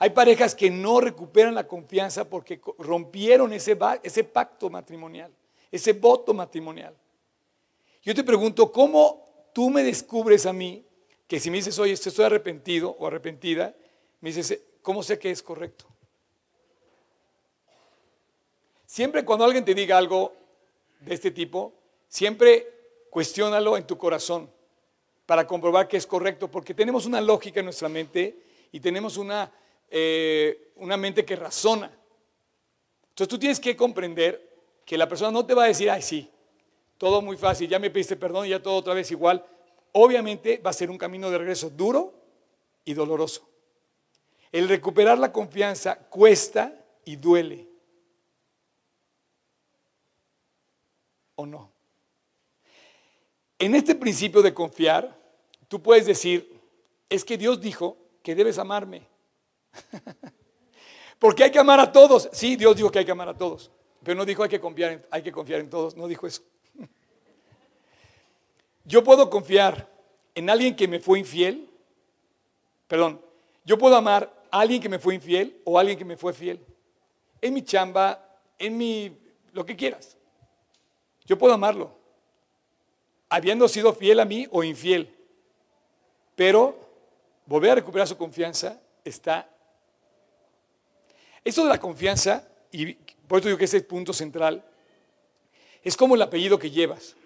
Hay 0.02 0.10
parejas 0.10 0.56
que 0.56 0.68
no 0.68 1.00
recuperan 1.00 1.54
la 1.54 1.68
confianza 1.68 2.28
porque 2.28 2.60
rompieron 2.78 3.52
ese, 3.52 3.78
ese 4.02 4.24
pacto 4.24 4.68
matrimonial, 4.68 5.30
ese 5.70 5.92
voto 5.92 6.34
matrimonial. 6.34 6.92
Yo 8.02 8.12
te 8.12 8.24
pregunto, 8.24 8.72
¿cómo 8.72 9.48
tú 9.52 9.70
me 9.70 9.84
descubres 9.84 10.44
a 10.46 10.52
mí 10.52 10.84
que 11.28 11.38
si 11.38 11.52
me 11.52 11.58
dices, 11.58 11.78
oye, 11.78 11.92
estoy 11.92 12.24
arrepentido 12.24 12.96
o 12.98 13.06
arrepentida, 13.06 13.76
me 14.20 14.32
dices, 14.32 14.60
¿cómo 14.82 15.04
sé 15.04 15.20
que 15.20 15.30
es 15.30 15.40
correcto? 15.40 15.84
Siempre 18.84 19.24
cuando 19.24 19.44
alguien 19.44 19.64
te 19.64 19.72
diga 19.72 19.98
algo 19.98 20.32
de 20.98 21.14
este 21.14 21.30
tipo, 21.30 21.74
siempre 22.08 23.06
cuestiónalo 23.08 23.76
en 23.76 23.86
tu 23.86 23.96
corazón 23.96 24.50
para 25.26 25.46
comprobar 25.46 25.86
que 25.86 25.96
es 25.96 26.08
correcto, 26.08 26.50
porque 26.50 26.74
tenemos 26.74 27.06
una 27.06 27.20
lógica 27.20 27.60
en 27.60 27.66
nuestra 27.66 27.88
mente 27.88 28.36
y 28.72 28.80
tenemos 28.80 29.16
una, 29.16 29.52
eh, 29.94 30.72
una 30.76 30.96
mente 30.96 31.22
que 31.22 31.36
razona. 31.36 31.92
Entonces 33.10 33.28
tú 33.28 33.38
tienes 33.38 33.60
que 33.60 33.76
comprender 33.76 34.50
que 34.86 34.96
la 34.96 35.06
persona 35.06 35.30
no 35.30 35.44
te 35.44 35.52
va 35.52 35.64
a 35.64 35.68
decir, 35.68 35.90
ay, 35.90 36.00
sí, 36.00 36.30
todo 36.96 37.20
muy 37.20 37.36
fácil, 37.36 37.68
ya 37.68 37.78
me 37.78 37.90
pediste 37.90 38.16
perdón 38.16 38.46
y 38.46 38.50
ya 38.50 38.62
todo 38.62 38.76
otra 38.76 38.94
vez 38.94 39.10
igual. 39.10 39.44
Obviamente 39.92 40.56
va 40.64 40.70
a 40.70 40.72
ser 40.72 40.90
un 40.90 40.96
camino 40.96 41.30
de 41.30 41.36
regreso 41.36 41.68
duro 41.68 42.14
y 42.86 42.94
doloroso. 42.94 43.46
El 44.50 44.66
recuperar 44.66 45.18
la 45.18 45.30
confianza 45.30 45.94
cuesta 45.96 46.74
y 47.04 47.16
duele. 47.16 47.68
¿O 51.34 51.44
no? 51.44 51.70
En 53.58 53.74
este 53.74 53.94
principio 53.94 54.40
de 54.40 54.54
confiar, 54.54 55.20
tú 55.68 55.82
puedes 55.82 56.06
decir, 56.06 56.58
es 57.10 57.26
que 57.26 57.36
Dios 57.36 57.60
dijo 57.60 57.98
que 58.22 58.34
debes 58.34 58.58
amarme. 58.58 59.11
Porque 61.18 61.44
hay 61.44 61.50
que 61.50 61.58
amar 61.58 61.80
a 61.80 61.90
todos. 61.92 62.28
Sí, 62.32 62.56
Dios 62.56 62.76
dijo 62.76 62.90
que 62.90 62.98
hay 62.98 63.04
que 63.04 63.12
amar 63.12 63.28
a 63.28 63.36
todos, 63.36 63.70
pero 64.02 64.16
no 64.16 64.24
dijo 64.24 64.42
hay 64.42 64.48
que 64.48 64.60
confiar 64.60 64.92
en, 64.92 65.06
hay 65.10 65.22
que 65.22 65.32
confiar 65.32 65.60
en 65.60 65.70
todos, 65.70 65.96
no 65.96 66.08
dijo 66.08 66.26
eso. 66.26 66.42
Yo 68.84 69.04
puedo 69.04 69.30
confiar 69.30 69.88
en 70.34 70.50
alguien 70.50 70.74
que 70.74 70.88
me 70.88 70.98
fue 70.98 71.18
infiel, 71.18 71.68
perdón, 72.88 73.20
yo 73.64 73.78
puedo 73.78 73.94
amar 73.96 74.32
a 74.50 74.60
alguien 74.60 74.82
que 74.82 74.88
me 74.88 74.98
fue 74.98 75.14
infiel 75.14 75.60
o 75.64 75.78
a 75.78 75.80
alguien 75.80 75.96
que 75.96 76.04
me 76.04 76.16
fue 76.16 76.32
fiel. 76.32 76.58
En 77.40 77.54
mi 77.54 77.62
chamba, 77.62 78.40
en 78.58 78.76
mi, 78.76 79.16
lo 79.52 79.64
que 79.64 79.76
quieras. 79.76 80.16
Yo 81.24 81.38
puedo 81.38 81.54
amarlo 81.54 82.02
habiendo 83.32 83.66
sido 83.66 83.94
fiel 83.94 84.20
a 84.20 84.26
mí 84.26 84.46
o 84.50 84.62
infiel. 84.62 85.08
Pero 86.34 86.76
volver 87.46 87.70
a 87.70 87.74
recuperar 87.76 88.06
su 88.06 88.16
confianza 88.16 88.78
está... 89.04 89.48
Esto 91.44 91.64
de 91.64 91.68
la 91.68 91.80
confianza, 91.80 92.48
y 92.70 92.94
por 92.94 93.38
eso 93.38 93.48
digo 93.48 93.58
que 93.58 93.64
ese 93.64 93.78
es 93.78 93.82
el 93.82 93.88
punto 93.88 94.12
central, 94.12 94.64
es 95.82 95.96
como 95.96 96.14
el 96.14 96.22
apellido 96.22 96.58
que 96.58 96.70
llevas. 96.70 97.16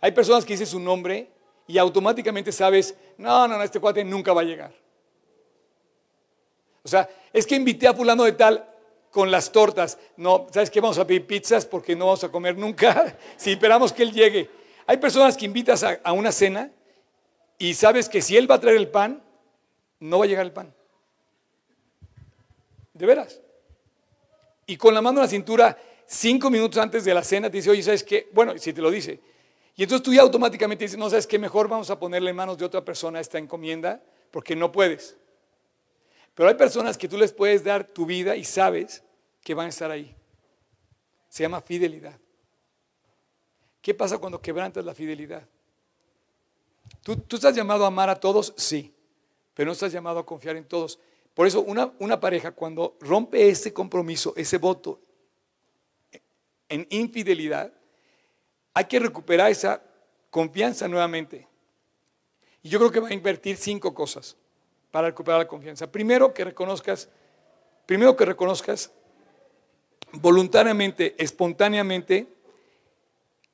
Hay 0.00 0.12
personas 0.12 0.44
que 0.44 0.54
dicen 0.54 0.66
su 0.66 0.80
nombre 0.80 1.28
y 1.66 1.78
automáticamente 1.78 2.52
sabes, 2.52 2.94
no, 3.18 3.46
no, 3.46 3.56
no, 3.56 3.62
este 3.62 3.80
cuate 3.80 4.04
nunca 4.04 4.32
va 4.32 4.40
a 4.40 4.44
llegar. 4.44 4.72
O 6.82 6.88
sea, 6.88 7.08
es 7.32 7.46
que 7.46 7.54
invité 7.54 7.86
a 7.86 7.94
fulano 7.94 8.24
de 8.24 8.32
tal 8.32 8.66
con 9.10 9.30
las 9.30 9.52
tortas. 9.52 9.98
No, 10.16 10.46
¿sabes 10.52 10.70
qué? 10.70 10.80
Vamos 10.80 10.98
a 10.98 11.06
pedir 11.06 11.26
pizzas 11.26 11.66
porque 11.66 11.94
no 11.94 12.06
vamos 12.06 12.24
a 12.24 12.30
comer 12.30 12.56
nunca 12.56 13.16
si 13.36 13.52
esperamos 13.52 13.92
que 13.92 14.02
él 14.02 14.12
llegue. 14.12 14.48
Hay 14.86 14.96
personas 14.96 15.36
que 15.36 15.44
invitas 15.44 15.84
a, 15.84 16.12
una 16.12 16.32
cena 16.32 16.72
y 17.58 17.74
sabes 17.74 18.08
que 18.08 18.22
si 18.22 18.36
él 18.36 18.50
va 18.50 18.56
a 18.56 18.60
traer 18.60 18.76
el 18.76 18.88
pan, 18.88 19.22
no 20.00 20.18
va 20.18 20.24
a 20.24 20.28
llegar 20.28 20.46
el 20.46 20.52
pan. 20.52 20.74
De 23.00 23.06
veras. 23.06 23.40
Y 24.66 24.76
con 24.76 24.92
la 24.92 25.00
mano 25.00 25.20
en 25.20 25.22
la 25.22 25.28
cintura, 25.28 25.76
cinco 26.06 26.50
minutos 26.50 26.78
antes 26.80 27.02
de 27.02 27.14
la 27.14 27.24
cena, 27.24 27.50
te 27.50 27.56
dice, 27.56 27.70
oye, 27.70 27.82
¿sabes 27.82 28.04
qué? 28.04 28.28
Bueno, 28.32 28.56
si 28.58 28.74
te 28.74 28.82
lo 28.82 28.90
dice. 28.90 29.18
Y 29.74 29.84
entonces 29.84 30.04
tú 30.04 30.12
ya 30.12 30.20
automáticamente 30.20 30.84
dices, 30.84 30.98
no, 30.98 31.08
¿sabes 31.08 31.26
qué? 31.26 31.38
Mejor 31.38 31.66
vamos 31.66 31.88
a 31.88 31.98
ponerle 31.98 32.28
en 32.28 32.36
manos 32.36 32.58
de 32.58 32.66
otra 32.66 32.84
persona 32.84 33.18
esta 33.18 33.38
encomienda, 33.38 34.02
porque 34.30 34.54
no 34.54 34.70
puedes. 34.70 35.16
Pero 36.34 36.50
hay 36.50 36.56
personas 36.56 36.98
que 36.98 37.08
tú 37.08 37.16
les 37.16 37.32
puedes 37.32 37.64
dar 37.64 37.84
tu 37.84 38.04
vida 38.04 38.36
y 38.36 38.44
sabes 38.44 39.02
que 39.42 39.54
van 39.54 39.66
a 39.66 39.70
estar 39.70 39.90
ahí. 39.90 40.14
Se 41.30 41.42
llama 41.42 41.62
fidelidad. 41.62 42.18
¿Qué 43.80 43.94
pasa 43.94 44.18
cuando 44.18 44.42
quebrantas 44.42 44.84
la 44.84 44.94
fidelidad? 44.94 45.48
¿Tú, 47.02 47.16
estás 47.30 47.56
llamado 47.56 47.84
a 47.84 47.88
amar 47.88 48.10
a 48.10 48.20
todos? 48.20 48.52
Sí, 48.58 48.94
pero 49.54 49.68
no 49.68 49.72
estás 49.72 49.90
llamado 49.90 50.18
a 50.18 50.26
confiar 50.26 50.56
en 50.56 50.66
todos. 50.66 50.98
Por 51.34 51.46
eso 51.46 51.62
una, 51.62 51.92
una 51.98 52.20
pareja 52.20 52.50
cuando 52.50 52.96
rompe 53.00 53.48
ese 53.48 53.72
compromiso, 53.72 54.34
ese 54.36 54.58
voto 54.58 55.00
en 56.68 56.86
infidelidad, 56.90 57.72
hay 58.72 58.84
que 58.84 58.98
recuperar 58.98 59.50
esa 59.50 59.82
confianza 60.30 60.88
nuevamente. 60.88 61.46
Y 62.62 62.68
yo 62.68 62.78
creo 62.78 62.90
que 62.90 63.00
va 63.00 63.08
a 63.08 63.14
invertir 63.14 63.56
cinco 63.56 63.92
cosas 63.92 64.36
para 64.90 65.08
recuperar 65.08 65.40
la 65.40 65.48
confianza. 65.48 65.90
Primero 65.90 66.32
que 66.32 66.44
reconozcas, 66.44 67.08
primero 67.86 68.16
que 68.16 68.24
reconozcas 68.24 68.92
voluntariamente, 70.12 71.14
espontáneamente, 71.18 72.28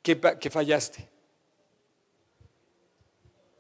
que, 0.03 0.51
fallaste. 0.51 1.09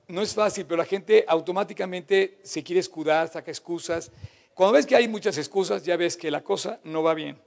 No 0.08 0.22
es 0.22 0.34
fácil, 0.34 0.64
pero 0.66 0.78
la 0.78 0.84
gente 0.84 1.24
automáticamente 1.26 2.38
se 2.44 2.62
quiere 2.62 2.80
escudar, 2.80 3.28
saca 3.28 3.50
excusas. 3.50 4.12
Cuando 4.54 4.74
ves 4.74 4.86
que 4.86 4.94
hay 4.94 5.08
muchas 5.08 5.36
excusas, 5.36 5.82
ya 5.82 5.96
ves 5.96 6.16
que 6.16 6.30
la 6.30 6.44
cosa 6.44 6.80
no 6.84 7.02
va 7.02 7.12
bien. 7.14 7.40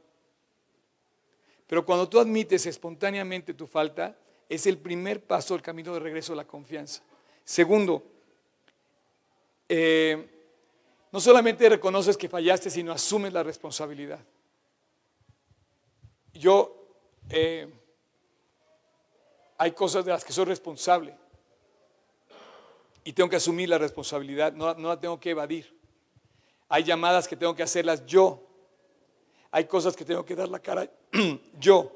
Pero 1.67 1.85
cuando 1.85 2.09
tú 2.09 2.19
admites 2.19 2.65
espontáneamente 2.65 3.53
tu 3.53 3.65
falta, 3.65 4.17
es 4.49 4.65
el 4.65 4.77
primer 4.77 5.23
paso 5.23 5.53
del 5.53 5.61
camino 5.61 5.93
de 5.93 5.99
regreso 5.99 6.33
a 6.33 6.35
la 6.35 6.45
confianza. 6.45 7.01
Segundo, 7.45 8.03
eh, 9.69 10.27
no 11.11 11.19
solamente 11.19 11.69
reconoces 11.69 12.17
que 12.17 12.27
fallaste, 12.27 12.69
sino 12.69 12.91
asumes 12.91 13.31
la 13.31 13.43
responsabilidad. 13.43 14.19
Yo 16.33 16.87
eh, 17.29 17.71
hay 19.57 19.71
cosas 19.71 20.03
de 20.03 20.11
las 20.11 20.25
que 20.25 20.33
soy 20.33 20.45
responsable 20.45 21.15
y 23.09 23.13
tengo 23.13 23.27
que 23.27 23.37
asumir 23.37 23.67
la 23.67 23.79
responsabilidad, 23.79 24.53
no, 24.53 24.71
la 24.71 24.99
tengo 24.99 25.19
que 25.19 25.31
evadir. 25.31 25.75
Hay 26.67 26.83
llamadas 26.83 27.27
que 27.27 27.35
tengo 27.35 27.55
que 27.55 27.63
hacerlas 27.63 28.05
yo. 28.05 28.39
Hay 29.49 29.65
cosas 29.65 29.95
que 29.95 30.05
tengo 30.05 30.23
que 30.23 30.35
dar 30.35 30.47
la 30.47 30.59
cara 30.59 30.87
yo. 31.59 31.91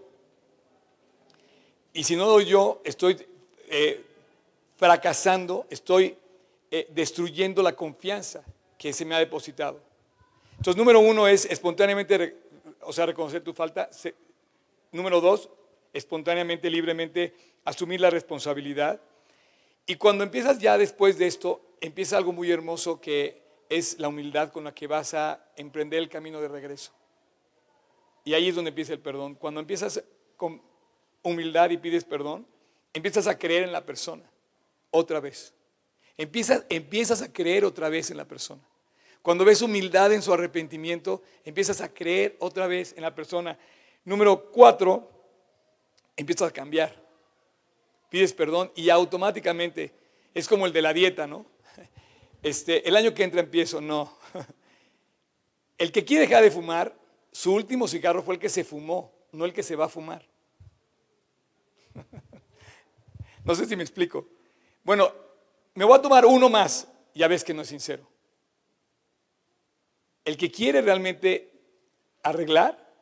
Y 1.94 2.04
si 2.04 2.16
no 2.16 2.26
doy 2.26 2.46
yo, 2.46 2.82
estoy 2.84 3.28
eh, 3.68 4.04
fracasando, 4.76 5.68
estoy 5.70 6.18
eh, 6.72 6.88
destruyendo 6.90 7.62
la 7.62 7.76
confianza 7.76 8.44
que 8.76 8.92
se 8.92 9.06
me 9.06 9.14
ha 9.14 9.20
depositado. 9.20 9.80
Entonces, 10.58 10.76
número 10.76 11.00
uno 11.00 11.28
es 11.28 11.46
espontáneamente, 11.46 12.38
o 12.82 12.92
sea, 12.92 13.06
reconocer 13.06 13.44
tu 13.44 13.54
falta. 13.54 13.88
número 14.92 15.22
dos, 15.22 15.48
espontáneamente, 15.94 16.72
libremente 16.72 17.36
asumir 17.66 18.02
la 18.02 18.10
responsabilidad. 18.10 19.00
Y 19.86 19.96
cuando 19.96 20.24
empiezas 20.24 20.60
ya 20.60 20.78
después 20.78 21.18
de 21.18 21.28
esto, 21.28 21.62
empieza 21.82 22.18
algo 22.18 22.32
muy 22.32 22.52
hermoso 22.52 23.02
que 23.02 23.44
es 23.70 24.00
la 24.00 24.08
humildad 24.08 24.52
con 24.52 24.64
la 24.64 24.74
que 24.74 24.88
vas 24.88 25.14
a 25.14 25.46
emprender 25.56 26.00
el 26.00 26.10
camino 26.10 26.40
de 26.40 26.48
regreso. 26.48 26.92
Y 28.24 28.34
ahí 28.34 28.50
es 28.50 28.56
donde 28.56 28.70
empieza 28.70 28.94
el 28.94 29.00
perdón. 29.00 29.36
Cuando 29.36 29.60
empiezas 29.60 30.04
con 30.38 30.62
humildad 31.24 31.70
y 31.72 31.78
pides 31.78 32.06
perdón, 32.06 32.48
empiezas 32.94 33.28
a 33.28 33.38
creer 33.38 33.64
en 33.64 33.72
la 33.72 33.86
persona 33.86 34.24
otra 34.92 35.20
vez. 35.20 35.54
Empiezas, 36.18 36.66
empiezas 36.70 37.22
a 37.22 37.34
creer 37.34 37.66
otra 37.66 37.90
vez 37.90 38.12
en 38.12 38.18
la 38.18 38.26
persona. 38.26 38.62
Cuando 39.22 39.44
ves 39.46 39.62
humildad 39.62 40.14
en 40.14 40.22
su 40.22 40.34
arrepentimiento, 40.34 41.22
empiezas 41.44 41.82
a 41.82 41.94
creer 41.94 42.38
otra 42.40 42.68
vez 42.68 42.94
en 42.96 43.02
la 43.02 43.16
persona. 43.16 43.58
Número 44.06 44.52
cuatro, 44.52 45.10
empiezas 46.16 46.50
a 46.50 46.54
cambiar. 46.54 47.03
Pides 48.14 48.34
perdón 48.34 48.72
y 48.76 48.92
automáticamente 48.92 49.92
es 50.36 50.48
como 50.48 50.68
el 50.68 50.72
de 50.72 50.84
la 50.84 50.94
dieta, 50.94 51.26
¿no? 51.26 51.48
Este, 52.44 52.88
el 52.88 52.96
año 52.96 53.12
que 53.16 53.24
entra 53.24 53.40
empiezo, 53.40 53.82
no. 53.82 54.16
El 55.80 55.92
que 55.92 56.06
quiere 56.06 56.28
dejar 56.28 56.44
de 56.44 56.52
fumar, 56.52 56.96
su 57.32 57.56
último 57.56 57.88
cigarro 57.88 58.22
fue 58.22 58.36
el 58.36 58.40
que 58.40 58.50
se 58.50 58.64
fumó, 58.64 59.12
no 59.32 59.46
el 59.46 59.52
que 59.52 59.64
se 59.64 59.76
va 59.76 59.86
a 59.86 59.90
fumar. 59.90 60.24
No 63.46 63.56
sé 63.56 63.66
si 63.66 63.76
me 63.76 63.84
explico. 63.84 64.28
Bueno, 64.84 65.12
me 65.74 65.84
voy 65.84 65.98
a 65.98 66.02
tomar 66.02 66.24
uno 66.28 66.50
más, 66.50 66.88
ya 67.16 67.28
ves 67.28 67.44
que 67.44 67.56
no 67.56 67.64
es 67.64 67.68
sincero. 67.68 68.08
El 70.24 70.38
que 70.38 70.52
quiere 70.52 70.84
realmente 70.84 71.52
arreglar, 72.22 72.94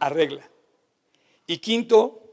arregla. 0.00 0.50
Y 1.46 1.58
quinto, 1.58 2.27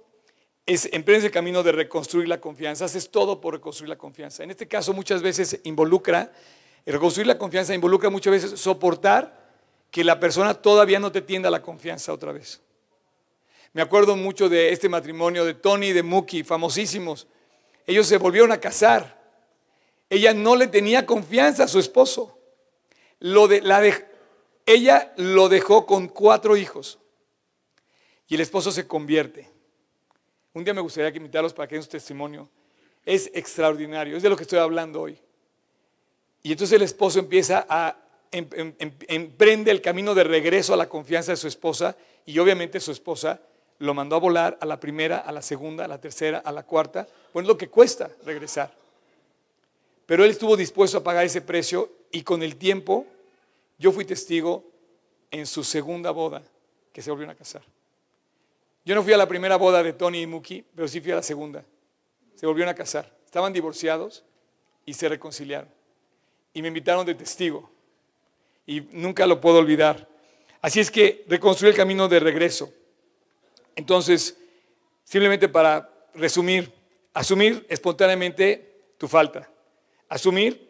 es 0.66 0.90
emprende 0.92 1.28
el 1.28 1.32
camino 1.32 1.62
de 1.62 1.72
reconstruir 1.72 2.28
la 2.28 2.42
confianza. 2.42 2.86
Haces 2.86 3.10
todo 3.10 3.40
por 3.40 3.54
reconstruir 3.54 3.90
la 3.90 3.98
confianza. 3.98 4.44
En 4.44 4.52
este 4.52 4.68
caso 4.68 4.94
muchas 4.94 5.22
veces 5.22 5.60
involucra, 5.64 6.32
reconstruir 6.86 7.28
la 7.28 7.38
confianza 7.38 7.76
involucra 7.76 8.10
muchas 8.10 8.32
veces 8.32 8.60
soportar 8.60 9.46
que 9.92 10.04
la 10.04 10.20
persona 10.20 10.54
todavía 10.54 11.00
no 11.00 11.12
te 11.12 11.22
tienda 11.22 11.50
la 11.50 11.62
confianza 11.62 12.12
otra 12.12 12.32
vez. 12.32 12.62
Me 13.74 13.82
acuerdo 13.82 14.16
mucho 14.16 14.50
de 14.50 14.72
este 14.72 14.90
matrimonio 14.90 15.46
de 15.46 15.54
Tony 15.54 15.88
y 15.88 15.94
de 15.94 16.02
Muki, 16.02 16.44
famosísimos. 16.44 17.28
Ellos 17.86 18.08
se 18.08 18.18
volvieron 18.18 18.52
a 18.52 18.60
casar. 18.60 19.22
Ella 20.10 20.34
no 20.34 20.56
le 20.56 20.68
tenía 20.68 21.06
confianza 21.06 21.66
a 21.66 21.68
su 21.68 21.80
esposo. 21.80 22.40
Ella 24.66 25.14
lo 25.18 25.50
dejó 25.50 25.86
con 25.86 26.08
cuatro 26.08 26.58
hijos. 26.58 27.00
Y 28.28 28.36
el 28.36 28.42
esposo 28.42 28.72
se 28.72 28.88
convierte. 28.88 29.55
Un 30.56 30.64
día 30.64 30.74
me 30.74 30.80
gustaría 30.80 31.12
que 31.12 31.18
invitarlos 31.18 31.54
para 31.54 31.68
que 31.68 31.76
den 31.76 31.84
su 31.84 31.90
testimonio. 31.90 32.50
Es 33.06 33.30
extraordinario, 33.34 34.16
es 34.16 34.24
de 34.24 34.30
lo 34.30 34.38
que 34.38 34.44
estoy 34.44 34.58
hablando 34.58 35.02
hoy. 35.02 35.20
Y 36.44 36.54
entonces 36.54 36.74
el 36.78 36.82
esposo 36.82 37.20
empieza 37.20 37.66
a 37.70 37.98
em, 38.32 38.48
em, 38.54 38.74
em, 38.80 38.92
emprende 39.10 39.70
el 39.70 39.82
camino 39.82 40.16
de 40.16 40.24
regreso 40.24 40.74
a 40.74 40.78
la 40.78 40.88
confianza 40.88 41.34
de 41.34 41.38
su 41.38 41.50
esposa 41.50 41.98
y 42.26 42.40
obviamente 42.40 42.80
su 42.80 42.92
esposa 42.92 43.42
lo 43.80 43.94
mandó 43.94 44.16
a 44.16 44.20
volar 44.20 44.58
a 44.62 44.66
la 44.66 44.80
primera, 44.80 45.18
a 45.18 45.32
la 45.34 45.42
segunda, 45.42 45.84
a 45.84 45.88
la 45.90 46.00
tercera, 46.00 46.40
a 46.40 46.54
la 46.54 46.64
cuarta. 46.64 47.06
Bueno, 47.34 47.48
es 47.48 47.50
lo 47.50 47.58
que 47.58 47.68
cuesta 47.68 48.10
regresar. 48.26 48.74
Pero 50.06 50.24
él 50.24 50.32
estuvo 50.32 50.56
dispuesto 50.56 51.00
a 51.00 51.04
pagar 51.04 51.26
ese 51.26 51.42
precio 51.42 51.92
y 52.12 52.24
con 52.24 52.42
el 52.44 52.56
tiempo 52.56 53.06
yo 53.78 53.92
fui 53.92 54.06
testigo 54.06 54.64
en 55.32 55.46
su 55.46 55.66
segunda 55.66 56.12
boda 56.12 56.42
que 56.94 57.02
se 57.02 57.12
volvieron 57.12 57.36
a 57.36 57.38
casar. 57.38 57.75
Yo 58.86 58.94
no 58.94 59.02
fui 59.02 59.14
a 59.14 59.18
la 59.18 59.28
primera 59.28 59.56
boda 59.56 59.82
de 59.82 59.94
Tony 59.94 60.22
y 60.22 60.28
Muki, 60.28 60.64
pero 60.76 60.88
sí 60.88 61.02
fui 61.02 61.12
a 61.12 61.16
la 61.16 61.24
segunda. 61.24 61.66
Se 62.36 62.46
volvieron 62.46 62.70
a 62.72 62.76
casar. 62.76 63.12
Estaban 63.26 63.52
divorciados 63.52 64.24
y 64.86 64.94
se 64.94 65.10
reconciliaron. 65.10 65.68
Y 66.54 66.62
me 66.62 66.68
invitaron 66.68 67.04
de 67.04 67.16
testigo. 67.16 67.68
Y 68.68 68.82
nunca 68.92 69.26
lo 69.26 69.42
puedo 69.42 69.58
olvidar. 69.58 70.08
Así 70.62 70.80
es 70.80 70.92
que 70.92 71.26
reconstruí 71.28 71.72
el 71.72 71.76
camino 71.76 72.08
de 72.08 72.20
regreso. 72.20 72.72
Entonces, 73.76 74.38
simplemente 75.04 75.50
para 75.50 75.90
resumir, 76.14 76.72
asumir 77.12 77.66
espontáneamente 77.68 78.84
tu 79.00 79.08
falta. 79.08 79.50
Asumir 80.10 80.70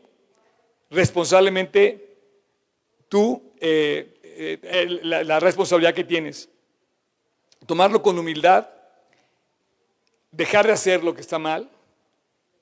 responsablemente 0.90 2.16
tú 3.10 3.52
eh, 3.60 4.20
eh, 4.24 5.00
la 5.04 5.40
responsabilidad 5.42 5.94
que 5.94 6.06
tienes 6.06 6.50
tomarlo 7.66 8.02
con 8.02 8.18
humildad, 8.18 8.68
dejar 10.32 10.68
de 10.68 10.74
hacer 10.74 11.04
lo 11.04 11.14
que 11.14 11.22
está 11.22 11.40
mal 11.40 11.70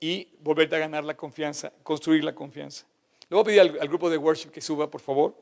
y 0.00 0.28
volverte 0.40 0.76
a 0.76 0.78
ganar 0.78 1.04
la 1.04 1.16
confianza, 1.16 1.72
construir 1.82 2.24
la 2.24 2.34
confianza. 2.34 2.86
Le 3.28 3.34
voy 3.34 3.42
a 3.42 3.44
pedir 3.44 3.60
al, 3.60 3.88
grupo 3.88 4.10
de 4.10 4.18
worship 4.18 4.50
que 4.50 4.60
suba, 4.60 4.90
por 4.90 5.00
favor. 5.00 5.34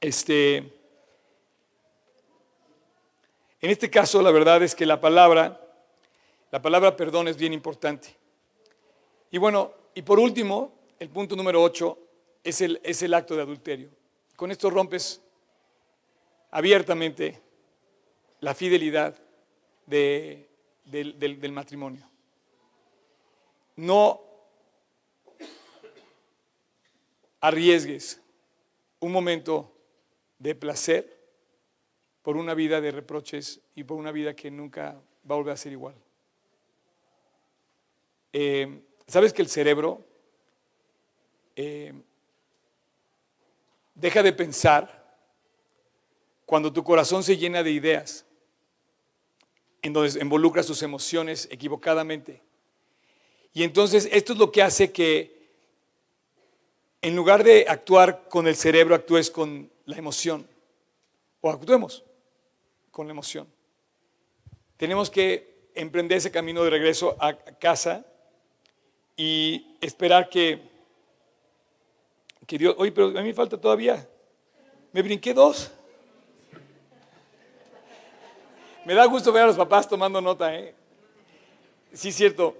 Este, 0.00 0.56
en 0.56 0.72
este 3.70 3.90
caso, 3.90 4.20
la 4.22 4.30
verdad 4.30 4.62
es 4.62 4.74
que 4.74 4.86
la 4.86 5.00
palabra, 5.00 5.60
la 6.50 6.60
palabra 6.60 6.96
perdón 6.96 7.28
es 7.28 7.36
bien 7.36 7.52
importante. 7.52 8.14
Y 9.30 9.38
bueno, 9.38 9.72
y 9.94 10.02
por 10.02 10.18
último, 10.18 10.72
el 10.98 11.08
punto 11.08 11.36
número 11.36 11.62
8 11.62 11.98
es 12.44 12.60
el, 12.60 12.80
es 12.84 13.02
el 13.02 13.14
acto 13.14 13.34
de 13.34 13.42
adulterio. 13.42 13.88
Con 14.36 14.50
esto 14.50 14.68
rompes 14.68 15.22
abiertamente 16.50 17.45
la 18.40 18.54
fidelidad 18.54 19.18
del, 19.86 20.48
del 20.84 21.52
matrimonio. 21.52 22.08
No 23.76 24.20
arriesgues 27.40 28.20
un 29.00 29.12
momento 29.12 29.72
de 30.38 30.54
placer 30.54 31.16
por 32.22 32.36
una 32.36 32.54
vida 32.54 32.80
de 32.80 32.90
reproches 32.90 33.60
y 33.74 33.84
por 33.84 33.96
una 33.96 34.10
vida 34.10 34.34
que 34.34 34.50
nunca 34.50 35.00
va 35.30 35.34
a 35.34 35.38
volver 35.38 35.54
a 35.54 35.56
ser 35.56 35.72
igual. 35.72 35.94
Eh, 38.32 38.82
¿Sabes 39.06 39.32
que 39.32 39.42
el 39.42 39.48
cerebro 39.48 40.04
eh, 41.54 41.94
deja 43.94 44.22
de 44.22 44.32
pensar 44.32 45.16
cuando 46.44 46.72
tu 46.72 46.82
corazón 46.82 47.22
se 47.22 47.36
llena 47.36 47.62
de 47.62 47.70
ideas? 47.70 48.25
En 49.86 49.92
donde 49.92 50.20
involucra 50.20 50.62
sus 50.62 50.82
emociones 50.82 51.48
equivocadamente. 51.50 52.42
Y 53.52 53.62
entonces 53.62 54.08
esto 54.12 54.32
es 54.32 54.38
lo 54.38 54.52
que 54.52 54.62
hace 54.62 54.92
que 54.92 55.36
en 57.00 57.14
lugar 57.14 57.44
de 57.44 57.66
actuar 57.68 58.28
con 58.28 58.46
el 58.48 58.56
cerebro, 58.56 58.94
actúes 58.94 59.30
con 59.30 59.70
la 59.84 59.96
emoción. 59.96 60.46
O 61.40 61.50
actuemos 61.50 62.04
con 62.90 63.06
la 63.06 63.12
emoción. 63.12 63.46
Tenemos 64.76 65.08
que 65.08 65.70
emprender 65.74 66.18
ese 66.18 66.30
camino 66.30 66.64
de 66.64 66.70
regreso 66.70 67.16
a 67.20 67.34
casa 67.34 68.04
y 69.16 69.76
esperar 69.80 70.28
que, 70.28 70.60
que 72.46 72.58
Dios... 72.58 72.74
Oye, 72.78 72.90
pero 72.92 73.16
a 73.16 73.22
mí 73.22 73.32
falta 73.32 73.60
todavía. 73.60 74.08
Me 74.92 75.02
brinqué 75.02 75.32
dos. 75.32 75.70
Me 78.86 78.94
da 78.94 79.04
gusto 79.06 79.32
ver 79.32 79.42
a 79.42 79.46
los 79.46 79.56
papás 79.56 79.88
tomando 79.88 80.20
nota, 80.20 80.54
¿eh? 80.54 80.72
Sí, 81.92 82.12
cierto. 82.12 82.56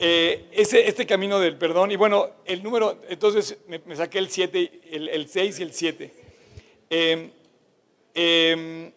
Eh, 0.00 0.48
ese, 0.50 0.88
este 0.88 1.06
camino 1.06 1.38
del 1.38 1.56
perdón, 1.56 1.92
y 1.92 1.96
bueno, 1.96 2.28
el 2.44 2.60
número, 2.60 3.00
entonces 3.08 3.56
me, 3.68 3.94
saqué 3.94 4.18
el 4.18 4.28
7, 4.28 4.80
el 4.90 5.28
6 5.28 5.60
y 5.60 5.62
el 5.62 5.72
7. 5.72 6.14
Em, 6.90 7.30
em, 8.14 8.92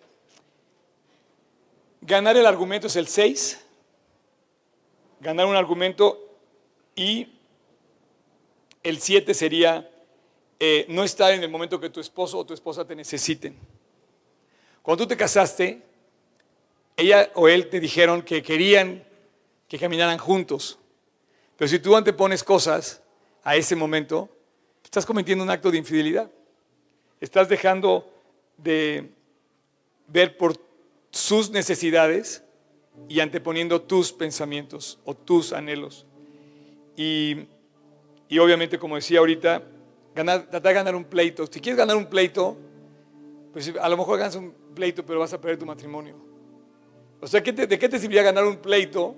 ganar 2.02 2.38
el 2.38 2.46
argumento 2.48 2.88
es 2.88 2.96
el 2.96 3.08
6, 3.08 3.64
ganar 5.20 5.46
un 5.46 5.56
argumento 5.56 6.40
y 6.96 7.28
el 8.82 9.00
7 9.00 9.36
sería 9.36 9.88
eh, 10.60 10.88
no 10.90 11.04
estar 11.04 11.34
en 11.34 11.44
el 11.44 11.52
momento 11.52 11.80
que 11.80 11.92
tu 11.92 12.00
esposo 12.00 12.40
o 12.40 12.46
tu 12.48 12.56
esposa 12.56 12.84
te 12.84 12.96
necesiten. 12.96 13.56
Cuando 14.82 15.04
tú 15.04 15.10
te 15.10 15.18
casaste, 15.18 15.93
ella 16.98 17.32
o 17.36 17.48
él 17.48 17.70
te 17.70 17.80
dijeron 17.80 18.22
que 18.22 18.44
querían 18.44 19.04
que 19.68 19.80
caminaran 19.80 20.18
juntos. 20.18 20.78
Pero 21.58 21.68
si 21.68 21.80
tú 21.80 21.96
antepones 21.96 22.44
cosas 22.44 23.02
a 23.44 23.56
ese 23.56 23.76
momento, 23.76 24.30
estás 24.84 25.06
cometiendo 25.06 25.44
un 25.44 25.50
acto 25.50 25.72
de 25.72 25.78
infidelidad. 25.78 26.30
Estás 27.20 27.50
dejando 27.50 28.12
de 28.58 29.12
ver 30.08 30.38
por 30.38 30.56
sus 31.10 31.50
necesidades 31.50 32.44
y 33.08 33.20
anteponiendo 33.20 33.82
tus 33.82 34.12
pensamientos 34.12 35.00
o 35.06 35.16
tus 35.16 35.54
anhelos. 35.54 36.06
Y, 36.96 37.48
obviamente, 38.40 38.78
como 38.78 38.96
decía 38.96 39.20
ahorita, 39.20 39.64
tratar 40.14 40.62
de 40.62 40.74
ganar 40.74 40.96
un 40.96 41.06
pleito. 41.06 41.48
Si 41.48 41.60
quieres 41.60 41.78
ganar 41.78 41.96
un 41.96 42.06
pleito, 42.06 42.58
pues 43.52 43.74
a 43.80 43.90
lo 43.90 43.98
mejor 43.98 44.20
ganas 44.20 44.36
un 44.36 44.54
pleito, 44.76 45.06
pero 45.06 45.20
vas 45.20 45.34
a 45.34 45.42
perder 45.42 45.58
tu 45.58 45.66
matrimonio. 45.66 46.33
O 47.24 47.28
sea, 47.28 47.40
¿de 47.40 47.80
qué 47.80 47.88
te 47.88 48.00
serviría 48.00 48.22
ganar 48.22 48.44
un 48.44 48.58
pleito 48.58 49.16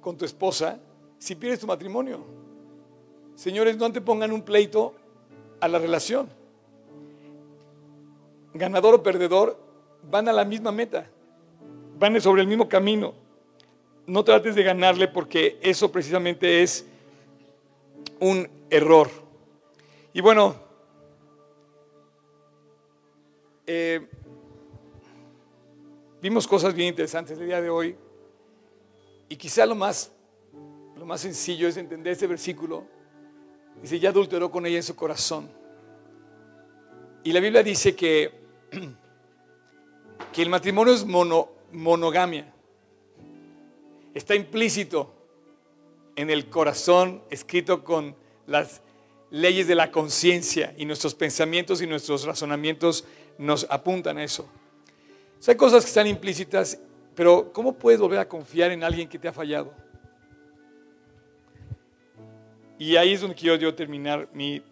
con 0.00 0.16
tu 0.16 0.24
esposa 0.24 0.80
si 1.18 1.34
pierdes 1.34 1.60
tu 1.60 1.66
matrimonio? 1.66 2.24
Señores, 3.34 3.76
no 3.76 3.92
te 3.92 4.00
pongan 4.00 4.32
un 4.32 4.40
pleito 4.40 4.94
a 5.60 5.68
la 5.68 5.78
relación. 5.78 6.30
Ganador 8.54 8.94
o 8.94 9.02
perdedor 9.02 9.58
van 10.10 10.30
a 10.30 10.32
la 10.32 10.46
misma 10.46 10.72
meta, 10.72 11.10
van 11.98 12.18
sobre 12.22 12.40
el 12.40 12.48
mismo 12.48 12.70
camino. 12.70 13.12
No 14.06 14.24
trates 14.24 14.54
de 14.54 14.62
ganarle 14.62 15.06
porque 15.06 15.58
eso 15.60 15.92
precisamente 15.92 16.62
es 16.62 16.86
un 18.18 18.48
error. 18.70 19.10
Y 20.14 20.22
bueno, 20.22 20.56
eh, 23.66 24.08
vimos 26.22 26.46
cosas 26.46 26.72
bien 26.72 26.88
interesantes 26.88 27.36
el 27.36 27.46
día 27.46 27.60
de 27.60 27.68
hoy 27.68 27.96
y 29.28 29.34
quizá 29.34 29.66
lo 29.66 29.74
más, 29.74 30.12
lo 30.96 31.04
más 31.04 31.20
sencillo 31.20 31.66
es 31.66 31.76
entender 31.76 32.12
este 32.12 32.28
versículo. 32.28 32.86
Dice, 33.82 33.98
ya 33.98 34.10
adulteró 34.10 34.50
con 34.50 34.64
ella 34.64 34.76
en 34.76 34.82
su 34.84 34.94
corazón. 34.94 35.50
Y 37.24 37.32
la 37.32 37.40
Biblia 37.40 37.62
dice 37.62 37.96
que, 37.96 38.30
que 40.32 40.42
el 40.42 40.48
matrimonio 40.48 40.94
es 40.94 41.04
monogamia. 41.04 42.52
Está 44.14 44.34
implícito 44.36 45.12
en 46.14 46.30
el 46.30 46.50
corazón, 46.50 47.22
escrito 47.30 47.82
con 47.82 48.14
las 48.46 48.82
leyes 49.30 49.66
de 49.66 49.74
la 49.74 49.90
conciencia 49.90 50.74
y 50.76 50.84
nuestros 50.84 51.14
pensamientos 51.14 51.80
y 51.80 51.86
nuestros 51.86 52.24
razonamientos 52.24 53.06
nos 53.38 53.66
apuntan 53.70 54.18
a 54.18 54.24
eso. 54.24 54.46
Hay 55.50 55.56
cosas 55.56 55.82
que 55.82 55.88
están 55.88 56.06
implícitas, 56.06 56.78
pero 57.14 57.52
¿cómo 57.52 57.72
puedes 57.72 58.00
volver 58.00 58.20
a 58.20 58.28
confiar 58.28 58.70
en 58.70 58.84
alguien 58.84 59.08
que 59.08 59.18
te 59.18 59.28
ha 59.28 59.32
fallado? 59.32 59.72
Y 62.78 62.96
ahí 62.96 63.12
es 63.12 63.20
donde 63.20 63.36
quiero 63.36 63.56
yo 63.56 63.74
terminar 63.74 64.28
mi 64.32 64.62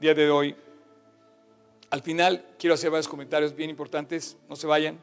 día 0.00 0.14
de 0.14 0.30
hoy. 0.30 0.56
Al 1.90 2.02
final 2.02 2.44
quiero 2.58 2.74
hacer 2.74 2.90
varios 2.90 3.08
comentarios 3.08 3.54
bien 3.54 3.70
importantes, 3.70 4.36
no 4.48 4.56
se 4.56 4.66
vayan. 4.66 4.98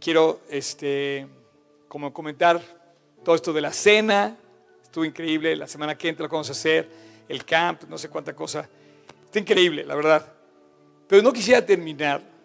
Quiero 0.00 0.40
este, 0.50 1.26
como 1.88 2.12
comentar 2.12 2.60
todo 3.24 3.34
esto 3.34 3.52
de 3.52 3.60
la 3.60 3.72
cena, 3.72 4.36
estuvo 4.82 5.04
increíble, 5.04 5.56
la 5.56 5.66
semana 5.66 5.96
que 5.96 6.08
entra 6.08 6.24
lo 6.24 6.30
vamos 6.30 6.48
a 6.48 6.52
hacer, 6.52 6.88
el 7.28 7.44
camp, 7.44 7.84
no 7.84 7.98
sé 7.98 8.08
cuánta 8.08 8.34
cosa. 8.34 8.68
Está 9.24 9.38
increíble, 9.38 9.84
la 9.84 9.94
verdad. 9.94 10.32
Pero 11.08 11.22
no 11.22 11.32
quisiera 11.32 11.64
terminar 11.64 12.35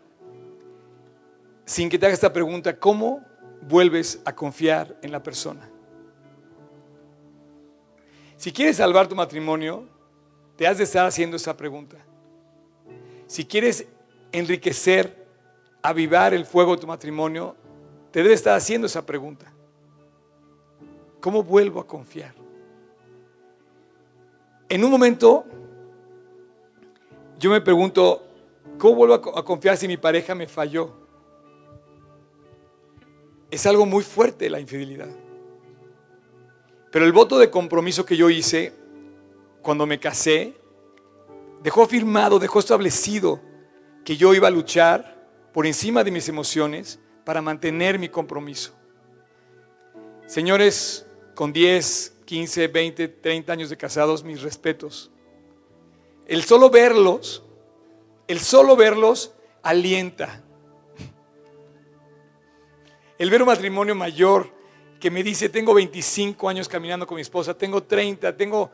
sin 1.71 1.87
que 1.87 1.97
te 1.97 2.05
haga 2.05 2.13
esta 2.13 2.33
pregunta, 2.33 2.77
¿cómo 2.77 3.23
vuelves 3.61 4.21
a 4.25 4.35
confiar 4.35 4.97
en 5.01 5.09
la 5.09 5.23
persona? 5.23 5.69
Si 8.35 8.51
quieres 8.51 8.75
salvar 8.75 9.07
tu 9.07 9.15
matrimonio, 9.15 9.87
te 10.57 10.67
has 10.67 10.79
de 10.79 10.83
estar 10.83 11.05
haciendo 11.05 11.37
esa 11.37 11.55
pregunta. 11.55 11.95
Si 13.25 13.45
quieres 13.45 13.87
enriquecer, 14.33 15.25
avivar 15.81 16.33
el 16.33 16.45
fuego 16.45 16.75
de 16.75 16.81
tu 16.81 16.87
matrimonio, 16.87 17.55
te 18.11 18.21
debe 18.21 18.33
estar 18.33 18.53
haciendo 18.53 18.87
esa 18.87 19.05
pregunta. 19.05 19.49
¿Cómo 21.21 21.41
vuelvo 21.41 21.79
a 21.79 21.87
confiar? 21.87 22.33
En 24.67 24.83
un 24.83 24.91
momento, 24.91 25.45
yo 27.39 27.49
me 27.49 27.61
pregunto, 27.61 28.27
¿Cómo 28.77 28.95
vuelvo 28.95 29.13
a 29.13 29.45
confiar 29.45 29.77
si 29.77 29.87
mi 29.87 29.95
pareja 29.95 30.35
me 30.35 30.47
falló? 30.47 31.00
Es 33.51 33.65
algo 33.65 33.85
muy 33.85 34.03
fuerte 34.03 34.49
la 34.49 34.59
infidelidad. 34.59 35.09
Pero 36.91 37.05
el 37.05 37.11
voto 37.11 37.37
de 37.37 37.51
compromiso 37.51 38.05
que 38.05 38.17
yo 38.17 38.29
hice 38.29 38.73
cuando 39.61 39.85
me 39.85 39.99
casé 39.99 40.55
dejó 41.61 41.85
firmado, 41.85 42.39
dejó 42.39 42.59
establecido 42.59 43.39
que 44.03 44.17
yo 44.17 44.33
iba 44.33 44.47
a 44.47 44.51
luchar 44.51 45.21
por 45.53 45.67
encima 45.67 46.03
de 46.03 46.11
mis 46.11 46.27
emociones 46.27 46.99
para 47.23 47.41
mantener 47.41 47.99
mi 47.99 48.09
compromiso. 48.09 48.73
Señores, 50.25 51.05
con 51.35 51.53
10, 51.53 52.21
15, 52.25 52.67
20, 52.67 53.07
30 53.07 53.53
años 53.53 53.69
de 53.69 53.77
casados, 53.77 54.23
mis 54.23 54.41
respetos. 54.41 55.11
El 56.25 56.43
solo 56.43 56.69
verlos 56.69 57.43
el 58.31 58.39
solo 58.39 58.77
verlos 58.77 59.33
alienta. 59.61 60.41
El 63.21 63.29
ver 63.29 63.43
un 63.43 63.49
matrimonio 63.49 63.93
mayor 63.93 64.49
que 64.99 65.11
me 65.11 65.21
dice, 65.21 65.47
tengo 65.47 65.75
25 65.75 66.49
años 66.49 66.67
caminando 66.67 67.05
con 67.05 67.17
mi 67.17 67.21
esposa, 67.21 67.55
tengo 67.55 67.83
30, 67.83 68.35
tengo... 68.35 68.71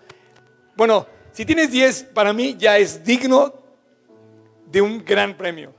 Bueno, 0.73 1.05
si 1.33 1.45
tienes 1.45 1.69
10, 1.69 2.03
para 2.13 2.31
mí 2.31 2.55
ya 2.57 2.77
es 2.77 3.03
digno 3.03 3.53
de 4.65 4.81
un 4.81 5.03
gran 5.03 5.35
premio. 5.35 5.73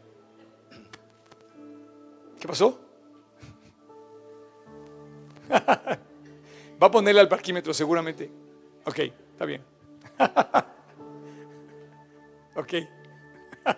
¿Qué 2.39 2.47
pasó? 2.47 2.79
Va 5.49 6.89
a 6.89 6.91
ponerle 6.91 7.23
al 7.23 7.29
parquímetro 7.29 7.73
seguramente. 7.73 8.31
Ok, 8.85 8.99
está 8.99 9.47
bien. 9.47 9.63
ok. 12.55 12.75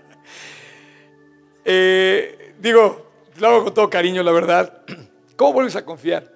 Eh, 1.63 2.55
digo, 2.59 3.10
lo 3.41 3.49
hago 3.49 3.65
con 3.65 3.75
todo 3.75 3.91
cariño, 3.91 4.23
la 4.23 4.33
verdad. 4.33 4.83
¿Cómo 5.37 5.55
vuelves 5.55 5.77
a 5.77 5.85
confiar? 5.85 6.31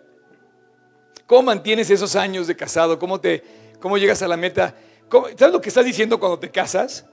¿Cómo 1.26 1.42
mantienes 1.42 1.90
esos 1.90 2.16
años 2.16 2.46
de 2.46 2.56
casado? 2.56 2.98
¿Cómo, 2.98 3.20
te, 3.20 3.42
cómo 3.80 3.98
llegas 3.98 4.22
a 4.22 4.28
la 4.28 4.36
meta? 4.36 4.74
¿Sabes 5.10 5.52
lo 5.52 5.60
que 5.60 5.68
estás 5.68 5.84
diciendo 5.84 6.18
cuando 6.18 6.38
te 6.38 6.50
casas? 6.50 7.06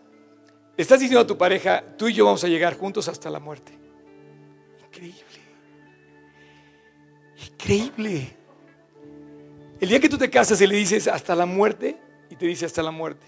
Estás 0.78 1.00
diciendo 1.00 1.22
a 1.22 1.28
tu 1.28 1.38
pareja, 1.38 1.84
tú 1.98 2.08
y 2.08 2.14
yo 2.14 2.26
vamos 2.26 2.44
a 2.44 2.48
llegar 2.48 2.78
juntos 2.78 3.08
hasta 3.08 3.30
la 3.30 3.40
muerte. 3.40 3.78
Increíble. 4.88 5.22
Increíble. 7.52 8.38
El 9.80 9.90
día 9.90 10.00
que 10.00 10.10
tú 10.10 10.18
te 10.18 10.30
casas 10.30 10.60
y 10.62 10.68
le 10.68 10.76
dices 10.76 11.08
hasta 11.08 11.36
la 11.36 11.46
muerte, 11.46 11.98
y 12.30 12.36
te 12.36 12.46
dice 12.46 12.66
hasta 12.66 12.82
la 12.82 12.92
muerte. 12.92 13.26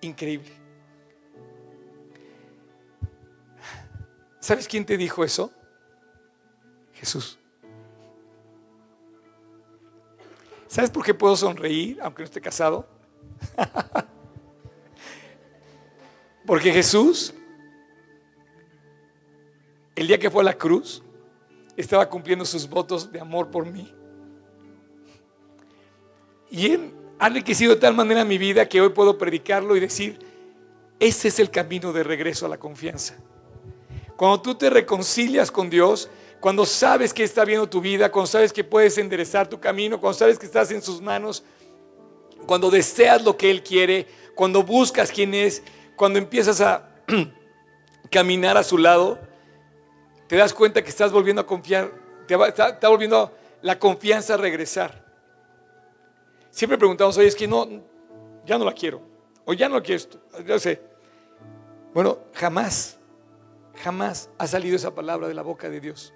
Increíble. 0.00 0.50
¿Sabes 4.40 4.66
quién 4.66 4.84
te 4.84 4.96
dijo 4.96 5.22
eso? 5.22 5.52
Jesús. 7.02 7.36
¿Sabes 10.68 10.88
por 10.88 11.04
qué 11.04 11.12
puedo 11.12 11.36
sonreír 11.36 11.98
aunque 12.00 12.22
no 12.22 12.26
esté 12.26 12.40
casado? 12.40 12.86
Porque 16.46 16.72
Jesús, 16.72 17.34
el 19.96 20.06
día 20.06 20.16
que 20.16 20.30
fue 20.30 20.42
a 20.42 20.44
la 20.44 20.54
cruz, 20.54 21.02
estaba 21.76 22.08
cumpliendo 22.08 22.44
sus 22.44 22.68
votos 22.68 23.10
de 23.10 23.18
amor 23.18 23.50
por 23.50 23.66
mí. 23.66 23.92
Y 26.52 26.70
Él 26.70 26.94
ha 27.18 27.26
enriquecido 27.26 27.74
de 27.74 27.80
tal 27.80 27.94
manera 27.94 28.24
mi 28.24 28.38
vida 28.38 28.68
que 28.68 28.80
hoy 28.80 28.90
puedo 28.90 29.18
predicarlo 29.18 29.76
y 29.76 29.80
decir, 29.80 30.20
ese 31.00 31.26
es 31.26 31.40
el 31.40 31.50
camino 31.50 31.92
de 31.92 32.04
regreso 32.04 32.46
a 32.46 32.48
la 32.48 32.58
confianza. 32.58 33.16
Cuando 34.16 34.40
tú 34.40 34.54
te 34.54 34.70
reconcilias 34.70 35.50
con 35.50 35.68
Dios, 35.68 36.08
cuando 36.42 36.66
sabes 36.66 37.14
que 37.14 37.22
está 37.22 37.44
viendo 37.44 37.68
tu 37.68 37.80
vida, 37.80 38.10
cuando 38.10 38.26
sabes 38.26 38.52
que 38.52 38.64
puedes 38.64 38.98
enderezar 38.98 39.48
tu 39.48 39.60
camino, 39.60 40.00
cuando 40.00 40.18
sabes 40.18 40.40
que 40.40 40.46
estás 40.46 40.72
en 40.72 40.82
sus 40.82 41.00
manos, 41.00 41.44
cuando 42.48 42.68
deseas 42.68 43.22
lo 43.22 43.36
que 43.36 43.48
Él 43.48 43.62
quiere, 43.62 44.08
cuando 44.34 44.64
buscas 44.64 45.12
quién 45.12 45.34
es, 45.34 45.62
cuando 45.94 46.18
empiezas 46.18 46.60
a 46.60 46.88
caminar 48.10 48.56
a 48.56 48.64
su 48.64 48.76
lado, 48.76 49.20
te 50.26 50.34
das 50.34 50.52
cuenta 50.52 50.82
que 50.82 50.90
estás 50.90 51.12
volviendo 51.12 51.42
a 51.42 51.46
confiar, 51.46 51.92
te 52.26 52.34
está, 52.34 52.88
volviendo 52.88 53.32
la 53.60 53.78
confianza 53.78 54.34
a 54.34 54.36
regresar. 54.36 55.06
Siempre 56.50 56.76
preguntamos, 56.76 57.16
oye, 57.18 57.28
es 57.28 57.36
que 57.36 57.46
no, 57.46 57.68
ya 58.44 58.58
no 58.58 58.64
la 58.64 58.72
quiero, 58.72 59.00
o 59.44 59.52
ya 59.52 59.68
no 59.68 59.80
quiero 59.80 59.96
esto, 59.96 60.20
yo 60.44 60.58
sé. 60.58 60.82
Bueno, 61.94 62.18
jamás 62.34 62.98
Jamás 63.76 64.28
ha 64.38 64.46
salido 64.46 64.76
esa 64.76 64.94
palabra 64.94 65.28
de 65.28 65.34
la 65.34 65.42
boca 65.42 65.68
de 65.68 65.80
Dios. 65.80 66.12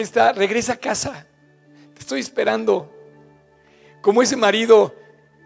Está, 0.00 0.32
regresa 0.32 0.74
a 0.74 0.76
casa. 0.76 1.26
Te 1.94 2.00
estoy 2.00 2.20
esperando. 2.20 2.92
Como 4.02 4.22
ese 4.22 4.36
marido, 4.36 4.94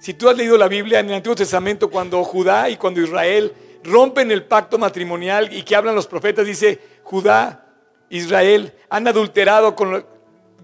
si 0.00 0.14
tú 0.14 0.28
has 0.28 0.36
leído 0.36 0.58
la 0.58 0.68
Biblia 0.68 1.00
en 1.00 1.08
el 1.08 1.14
Antiguo 1.14 1.36
Testamento, 1.36 1.90
cuando 1.90 2.22
Judá 2.24 2.68
y 2.68 2.76
cuando 2.76 3.00
Israel 3.00 3.54
rompen 3.84 4.30
el 4.30 4.44
pacto 4.44 4.78
matrimonial 4.78 5.52
y 5.52 5.62
que 5.62 5.76
hablan 5.76 5.94
los 5.94 6.06
profetas, 6.06 6.46
dice, 6.46 6.78
Judá, 7.02 7.66
Israel, 8.08 8.74
han 8.88 9.06
adulterado 9.06 9.74
con, 9.76 10.04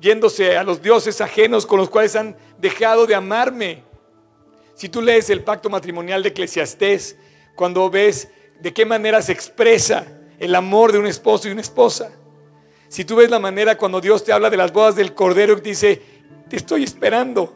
yéndose 0.01 0.57
a 0.57 0.64
los 0.64 0.82
dioses 0.82 1.20
ajenos 1.20 1.64
con 1.64 1.78
los 1.78 1.89
cuales 1.89 2.16
han 2.16 2.37
dejado 2.59 3.07
de 3.07 3.14
amarme. 3.14 3.84
Si 4.74 4.89
tú 4.89 5.01
lees 5.01 5.30
el 5.30 5.43
pacto 5.43 5.70
matrimonial 5.70 6.22
de 6.22 6.30
Eclesiastés, 6.30 7.16
cuando 7.55 7.89
ves 7.89 8.28
de 8.61 8.74
qué 8.74 8.84
manera 8.84 9.22
se 9.22 9.32
expresa 9.32 10.07
el 10.39 10.55
amor 10.55 10.93
de 10.93 10.99
un 10.99 11.07
esposo 11.07 11.49
y 11.49 11.53
una 11.53 11.61
esposa. 11.61 12.11
Si 12.89 13.05
tú 13.05 13.16
ves 13.16 13.30
la 13.30 13.39
manera 13.39 13.76
cuando 13.76 14.01
Dios 14.01 14.24
te 14.24 14.32
habla 14.32 14.51
de 14.51 14.57
las 14.57 14.72
bodas 14.72 14.97
del 14.97 15.14
Cordero 15.14 15.57
y 15.59 15.61
dice, 15.61 16.03
te 16.49 16.57
estoy 16.57 16.84
esperando. 16.84 17.55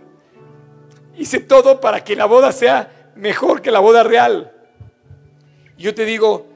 Hice 1.16 1.41
todo 1.41 1.81
para 1.81 2.03
que 2.03 2.16
la 2.16 2.26
boda 2.26 2.53
sea 2.53 3.12
mejor 3.14 3.62
que 3.62 3.70
la 3.70 3.78
boda 3.78 4.03
real. 4.03 4.53
Y 5.76 5.85
yo 5.85 5.95
te 5.95 6.05
digo, 6.05 6.47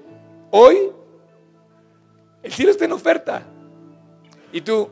hoy 0.51 0.91
El 2.43 2.53
cielo 2.53 2.73
está 2.73 2.85
en 2.85 2.93
oferta. 2.93 3.47
Y 4.53 4.61
tú, 4.61 4.91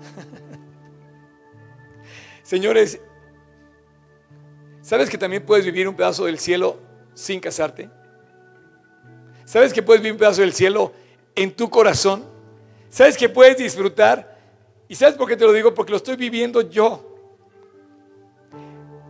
señores, 2.42 2.98
¿sabes 4.80 5.10
que 5.10 5.18
también 5.18 5.44
puedes 5.44 5.66
vivir 5.66 5.86
un 5.86 5.94
pedazo 5.94 6.24
del 6.24 6.38
cielo 6.38 6.78
sin 7.12 7.40
casarte? 7.40 7.90
¿Sabes 9.44 9.74
que 9.74 9.82
puedes 9.82 10.00
vivir 10.00 10.14
un 10.14 10.18
pedazo 10.18 10.40
del 10.40 10.54
cielo 10.54 10.94
en 11.42 11.52
tu 11.52 11.70
corazón? 11.70 12.26
¿Sabes 12.90 13.16
que 13.16 13.28
puedes 13.28 13.56
disfrutar? 13.56 14.38
¿Y 14.88 14.94
sabes 14.94 15.14
por 15.14 15.26
qué 15.26 15.36
te 15.36 15.46
lo 15.46 15.54
digo? 15.54 15.72
Porque 15.72 15.92
lo 15.92 15.96
estoy 15.96 16.16
viviendo 16.16 16.60
yo. 16.60 17.06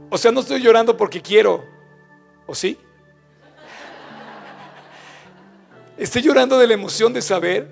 O 0.08 0.16
sea, 0.16 0.30
no 0.30 0.40
estoy 0.40 0.62
llorando 0.62 0.96
porque 0.96 1.20
quiero. 1.20 1.64
¿O 2.46 2.54
sí? 2.54 2.78
Estoy 5.96 6.22
llorando 6.22 6.56
de 6.56 6.68
la 6.68 6.74
emoción 6.74 7.12
de 7.12 7.20
saber 7.20 7.68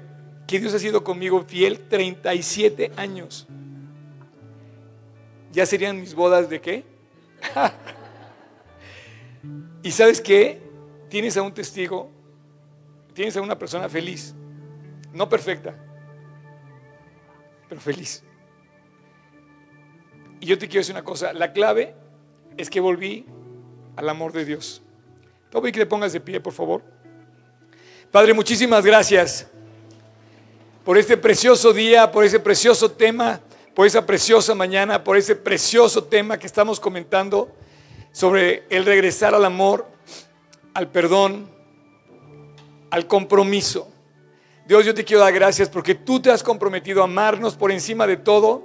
que 0.46 0.58
Dios 0.58 0.74
ha 0.74 0.78
sido 0.80 1.04
conmigo 1.04 1.44
fiel 1.46 1.78
37 1.88 2.92
años. 2.96 3.46
¿Ya 5.52 5.64
serían 5.66 6.00
mis 6.00 6.14
bodas 6.14 6.50
de 6.50 6.60
qué? 6.60 6.84
y 9.84 9.92
sabes 9.92 10.20
qué? 10.20 10.60
Tienes 11.08 11.36
a 11.36 11.42
un 11.42 11.54
testigo, 11.54 12.10
tienes 13.14 13.36
a 13.36 13.40
una 13.40 13.58
persona 13.58 13.88
feliz, 13.88 14.34
no 15.12 15.28
perfecta, 15.28 15.74
pero 17.68 17.80
feliz. 17.80 18.22
Y 20.40 20.46
yo 20.46 20.58
te 20.58 20.68
quiero 20.68 20.80
decir 20.80 20.94
una 20.94 21.04
cosa, 21.04 21.32
la 21.32 21.52
clave 21.52 21.94
es 22.56 22.70
que 22.70 22.80
volví 22.80 23.26
al 23.96 24.08
amor 24.08 24.32
de 24.32 24.44
Dios. 24.44 24.82
Voy 25.50 25.72
que 25.72 25.80
te 25.80 25.86
pongas 25.86 26.12
de 26.12 26.20
pie, 26.20 26.40
por 26.40 26.52
favor. 26.52 26.82
Padre, 28.12 28.32
muchísimas 28.32 28.84
gracias 28.84 29.46
por 30.84 30.96
este 30.96 31.16
precioso 31.16 31.72
día, 31.72 32.10
por 32.10 32.24
ese 32.24 32.38
precioso 32.38 32.90
tema, 32.90 33.40
por 33.74 33.86
esa 33.86 34.06
preciosa 34.06 34.54
mañana, 34.54 35.02
por 35.02 35.16
ese 35.16 35.34
precioso 35.34 36.04
tema 36.04 36.38
que 36.38 36.46
estamos 36.46 36.78
comentando 36.78 37.54
sobre 38.12 38.64
el 38.70 38.84
regresar 38.84 39.34
al 39.34 39.44
amor, 39.44 39.86
al 40.74 40.88
perdón, 40.90 41.50
al 42.90 43.06
compromiso. 43.06 43.90
Dios, 44.68 44.84
yo 44.84 44.92
te 44.92 45.02
quiero 45.02 45.22
dar 45.22 45.32
gracias 45.32 45.66
porque 45.66 45.94
tú 45.94 46.20
te 46.20 46.30
has 46.30 46.42
comprometido 46.42 47.00
a 47.00 47.04
amarnos 47.04 47.56
por 47.56 47.72
encima 47.72 48.06
de 48.06 48.18
todo. 48.18 48.64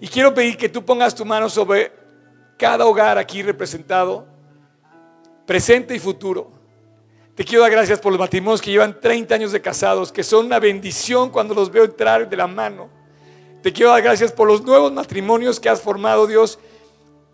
Y 0.00 0.08
quiero 0.08 0.34
pedir 0.34 0.56
que 0.56 0.68
tú 0.68 0.84
pongas 0.84 1.14
tu 1.14 1.24
mano 1.24 1.48
sobre 1.48 1.92
cada 2.58 2.84
hogar 2.84 3.18
aquí 3.18 3.40
representado, 3.40 4.26
presente 5.46 5.94
y 5.94 6.00
futuro. 6.00 6.50
Te 7.36 7.44
quiero 7.44 7.62
dar 7.62 7.70
gracias 7.70 8.00
por 8.00 8.10
los 8.10 8.18
matrimonios 8.18 8.60
que 8.60 8.72
llevan 8.72 9.00
30 9.00 9.32
años 9.32 9.52
de 9.52 9.62
casados, 9.62 10.10
que 10.10 10.24
son 10.24 10.46
una 10.46 10.58
bendición 10.58 11.30
cuando 11.30 11.54
los 11.54 11.70
veo 11.70 11.84
entrar 11.84 12.28
de 12.28 12.36
la 12.36 12.48
mano. 12.48 12.88
Te 13.62 13.72
quiero 13.72 13.92
dar 13.92 14.02
gracias 14.02 14.32
por 14.32 14.48
los 14.48 14.60
nuevos 14.64 14.92
matrimonios 14.92 15.60
que 15.60 15.68
has 15.68 15.80
formado, 15.80 16.26
Dios, 16.26 16.58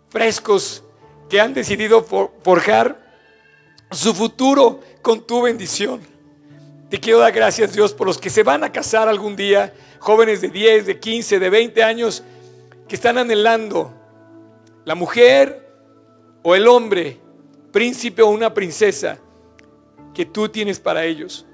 frescos, 0.09 0.83
que 1.27 1.41
han 1.41 1.55
decidido 1.55 2.03
forjar 2.43 3.01
su 3.89 4.13
futuro 4.13 4.79
con 5.01 5.25
tu 5.25 5.41
bendición. 5.41 6.10
Te 6.91 6.99
quiero 6.99 7.19
dar 7.19 7.31
gracias, 7.31 7.71
Dios, 7.71 7.93
por 7.93 8.05
los 8.05 8.17
que 8.17 8.29
se 8.29 8.43
van 8.43 8.65
a 8.65 8.71
casar 8.73 9.07
algún 9.07 9.37
día, 9.37 9.73
jóvenes 9.99 10.41
de 10.41 10.49
10, 10.49 10.85
de 10.85 10.99
15, 10.99 11.39
de 11.39 11.49
20 11.49 11.81
años, 11.83 12.21
que 12.85 12.95
están 12.95 13.17
anhelando 13.17 13.93
la 14.83 14.93
mujer 14.93 15.73
o 16.43 16.53
el 16.53 16.67
hombre, 16.67 17.17
príncipe 17.71 18.21
o 18.21 18.27
una 18.27 18.53
princesa 18.53 19.17
que 20.13 20.25
tú 20.25 20.49
tienes 20.49 20.81
para 20.81 21.05
ellos. 21.05 21.45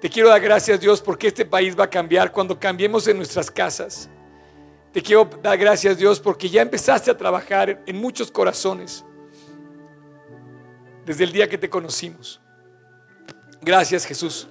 Te 0.00 0.08
quiero 0.08 0.28
dar 0.28 0.40
gracias 0.40 0.78
Dios 0.78 1.02
porque 1.02 1.26
este 1.26 1.44
país 1.44 1.76
va 1.76 1.84
a 1.84 1.90
cambiar 1.90 2.30
cuando 2.30 2.56
cambiemos 2.60 3.08
en 3.08 3.16
nuestras 3.16 3.50
casas. 3.50 4.08
Te 4.92 5.02
quiero 5.02 5.28
dar 5.42 5.58
gracias 5.58 5.98
Dios 5.98 6.20
porque 6.20 6.48
ya 6.48 6.62
empezaste 6.62 7.10
a 7.10 7.16
trabajar 7.16 7.82
en 7.84 7.96
muchos 7.96 8.30
corazones 8.30 9.04
desde 11.04 11.24
el 11.24 11.32
día 11.32 11.48
que 11.48 11.58
te 11.58 11.68
conocimos. 11.68 12.40
Gracias 13.62 14.04
Jesús. 14.04 14.48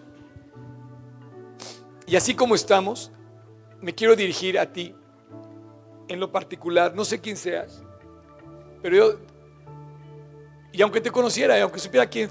Y 2.07 2.15
así 2.15 2.33
como 2.33 2.55
estamos, 2.55 3.11
me 3.79 3.93
quiero 3.93 4.15
dirigir 4.15 4.57
a 4.57 4.71
ti 4.71 4.95
en 6.07 6.19
lo 6.19 6.31
particular. 6.31 6.95
No 6.95 7.05
sé 7.05 7.19
quién 7.21 7.37
seas, 7.37 7.83
pero 8.81 8.95
yo, 8.95 9.19
y 10.71 10.81
aunque 10.81 11.01
te 11.01 11.11
conociera, 11.11 11.57
y 11.57 11.61
aunque 11.61 11.79
supiera 11.79 12.07
quién 12.07 12.29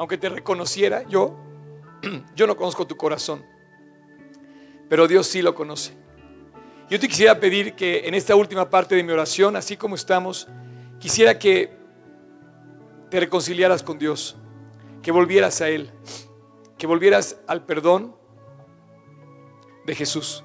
aunque 0.00 0.16
te 0.16 0.30
reconociera 0.30 1.06
yo, 1.06 1.36
yo 2.34 2.46
no 2.46 2.56
conozco 2.56 2.86
tu 2.86 2.96
corazón, 2.96 3.44
pero 4.88 5.06
Dios 5.06 5.26
sí 5.26 5.42
lo 5.42 5.54
conoce. 5.54 5.92
Yo 6.88 6.98
te 6.98 7.06
quisiera 7.06 7.38
pedir 7.38 7.74
que 7.74 8.08
en 8.08 8.14
esta 8.14 8.34
última 8.34 8.70
parte 8.70 8.94
de 8.94 9.02
mi 9.02 9.12
oración, 9.12 9.56
así 9.56 9.76
como 9.76 9.96
estamos, 9.96 10.48
quisiera 10.98 11.38
que 11.38 11.76
te 13.10 13.20
reconciliaras 13.20 13.82
con 13.82 13.98
Dios, 13.98 14.38
que 15.02 15.10
volvieras 15.12 15.60
a 15.60 15.68
Él, 15.68 15.90
que 16.78 16.86
volvieras 16.86 17.40
al 17.46 17.64
perdón 17.64 18.14
de 19.86 19.94
Jesús. 19.94 20.44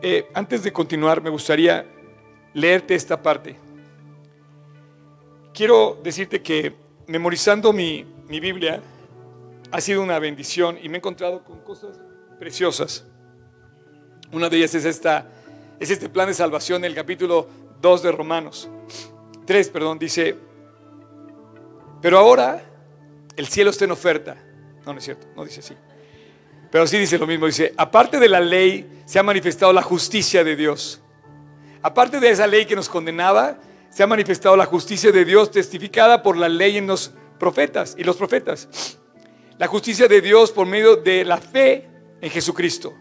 Eh, 0.00 0.28
antes 0.34 0.62
de 0.62 0.72
continuar, 0.72 1.22
me 1.22 1.30
gustaría 1.30 1.86
leerte 2.54 2.94
esta 2.94 3.22
parte. 3.22 3.56
Quiero 5.54 6.00
decirte 6.02 6.42
que 6.42 6.74
memorizando 7.06 7.72
mi, 7.72 8.06
Biblia 8.28 8.82
ha 9.70 9.80
sido 9.80 10.02
una 10.02 10.18
bendición 10.18 10.78
y 10.82 10.88
me 10.88 10.96
he 10.96 10.98
encontrado 10.98 11.44
con 11.44 11.60
cosas 11.60 12.00
preciosas. 12.38 13.04
Una 14.32 14.48
de 14.48 14.56
ellas 14.56 14.74
es, 14.74 14.86
esta, 14.86 15.30
es 15.78 15.90
este 15.90 16.08
plan 16.08 16.26
de 16.26 16.34
salvación, 16.34 16.84
el 16.84 16.94
capítulo 16.94 17.46
2 17.82 18.02
de 18.02 18.12
Romanos. 18.12 18.70
3, 19.44 19.68
perdón, 19.68 19.98
dice, 19.98 20.36
pero 22.02 22.18
ahora 22.18 22.62
el 23.36 23.46
cielo 23.46 23.70
está 23.70 23.86
en 23.86 23.92
oferta. 23.92 24.36
No, 24.84 24.92
no 24.92 24.98
es 24.98 25.04
cierto, 25.04 25.26
no 25.34 25.44
dice 25.44 25.60
así. 25.60 25.74
Pero 26.70 26.86
sí 26.86 26.98
dice 26.98 27.16
lo 27.16 27.26
mismo, 27.26 27.46
dice, 27.46 27.72
aparte 27.76 28.18
de 28.18 28.28
la 28.28 28.40
ley 28.40 29.02
se 29.04 29.18
ha 29.18 29.22
manifestado 29.22 29.72
la 29.72 29.82
justicia 29.82 30.42
de 30.42 30.56
Dios. 30.56 31.00
Aparte 31.80 32.18
de 32.18 32.30
esa 32.30 32.46
ley 32.46 32.66
que 32.66 32.74
nos 32.74 32.88
condenaba, 32.88 33.58
se 33.90 34.02
ha 34.02 34.06
manifestado 34.06 34.56
la 34.56 34.66
justicia 34.66 35.12
de 35.12 35.24
Dios 35.24 35.50
testificada 35.50 36.22
por 36.22 36.36
la 36.36 36.48
ley 36.48 36.78
en 36.78 36.86
los 36.86 37.12
profetas 37.38 37.94
y 37.98 38.04
los 38.04 38.16
profetas. 38.16 38.98
La 39.58 39.66
justicia 39.66 40.08
de 40.08 40.20
Dios 40.20 40.50
por 40.50 40.66
medio 40.66 40.96
de 40.96 41.24
la 41.24 41.36
fe 41.36 41.88
en 42.20 42.30
Jesucristo 42.30 42.94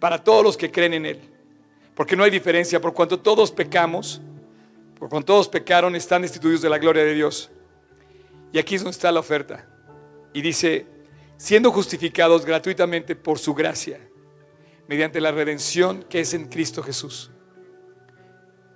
para 0.00 0.22
todos 0.22 0.42
los 0.42 0.56
que 0.56 0.70
creen 0.70 0.94
en 0.94 1.06
Él. 1.06 1.20
Porque 1.94 2.16
no 2.16 2.24
hay 2.24 2.30
diferencia, 2.30 2.80
por 2.80 2.92
cuanto 2.92 3.20
todos 3.20 3.52
pecamos, 3.52 4.20
por 4.98 5.08
cuanto 5.08 5.34
todos 5.34 5.48
pecaron, 5.48 5.94
están 5.94 6.22
destituidos 6.22 6.60
de 6.60 6.68
la 6.68 6.78
gloria 6.78 7.04
de 7.04 7.14
Dios. 7.14 7.50
Y 8.52 8.58
aquí 8.58 8.74
es 8.74 8.82
donde 8.82 8.94
está 8.94 9.10
la 9.10 9.20
oferta. 9.20 9.66
Y 10.32 10.42
dice, 10.42 10.86
siendo 11.36 11.72
justificados 11.72 12.44
gratuitamente 12.44 13.16
por 13.16 13.38
su 13.38 13.54
gracia, 13.54 14.00
mediante 14.88 15.20
la 15.20 15.32
redención 15.32 16.04
que 16.04 16.20
es 16.20 16.34
en 16.34 16.48
Cristo 16.48 16.82
Jesús. 16.82 17.30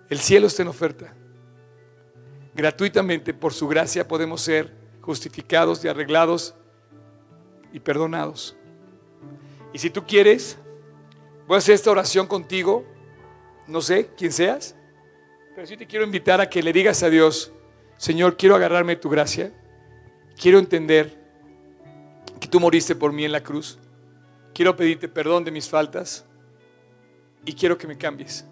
El 0.09 0.18
cielo 0.18 0.47
está 0.47 0.62
en 0.62 0.68
oferta 0.68 1.14
gratuitamente 2.57 3.35
por 3.35 3.53
su 3.53 3.68
gracia 3.68 4.09
podemos 4.09 4.41
ser 4.41 4.72
justificados 5.03 5.85
y 5.85 5.89
arreglados 5.89 6.55
y 7.72 7.79
perdonados. 7.79 8.57
Y 9.72 9.79
si 9.79 9.91
tú 9.91 10.07
quieres, 10.07 10.59
voy 11.47 11.57
a 11.57 11.59
hacer 11.59 11.74
esta 11.74 11.91
oración 11.91 12.27
contigo, 12.27 12.85
no 13.66 13.83
sé 13.83 14.11
quién 14.16 14.33
seas, 14.33 14.74
pero 15.55 15.66
sí 15.66 15.77
te 15.77 15.87
quiero 15.87 16.05
invitar 16.05 16.41
a 16.41 16.49
que 16.49 16.62
le 16.62 16.72
digas 16.72 17.03
a 17.03 17.11
Dios, 17.11 17.53
Señor, 17.99 18.37
quiero 18.37 18.57
agarrarme 18.57 18.97
tu 18.97 19.11
gracia, 19.11 19.53
quiero 20.39 20.59
entender 20.59 21.18
que 22.41 22.49
tú 22.49 22.61
moriste 22.61 22.95
por 22.95 23.12
mí 23.12 23.24
en 23.24 23.32
la 23.32 23.43
cruz, 23.43 23.78
quiero 24.55 24.76
pedirte 24.76 25.09
perdón 25.09 25.45
de 25.45 25.51
mis 25.51 25.68
faltas 25.68 26.24
y 27.45 27.53
quiero 27.53 27.76
que 27.78 27.87
me 27.87 27.97
cambies. 27.97 28.45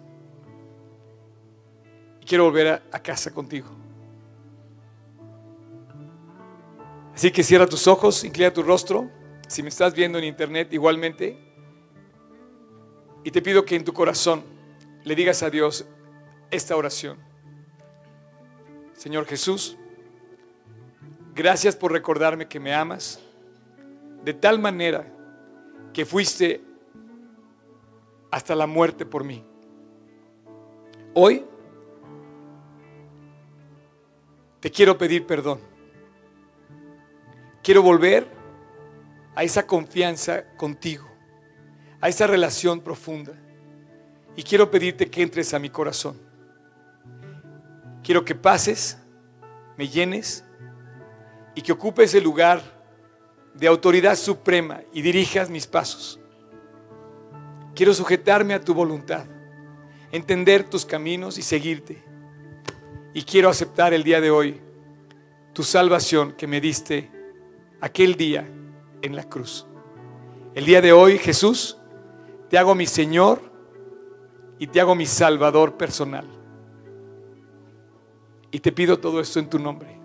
quiero 2.25 2.45
volver 2.45 2.67
a, 2.67 2.83
a 2.91 2.99
casa 2.99 3.31
contigo. 3.31 3.67
Así 7.13 7.31
que 7.31 7.43
cierra 7.43 7.67
tus 7.67 7.87
ojos, 7.87 8.23
inclina 8.23 8.51
tu 8.51 8.63
rostro. 8.63 9.09
Si 9.47 9.61
me 9.61 9.69
estás 9.69 9.93
viendo 9.93 10.17
en 10.17 10.25
internet 10.25 10.73
igualmente. 10.73 11.37
Y 13.23 13.31
te 13.31 13.41
pido 13.41 13.63
que 13.63 13.75
en 13.75 13.85
tu 13.85 13.93
corazón 13.93 14.43
le 15.03 15.15
digas 15.15 15.41
a 15.43 15.49
Dios 15.49 15.85
esta 16.51 16.75
oración. 16.75 17.17
Señor 18.93 19.25
Jesús, 19.25 19.77
gracias 21.35 21.75
por 21.75 21.91
recordarme 21.91 22.47
que 22.47 22.59
me 22.59 22.73
amas 22.73 23.19
de 24.23 24.33
tal 24.33 24.57
manera 24.57 25.05
que 25.93 26.05
fuiste 26.05 26.63
hasta 28.31 28.55
la 28.55 28.65
muerte 28.65 29.05
por 29.05 29.23
mí. 29.23 29.45
Hoy 31.13 31.45
te 34.59 34.71
quiero 34.71 34.97
pedir 34.97 35.27
perdón 35.27 35.75
quiero 37.65 37.81
volver 37.81 38.27
a 39.33 39.43
esa 39.43 39.65
confianza 39.65 40.45
contigo, 40.55 41.09
a 41.99 42.07
esa 42.09 42.27
relación 42.27 42.79
profunda. 42.79 43.33
Y 44.35 44.43
quiero 44.43 44.69
pedirte 44.69 45.09
que 45.09 45.23
entres 45.23 45.51
a 45.51 45.57
mi 45.57 45.71
corazón. 45.71 46.15
Quiero 48.03 48.23
que 48.23 48.35
pases, 48.35 48.99
me 49.77 49.87
llenes 49.89 50.45
y 51.55 51.61
que 51.61 51.71
ocupes 51.71 52.13
el 52.13 52.23
lugar 52.23 52.61
de 53.53 53.67
autoridad 53.67 54.15
suprema 54.17 54.81
y 54.93 55.01
dirijas 55.01 55.49
mis 55.49 55.65
pasos. 55.65 56.19
Quiero 57.73 57.93
sujetarme 57.93 58.53
a 58.53 58.61
tu 58.61 58.73
voluntad, 58.73 59.25
entender 60.11 60.69
tus 60.69 60.85
caminos 60.85 61.37
y 61.37 61.41
seguirte. 61.41 62.03
Y 63.13 63.23
quiero 63.23 63.49
aceptar 63.49 63.93
el 63.93 64.03
día 64.03 64.19
de 64.19 64.29
hoy 64.29 64.61
tu 65.53 65.63
salvación 65.63 66.33
que 66.33 66.47
me 66.47 66.59
diste 66.59 67.09
aquel 67.79 68.15
día 68.15 68.47
en 69.01 69.15
la 69.15 69.23
cruz. 69.23 69.65
El 70.53 70.65
día 70.65 70.81
de 70.81 70.91
hoy, 70.91 71.17
Jesús, 71.17 71.77
te 72.49 72.57
hago 72.57 72.75
mi 72.75 72.85
Señor 72.85 73.41
y 74.59 74.67
te 74.67 74.81
hago 74.81 74.95
mi 74.95 75.05
Salvador 75.05 75.77
personal. 75.77 76.27
Y 78.51 78.59
te 78.59 78.71
pido 78.71 78.99
todo 78.99 79.19
esto 79.19 79.39
en 79.39 79.49
tu 79.49 79.59
nombre. 79.59 80.04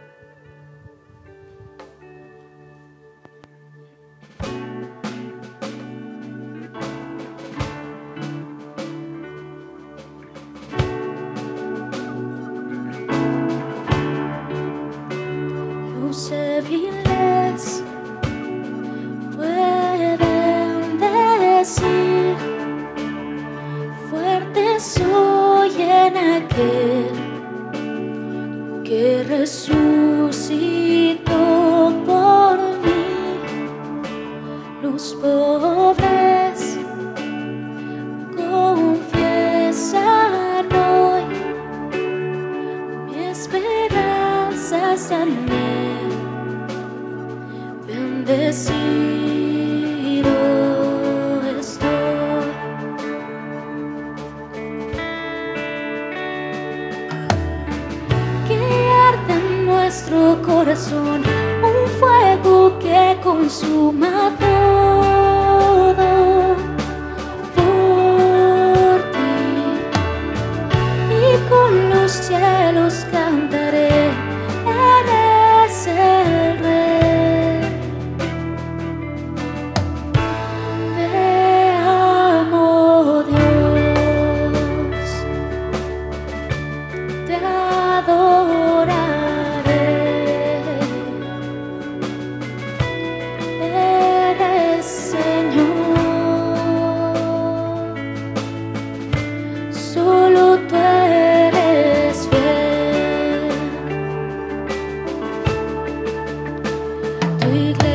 sweetly. 107.51 107.90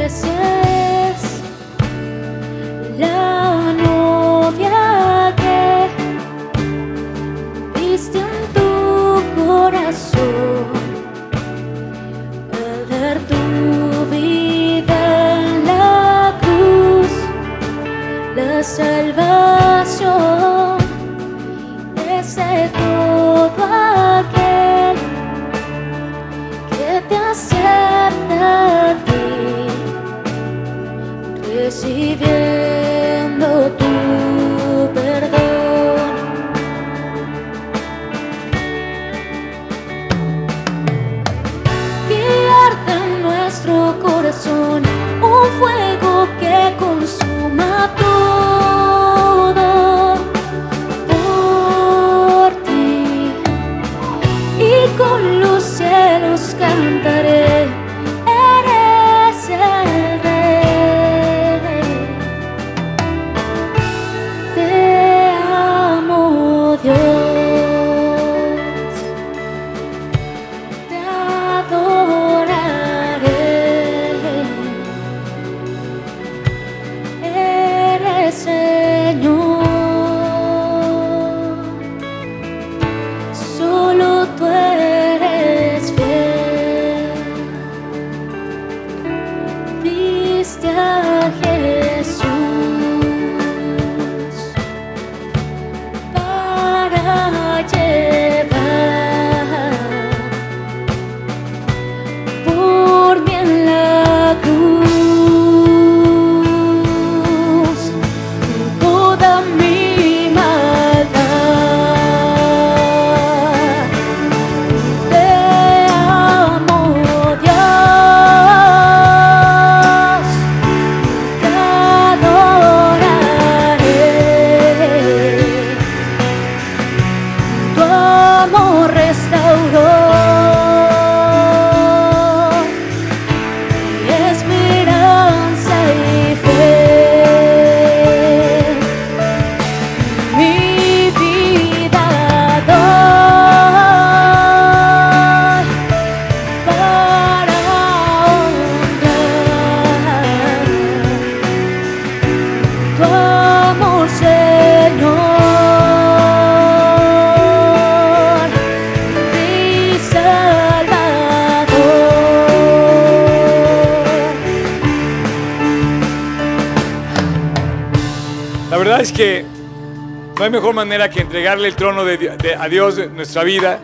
Mejor 170.57 170.75
manera 170.75 171.11
que 171.11 171.21
entregarle 171.21 171.69
el 171.69 171.77
trono 171.77 172.03
de, 172.07 172.57
a 172.59 172.67
Dios 172.67 172.97
de 172.97 173.09
nuestra 173.09 173.45
vida. 173.45 173.79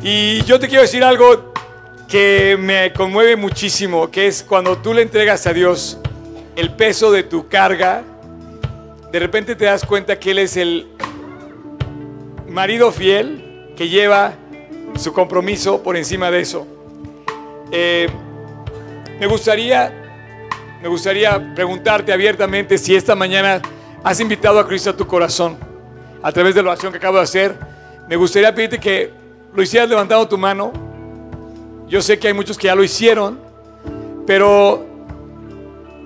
Y 0.00 0.42
yo 0.44 0.58
te 0.58 0.66
quiero 0.66 0.80
decir 0.80 1.04
algo 1.04 1.52
que 2.08 2.56
me 2.58 2.90
conmueve 2.94 3.36
muchísimo, 3.36 4.10
que 4.10 4.28
es 4.28 4.42
cuando 4.42 4.78
tú 4.78 4.94
le 4.94 5.02
entregas 5.02 5.46
a 5.46 5.52
Dios 5.52 5.98
el 6.56 6.70
peso 6.70 7.12
de 7.12 7.22
tu 7.22 7.48
carga, 7.48 8.02
de 9.12 9.18
repente 9.18 9.54
te 9.56 9.66
das 9.66 9.84
cuenta 9.84 10.18
que 10.18 10.30
Él 10.30 10.38
es 10.38 10.56
el 10.56 10.86
marido 12.48 12.90
fiel 12.90 13.74
que 13.76 13.90
lleva 13.90 14.32
su 14.96 15.12
compromiso 15.12 15.82
por 15.82 15.98
encima 15.98 16.30
de 16.30 16.40
eso. 16.40 16.66
Eh, 17.72 18.08
me 19.20 19.26
gustaría, 19.26 19.92
me 20.80 20.88
gustaría 20.88 21.54
preguntarte 21.54 22.10
abiertamente 22.14 22.78
si 22.78 22.96
esta 22.96 23.14
mañana 23.14 23.60
has 24.06 24.20
invitado 24.20 24.60
a 24.60 24.68
Cristo 24.68 24.90
a 24.90 24.96
tu 24.96 25.04
corazón 25.04 25.56
a 26.22 26.30
través 26.30 26.54
de 26.54 26.62
la 26.62 26.70
oración 26.70 26.92
que 26.92 26.98
acabo 26.98 27.16
de 27.16 27.24
hacer. 27.24 27.58
Me 28.08 28.14
gustaría 28.14 28.54
pedirte 28.54 28.78
que 28.78 29.10
lo 29.52 29.60
hicieras 29.60 29.88
levantando 29.88 30.28
tu 30.28 30.38
mano. 30.38 30.72
Yo 31.88 32.00
sé 32.00 32.16
que 32.16 32.28
hay 32.28 32.32
muchos 32.32 32.56
que 32.56 32.68
ya 32.68 32.76
lo 32.76 32.84
hicieron, 32.84 33.36
pero 34.24 34.86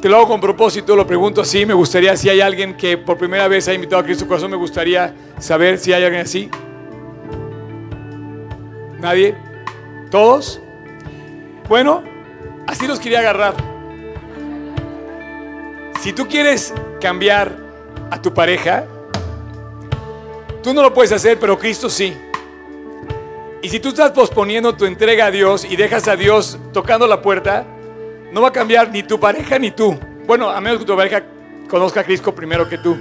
te 0.01 0.09
lo 0.09 0.16
hago 0.16 0.28
con 0.28 0.40
propósito, 0.40 0.96
lo 0.96 1.07
pregunto 1.07 1.42
así. 1.42 1.66
Me 1.66 1.74
gustaría, 1.74 2.16
si 2.16 2.30
hay 2.30 2.40
alguien 2.40 2.74
que 2.74 2.96
por 2.96 3.18
primera 3.18 3.46
vez 3.48 3.68
ha 3.68 3.74
invitado 3.74 4.01
a 4.01 4.05
Cristo 4.07 4.24
a 4.24 4.26
tu 4.26 4.28
corazón, 4.28 4.51
me 4.51 4.57
gustaría 4.57 5.14
saber 5.38 5.76
si 5.76 5.92
hay 5.92 6.03
alguien 6.03 6.22
así. 6.22 6.48
¿Nadie? 8.98 9.36
¿Todos? 10.11 10.59
Bueno, 11.68 12.03
así 12.66 12.86
los 12.86 12.98
quería 12.98 13.18
agarrar. 13.18 13.53
Si 16.01 16.14
tú 16.14 16.26
quieres 16.26 16.72
cambiar 16.98 17.59
a 18.11 18.20
tu 18.20 18.34
pareja, 18.34 18.84
tú 20.62 20.74
no 20.74 20.82
lo 20.82 20.92
puedes 20.92 21.12
hacer, 21.12 21.38
pero 21.38 21.58
Cristo 21.58 21.88
sí. 21.88 22.16
Y 23.62 23.68
si 23.68 23.78
tú 23.78 23.90
estás 23.90 24.11
posponiendo 24.12 24.74
tu 24.74 24.86
entrega 24.86 25.26
a 25.26 25.30
Dios 25.30 25.64
y 25.64 25.76
dejas 25.76 26.08
a 26.08 26.16
Dios 26.16 26.58
tocando 26.72 27.06
la 27.06 27.20
puerta, 27.20 27.66
no 28.32 28.40
va 28.40 28.48
a 28.48 28.52
cambiar 28.52 28.90
ni 28.90 29.02
tu 29.02 29.20
pareja 29.20 29.58
ni 29.58 29.70
tú. 29.70 29.98
Bueno, 30.26 30.48
a 30.48 30.61
menos 30.61 30.78
que 30.78 30.84
tu 30.86 30.96
pareja 30.96 31.22
conozca 31.68 32.00
a 32.00 32.04
Cristo 32.04 32.34
primero 32.34 32.68
que 32.68 32.78
tú. 32.78 32.96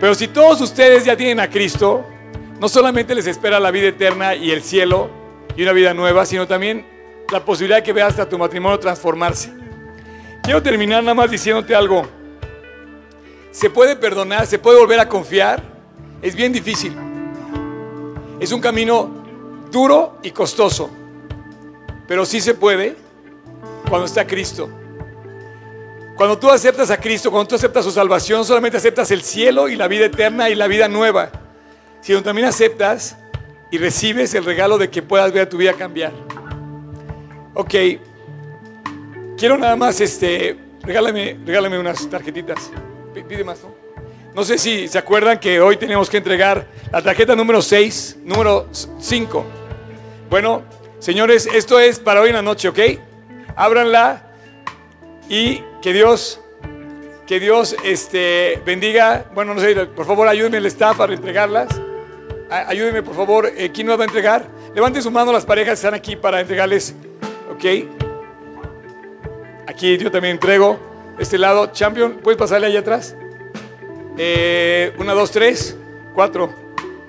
Pero 0.00 0.14
si 0.14 0.28
todos 0.28 0.60
ustedes 0.60 1.04
ya 1.04 1.16
tienen 1.16 1.38
a 1.38 1.48
Cristo, 1.48 2.04
no 2.58 2.68
solamente 2.68 3.14
les 3.14 3.26
espera 3.26 3.60
la 3.60 3.70
vida 3.70 3.88
eterna 3.88 4.34
y 4.34 4.50
el 4.50 4.62
cielo 4.62 5.10
y 5.56 5.62
una 5.62 5.72
vida 5.72 5.94
nueva, 5.94 6.26
sino 6.26 6.46
también 6.46 6.84
la 7.30 7.44
posibilidad 7.44 7.78
de 7.78 7.82
que 7.82 7.92
veas 7.92 8.10
hasta 8.10 8.28
tu 8.28 8.38
matrimonio 8.38 8.78
transformarse. 8.78 9.52
Quiero 10.42 10.60
terminar 10.60 11.02
nada 11.04 11.14
más 11.14 11.30
diciéndote 11.30 11.74
algo. 11.74 12.06
Se 13.52 13.70
puede 13.70 13.94
perdonar, 13.94 14.46
se 14.46 14.58
puede 14.58 14.80
volver 14.80 14.98
a 14.98 15.08
confiar. 15.08 15.62
Es 16.20 16.34
bien 16.34 16.52
difícil. 16.52 16.92
Es 18.40 18.50
un 18.50 18.60
camino 18.60 19.08
duro 19.70 20.18
y 20.22 20.32
costoso. 20.32 20.90
Pero 22.08 22.26
sí 22.26 22.40
se 22.40 22.54
puede 22.54 22.96
cuando 23.88 24.06
está 24.06 24.26
Cristo. 24.26 24.68
Cuando 26.16 26.36
tú 26.36 26.50
aceptas 26.50 26.90
a 26.90 26.96
Cristo, 26.98 27.30
cuando 27.30 27.48
tú 27.48 27.54
aceptas 27.54 27.84
su 27.84 27.92
salvación, 27.92 28.44
solamente 28.44 28.76
aceptas 28.76 29.12
el 29.12 29.22
cielo 29.22 29.68
y 29.68 29.76
la 29.76 29.86
vida 29.86 30.06
eterna 30.06 30.50
y 30.50 30.56
la 30.56 30.66
vida 30.66 30.88
nueva 30.88 31.30
sino 32.02 32.22
también 32.22 32.48
aceptas 32.48 33.16
y 33.70 33.78
recibes 33.78 34.34
el 34.34 34.44
regalo 34.44 34.76
de 34.76 34.90
que 34.90 35.02
puedas 35.02 35.32
ver 35.32 35.48
tu 35.48 35.56
vida 35.56 35.72
cambiar. 35.72 36.12
Ok, 37.54 37.74
quiero 39.38 39.56
nada 39.56 39.76
más, 39.76 40.00
este, 40.00 40.58
regálame, 40.82 41.38
regálame 41.46 41.78
unas 41.78 42.06
tarjetitas. 42.10 42.70
Pide 43.12 43.44
más, 43.44 43.60
¿no? 44.34 44.44
Sé 44.44 44.58
si 44.58 44.88
se 44.88 44.98
acuerdan 44.98 45.38
que 45.38 45.60
hoy 45.60 45.76
tenemos 45.76 46.08
que 46.08 46.16
entregar 46.16 46.66
la 46.90 47.02
tarjeta 47.02 47.36
número 47.36 47.60
6, 47.60 48.18
número 48.24 48.68
5. 48.72 49.44
Bueno, 50.30 50.62
señores, 50.98 51.46
esto 51.46 51.78
es 51.78 51.98
para 51.98 52.22
hoy 52.22 52.30
en 52.30 52.36
la 52.36 52.42
noche, 52.42 52.68
¿ok? 52.68 52.78
Ábranla 53.54 54.30
y 55.28 55.62
que 55.82 55.92
Dios, 55.92 56.40
que 57.26 57.40
Dios 57.40 57.76
este, 57.84 58.62
bendiga. 58.64 59.26
Bueno, 59.34 59.54
no 59.54 59.60
sé, 59.60 59.74
por 59.86 60.06
favor 60.06 60.28
ayúdenme 60.28 60.58
el 60.58 60.66
staff 60.66 61.00
a 61.00 61.04
entregarlas 61.04 61.68
ayúdeme 62.52 63.02
por 63.02 63.14
favor, 63.14 63.50
eh, 63.56 63.70
¿quién 63.72 63.86
nos 63.86 63.98
va 63.98 64.04
a 64.04 64.06
entregar? 64.06 64.46
Levanten 64.74 65.02
su 65.02 65.10
mano 65.10 65.32
las 65.32 65.44
parejas 65.44 65.70
que 65.70 65.74
están 65.74 65.94
aquí 65.94 66.16
para 66.16 66.40
entregarles, 66.40 66.94
¿ok? 67.50 67.64
Aquí 69.66 69.96
yo 69.96 70.10
también 70.10 70.34
entrego, 70.34 70.78
este 71.18 71.38
lado, 71.38 71.66
Champion, 71.66 72.18
¿puedes 72.22 72.38
pasarle 72.38 72.66
allá 72.66 72.80
atrás? 72.80 73.16
Eh, 74.18 74.92
una, 74.98 75.14
dos, 75.14 75.30
tres, 75.30 75.76
cuatro, 76.14 76.52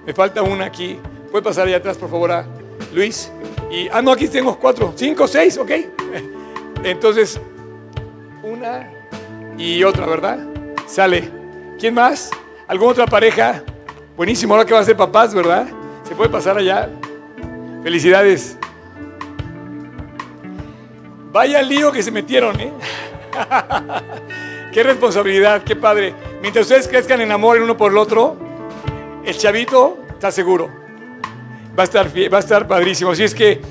me 0.05 0.13
falta 0.13 0.41
una 0.41 0.65
aquí, 0.65 0.99
¿puedes 1.31 1.45
pasar 1.45 1.67
allá 1.67 1.77
atrás 1.77 1.97
por 1.97 2.09
favor 2.09 2.31
a 2.31 2.45
Luis? 2.93 3.31
Y, 3.71 3.87
ah, 3.91 4.01
no, 4.01 4.11
aquí 4.11 4.27
tengo 4.27 4.57
cuatro, 4.59 4.93
cinco, 4.95 5.27
seis, 5.27 5.57
ok. 5.57 5.71
Entonces, 6.83 7.39
una 8.43 8.89
y 9.57 9.83
otra, 9.83 10.05
¿verdad? 10.05 10.39
Sale. 10.87 11.29
¿Quién 11.79 11.93
más? 11.93 12.29
¿Alguna 12.67 12.91
otra 12.91 13.05
pareja? 13.05 13.63
Buenísimo, 14.15 14.53
ahora 14.53 14.65
que 14.65 14.73
va 14.73 14.79
a 14.79 14.83
ser 14.83 14.95
papás, 14.95 15.33
¿verdad? 15.33 15.67
¿Se 16.07 16.15
puede 16.15 16.29
pasar 16.29 16.57
allá? 16.57 16.89
Felicidades. 17.83 18.57
Vaya 21.31 21.61
lío 21.63 21.91
que 21.91 22.03
se 22.03 22.11
metieron, 22.11 22.59
¿eh? 22.59 22.71
Qué 24.73 24.83
responsabilidad, 24.83 25.63
qué 25.63 25.75
padre. 25.75 26.13
Mientras 26.41 26.65
ustedes 26.65 26.87
crezcan 26.87 27.21
en 27.21 27.31
amor 27.31 27.57
el 27.57 27.63
uno 27.63 27.77
por 27.77 27.91
el 27.91 27.97
otro, 27.97 28.37
el 29.25 29.37
chavito 29.37 29.99
está 30.11 30.31
seguro. 30.31 30.69
Va 31.77 31.83
a 31.83 31.85
estar, 31.85 32.07
va 32.07 32.37
a 32.37 32.39
estar 32.39 32.67
padrísimo. 32.67 33.11
Así 33.11 33.23
es 33.23 33.33
que 33.33 33.61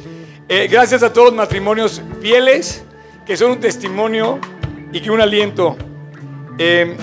eh, 0.48 0.68
gracias 0.70 1.02
a 1.02 1.12
todos 1.12 1.28
los 1.28 1.36
matrimonios 1.36 2.02
fieles 2.20 2.84
que 3.24 3.36
son 3.36 3.52
un 3.52 3.60
testimonio 3.60 4.38
y 4.92 5.00
que 5.00 5.10
un 5.10 5.20
aliento. 5.20 5.76
Eh, 6.58 6.96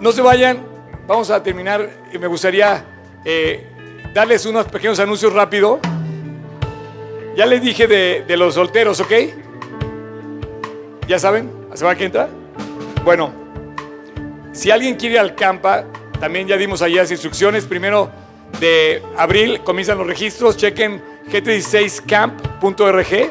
no 0.00 0.12
se 0.12 0.22
vayan, 0.22 0.64
vamos 1.06 1.30
a 1.30 1.42
terminar. 1.42 1.88
Me 2.18 2.26
gustaría 2.26 2.84
eh, 3.24 3.66
darles 4.14 4.46
unos 4.46 4.66
pequeños 4.66 4.98
anuncios 4.98 5.32
rápido. 5.32 5.80
Ya 7.36 7.44
les 7.44 7.60
dije 7.60 7.86
de, 7.86 8.36
los 8.36 8.54
solteros, 8.54 8.98
¿ok? 9.00 9.12
¿Ya 11.06 11.18
saben? 11.18 11.50
¿Se 11.76 11.84
va 11.84 11.94
que 11.94 12.06
entra? 12.06 12.28
Bueno, 13.04 13.30
si 14.52 14.70
alguien 14.70 14.96
quiere 14.96 15.16
ir 15.16 15.20
al 15.20 15.34
campa, 15.34 15.84
también 16.18 16.48
ya 16.48 16.56
dimos 16.56 16.80
allá 16.80 17.02
las 17.02 17.10
instrucciones. 17.10 17.66
Primero 17.66 18.10
de 18.58 19.02
abril 19.18 19.60
comienzan 19.62 19.98
los 19.98 20.06
registros. 20.06 20.56
Chequen 20.56 21.02
g36camp.org. 21.30 23.30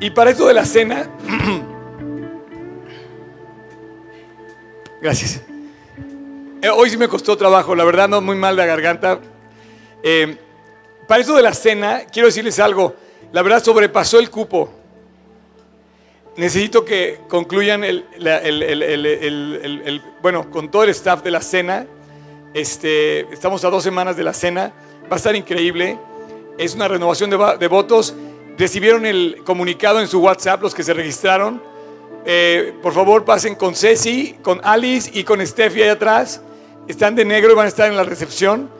Y 0.00 0.10
para 0.12 0.30
esto 0.30 0.48
de 0.48 0.54
la 0.54 0.64
cena, 0.64 1.10
gracias. 5.02 5.42
Eh, 6.62 6.70
hoy 6.70 6.88
sí 6.88 6.96
me 6.96 7.06
costó 7.06 7.36
trabajo, 7.36 7.74
la 7.74 7.84
verdad 7.84 8.08
no 8.08 8.22
muy 8.22 8.36
mal 8.36 8.56
la 8.56 8.64
garganta. 8.64 9.20
Eh, 10.02 10.38
para 11.06 11.20
eso 11.20 11.36
de 11.36 11.42
la 11.42 11.52
cena, 11.52 12.04
quiero 12.10 12.28
decirles 12.28 12.58
algo. 12.58 12.96
La 13.30 13.42
verdad 13.42 13.62
sobrepasó 13.62 14.18
el 14.18 14.30
cupo. 14.30 14.81
Necesito 16.36 16.84
que 16.84 17.20
concluyan 17.28 17.84
el, 17.84 18.04
bueno, 20.22 20.50
con 20.50 20.70
todo 20.70 20.84
el 20.84 20.90
staff 20.90 21.22
de 21.22 21.30
la 21.30 21.40
cena. 21.40 21.86
Este, 22.54 23.20
estamos 23.32 23.64
a 23.64 23.70
dos 23.70 23.82
semanas 23.82 24.16
de 24.16 24.22
la 24.22 24.32
cena. 24.32 24.72
Va 25.04 25.14
a 25.14 25.16
estar 25.16 25.36
increíble. 25.36 25.98
Es 26.58 26.74
una 26.74 26.88
renovación 26.88 27.30
de, 27.30 27.66
votos. 27.68 28.14
Recibieron 28.56 29.04
el 29.06 29.42
comunicado 29.44 30.00
en 30.00 30.08
su 30.08 30.20
WhatsApp 30.20 30.62
los 30.62 30.74
que 30.74 30.82
se 30.82 30.94
registraron. 30.94 31.62
Eh, 32.24 32.72
por 32.82 32.92
favor, 32.92 33.24
pasen 33.24 33.54
con 33.54 33.74
Ceci, 33.74 34.36
con 34.42 34.60
Alice 34.62 35.10
y 35.12 35.24
con 35.24 35.44
Steffi 35.46 35.82
ahí 35.82 35.88
atrás 35.88 36.40
están 36.88 37.14
de 37.14 37.24
negro 37.24 37.52
y 37.52 37.54
van 37.54 37.66
a 37.66 37.68
estar 37.68 37.88
en 37.88 37.96
la 37.96 38.04
recepción. 38.04 38.70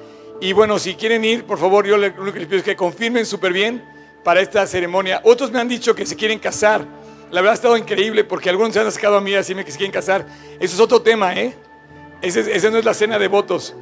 Y 0.40 0.52
bueno, 0.52 0.78
si 0.78 0.94
quieren 0.94 1.24
ir, 1.24 1.44
por 1.44 1.58
favor, 1.58 1.86
yo 1.86 1.96
lo 1.96 2.32
que 2.32 2.40
les 2.40 2.48
pido 2.48 2.58
es 2.58 2.64
que 2.64 2.76
confirmen 2.76 3.24
súper 3.24 3.52
bien 3.52 3.82
para 4.24 4.40
esta 4.40 4.66
ceremonia. 4.66 5.20
Otros 5.24 5.52
me 5.52 5.60
han 5.60 5.68
dicho 5.68 5.94
que 5.94 6.04
se 6.04 6.16
quieren 6.16 6.38
casar. 6.38 6.84
La 7.32 7.40
verdad 7.40 7.52
ha 7.52 7.54
estado 7.54 7.76
increíble 7.76 8.24
porque 8.24 8.50
algunos 8.50 8.72
se 8.74 8.80
han 8.80 8.86
acercado 8.86 9.16
a 9.16 9.20
mí 9.20 9.32
a 9.34 9.38
decirme 9.38 9.64
que 9.64 9.72
se 9.72 9.78
quieren 9.78 9.92
casar. 9.92 10.26
Eso 10.60 10.74
es 10.74 10.80
otro 10.80 11.02
tema, 11.02 11.34
¿eh? 11.34 11.56
Esa 12.20 12.70
no 12.70 12.78
es 12.78 12.84
la 12.84 12.94
cena 12.94 13.18
de 13.18 13.26
votos. 13.26 13.74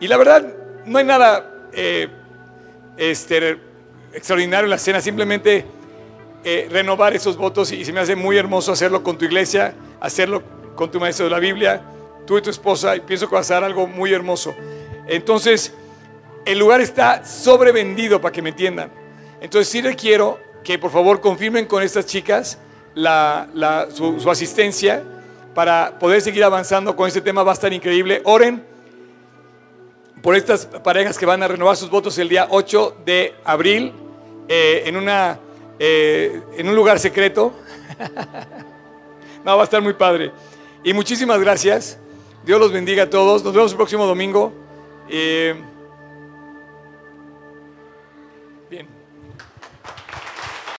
Y 0.00 0.06
la 0.06 0.16
verdad, 0.16 0.54
no 0.86 0.98
hay 0.98 1.04
nada 1.04 1.68
eh, 1.72 2.08
este, 2.96 3.58
extraordinario 4.14 4.64
en 4.64 4.70
la 4.70 4.78
cena, 4.78 5.00
simplemente 5.00 5.66
eh, 6.44 6.68
renovar 6.70 7.14
esos 7.14 7.36
votos 7.36 7.72
y 7.72 7.84
se 7.84 7.92
me 7.92 8.00
hace 8.00 8.16
muy 8.16 8.38
hermoso 8.38 8.72
hacerlo 8.72 9.02
con 9.02 9.18
tu 9.18 9.24
iglesia, 9.24 9.74
hacerlo 10.00 10.42
con 10.76 10.90
tu 10.90 10.98
maestro 10.98 11.24
de 11.26 11.30
la 11.32 11.38
Biblia 11.38 11.82
tú 12.24 12.38
y 12.38 12.42
tu 12.42 12.50
esposa, 12.50 12.96
y 12.96 13.00
pienso 13.00 13.28
que 13.28 13.34
va 13.34 13.40
a 13.40 13.44
ser 13.44 13.64
algo 13.64 13.86
muy 13.86 14.12
hermoso. 14.12 14.54
Entonces, 15.06 15.74
el 16.44 16.58
lugar 16.58 16.80
está 16.80 17.24
sobrevendido 17.24 18.20
para 18.20 18.32
que 18.32 18.42
me 18.42 18.50
entiendan. 18.50 18.92
Entonces, 19.40 19.68
sí 19.68 19.80
requiero 19.80 20.38
que 20.62 20.78
por 20.78 20.90
favor 20.90 21.20
confirmen 21.20 21.66
con 21.66 21.82
estas 21.82 22.06
chicas 22.06 22.58
su, 22.94 24.30
asistencia 24.30 25.02
para 25.54 25.98
poder 25.98 26.20
seguir 26.20 26.44
avanzando 26.44 26.94
con 26.96 27.08
este 27.08 27.20
tema. 27.20 27.42
Va 27.42 27.52
a 27.52 27.54
estar 27.54 27.72
increíble. 27.72 28.20
Oren 28.24 28.64
por 30.22 30.36
estas 30.36 30.66
parejas 30.66 31.18
que 31.18 31.26
van 31.26 31.42
a 31.42 31.48
renovar 31.48 31.76
sus 31.76 31.90
votos 31.90 32.16
el 32.18 32.28
día 32.28 32.46
8 32.50 32.98
de 33.04 33.34
abril 33.44 33.92
eh, 34.48 34.84
en, 34.86 34.96
una, 34.96 35.38
eh, 35.78 36.40
en 36.56 36.68
un 36.68 36.74
lugar 36.74 36.98
secreto. 36.98 37.52
no, 39.44 39.56
va 39.56 39.62
a 39.62 39.64
estar 39.64 39.82
muy 39.82 39.94
padre. 39.94 40.32
Y 40.84 40.92
muchísimas 40.92 41.40
gracias. 41.40 41.98
Dios 42.44 42.60
los 42.60 42.72
bendiga 42.72 43.04
a 43.04 43.10
todos. 43.10 43.42
Nos 43.44 43.52
vemos 43.52 43.70
el 43.72 43.76
próximo 43.76 44.06
domingo. 44.06 44.52
Eh, 45.08 45.54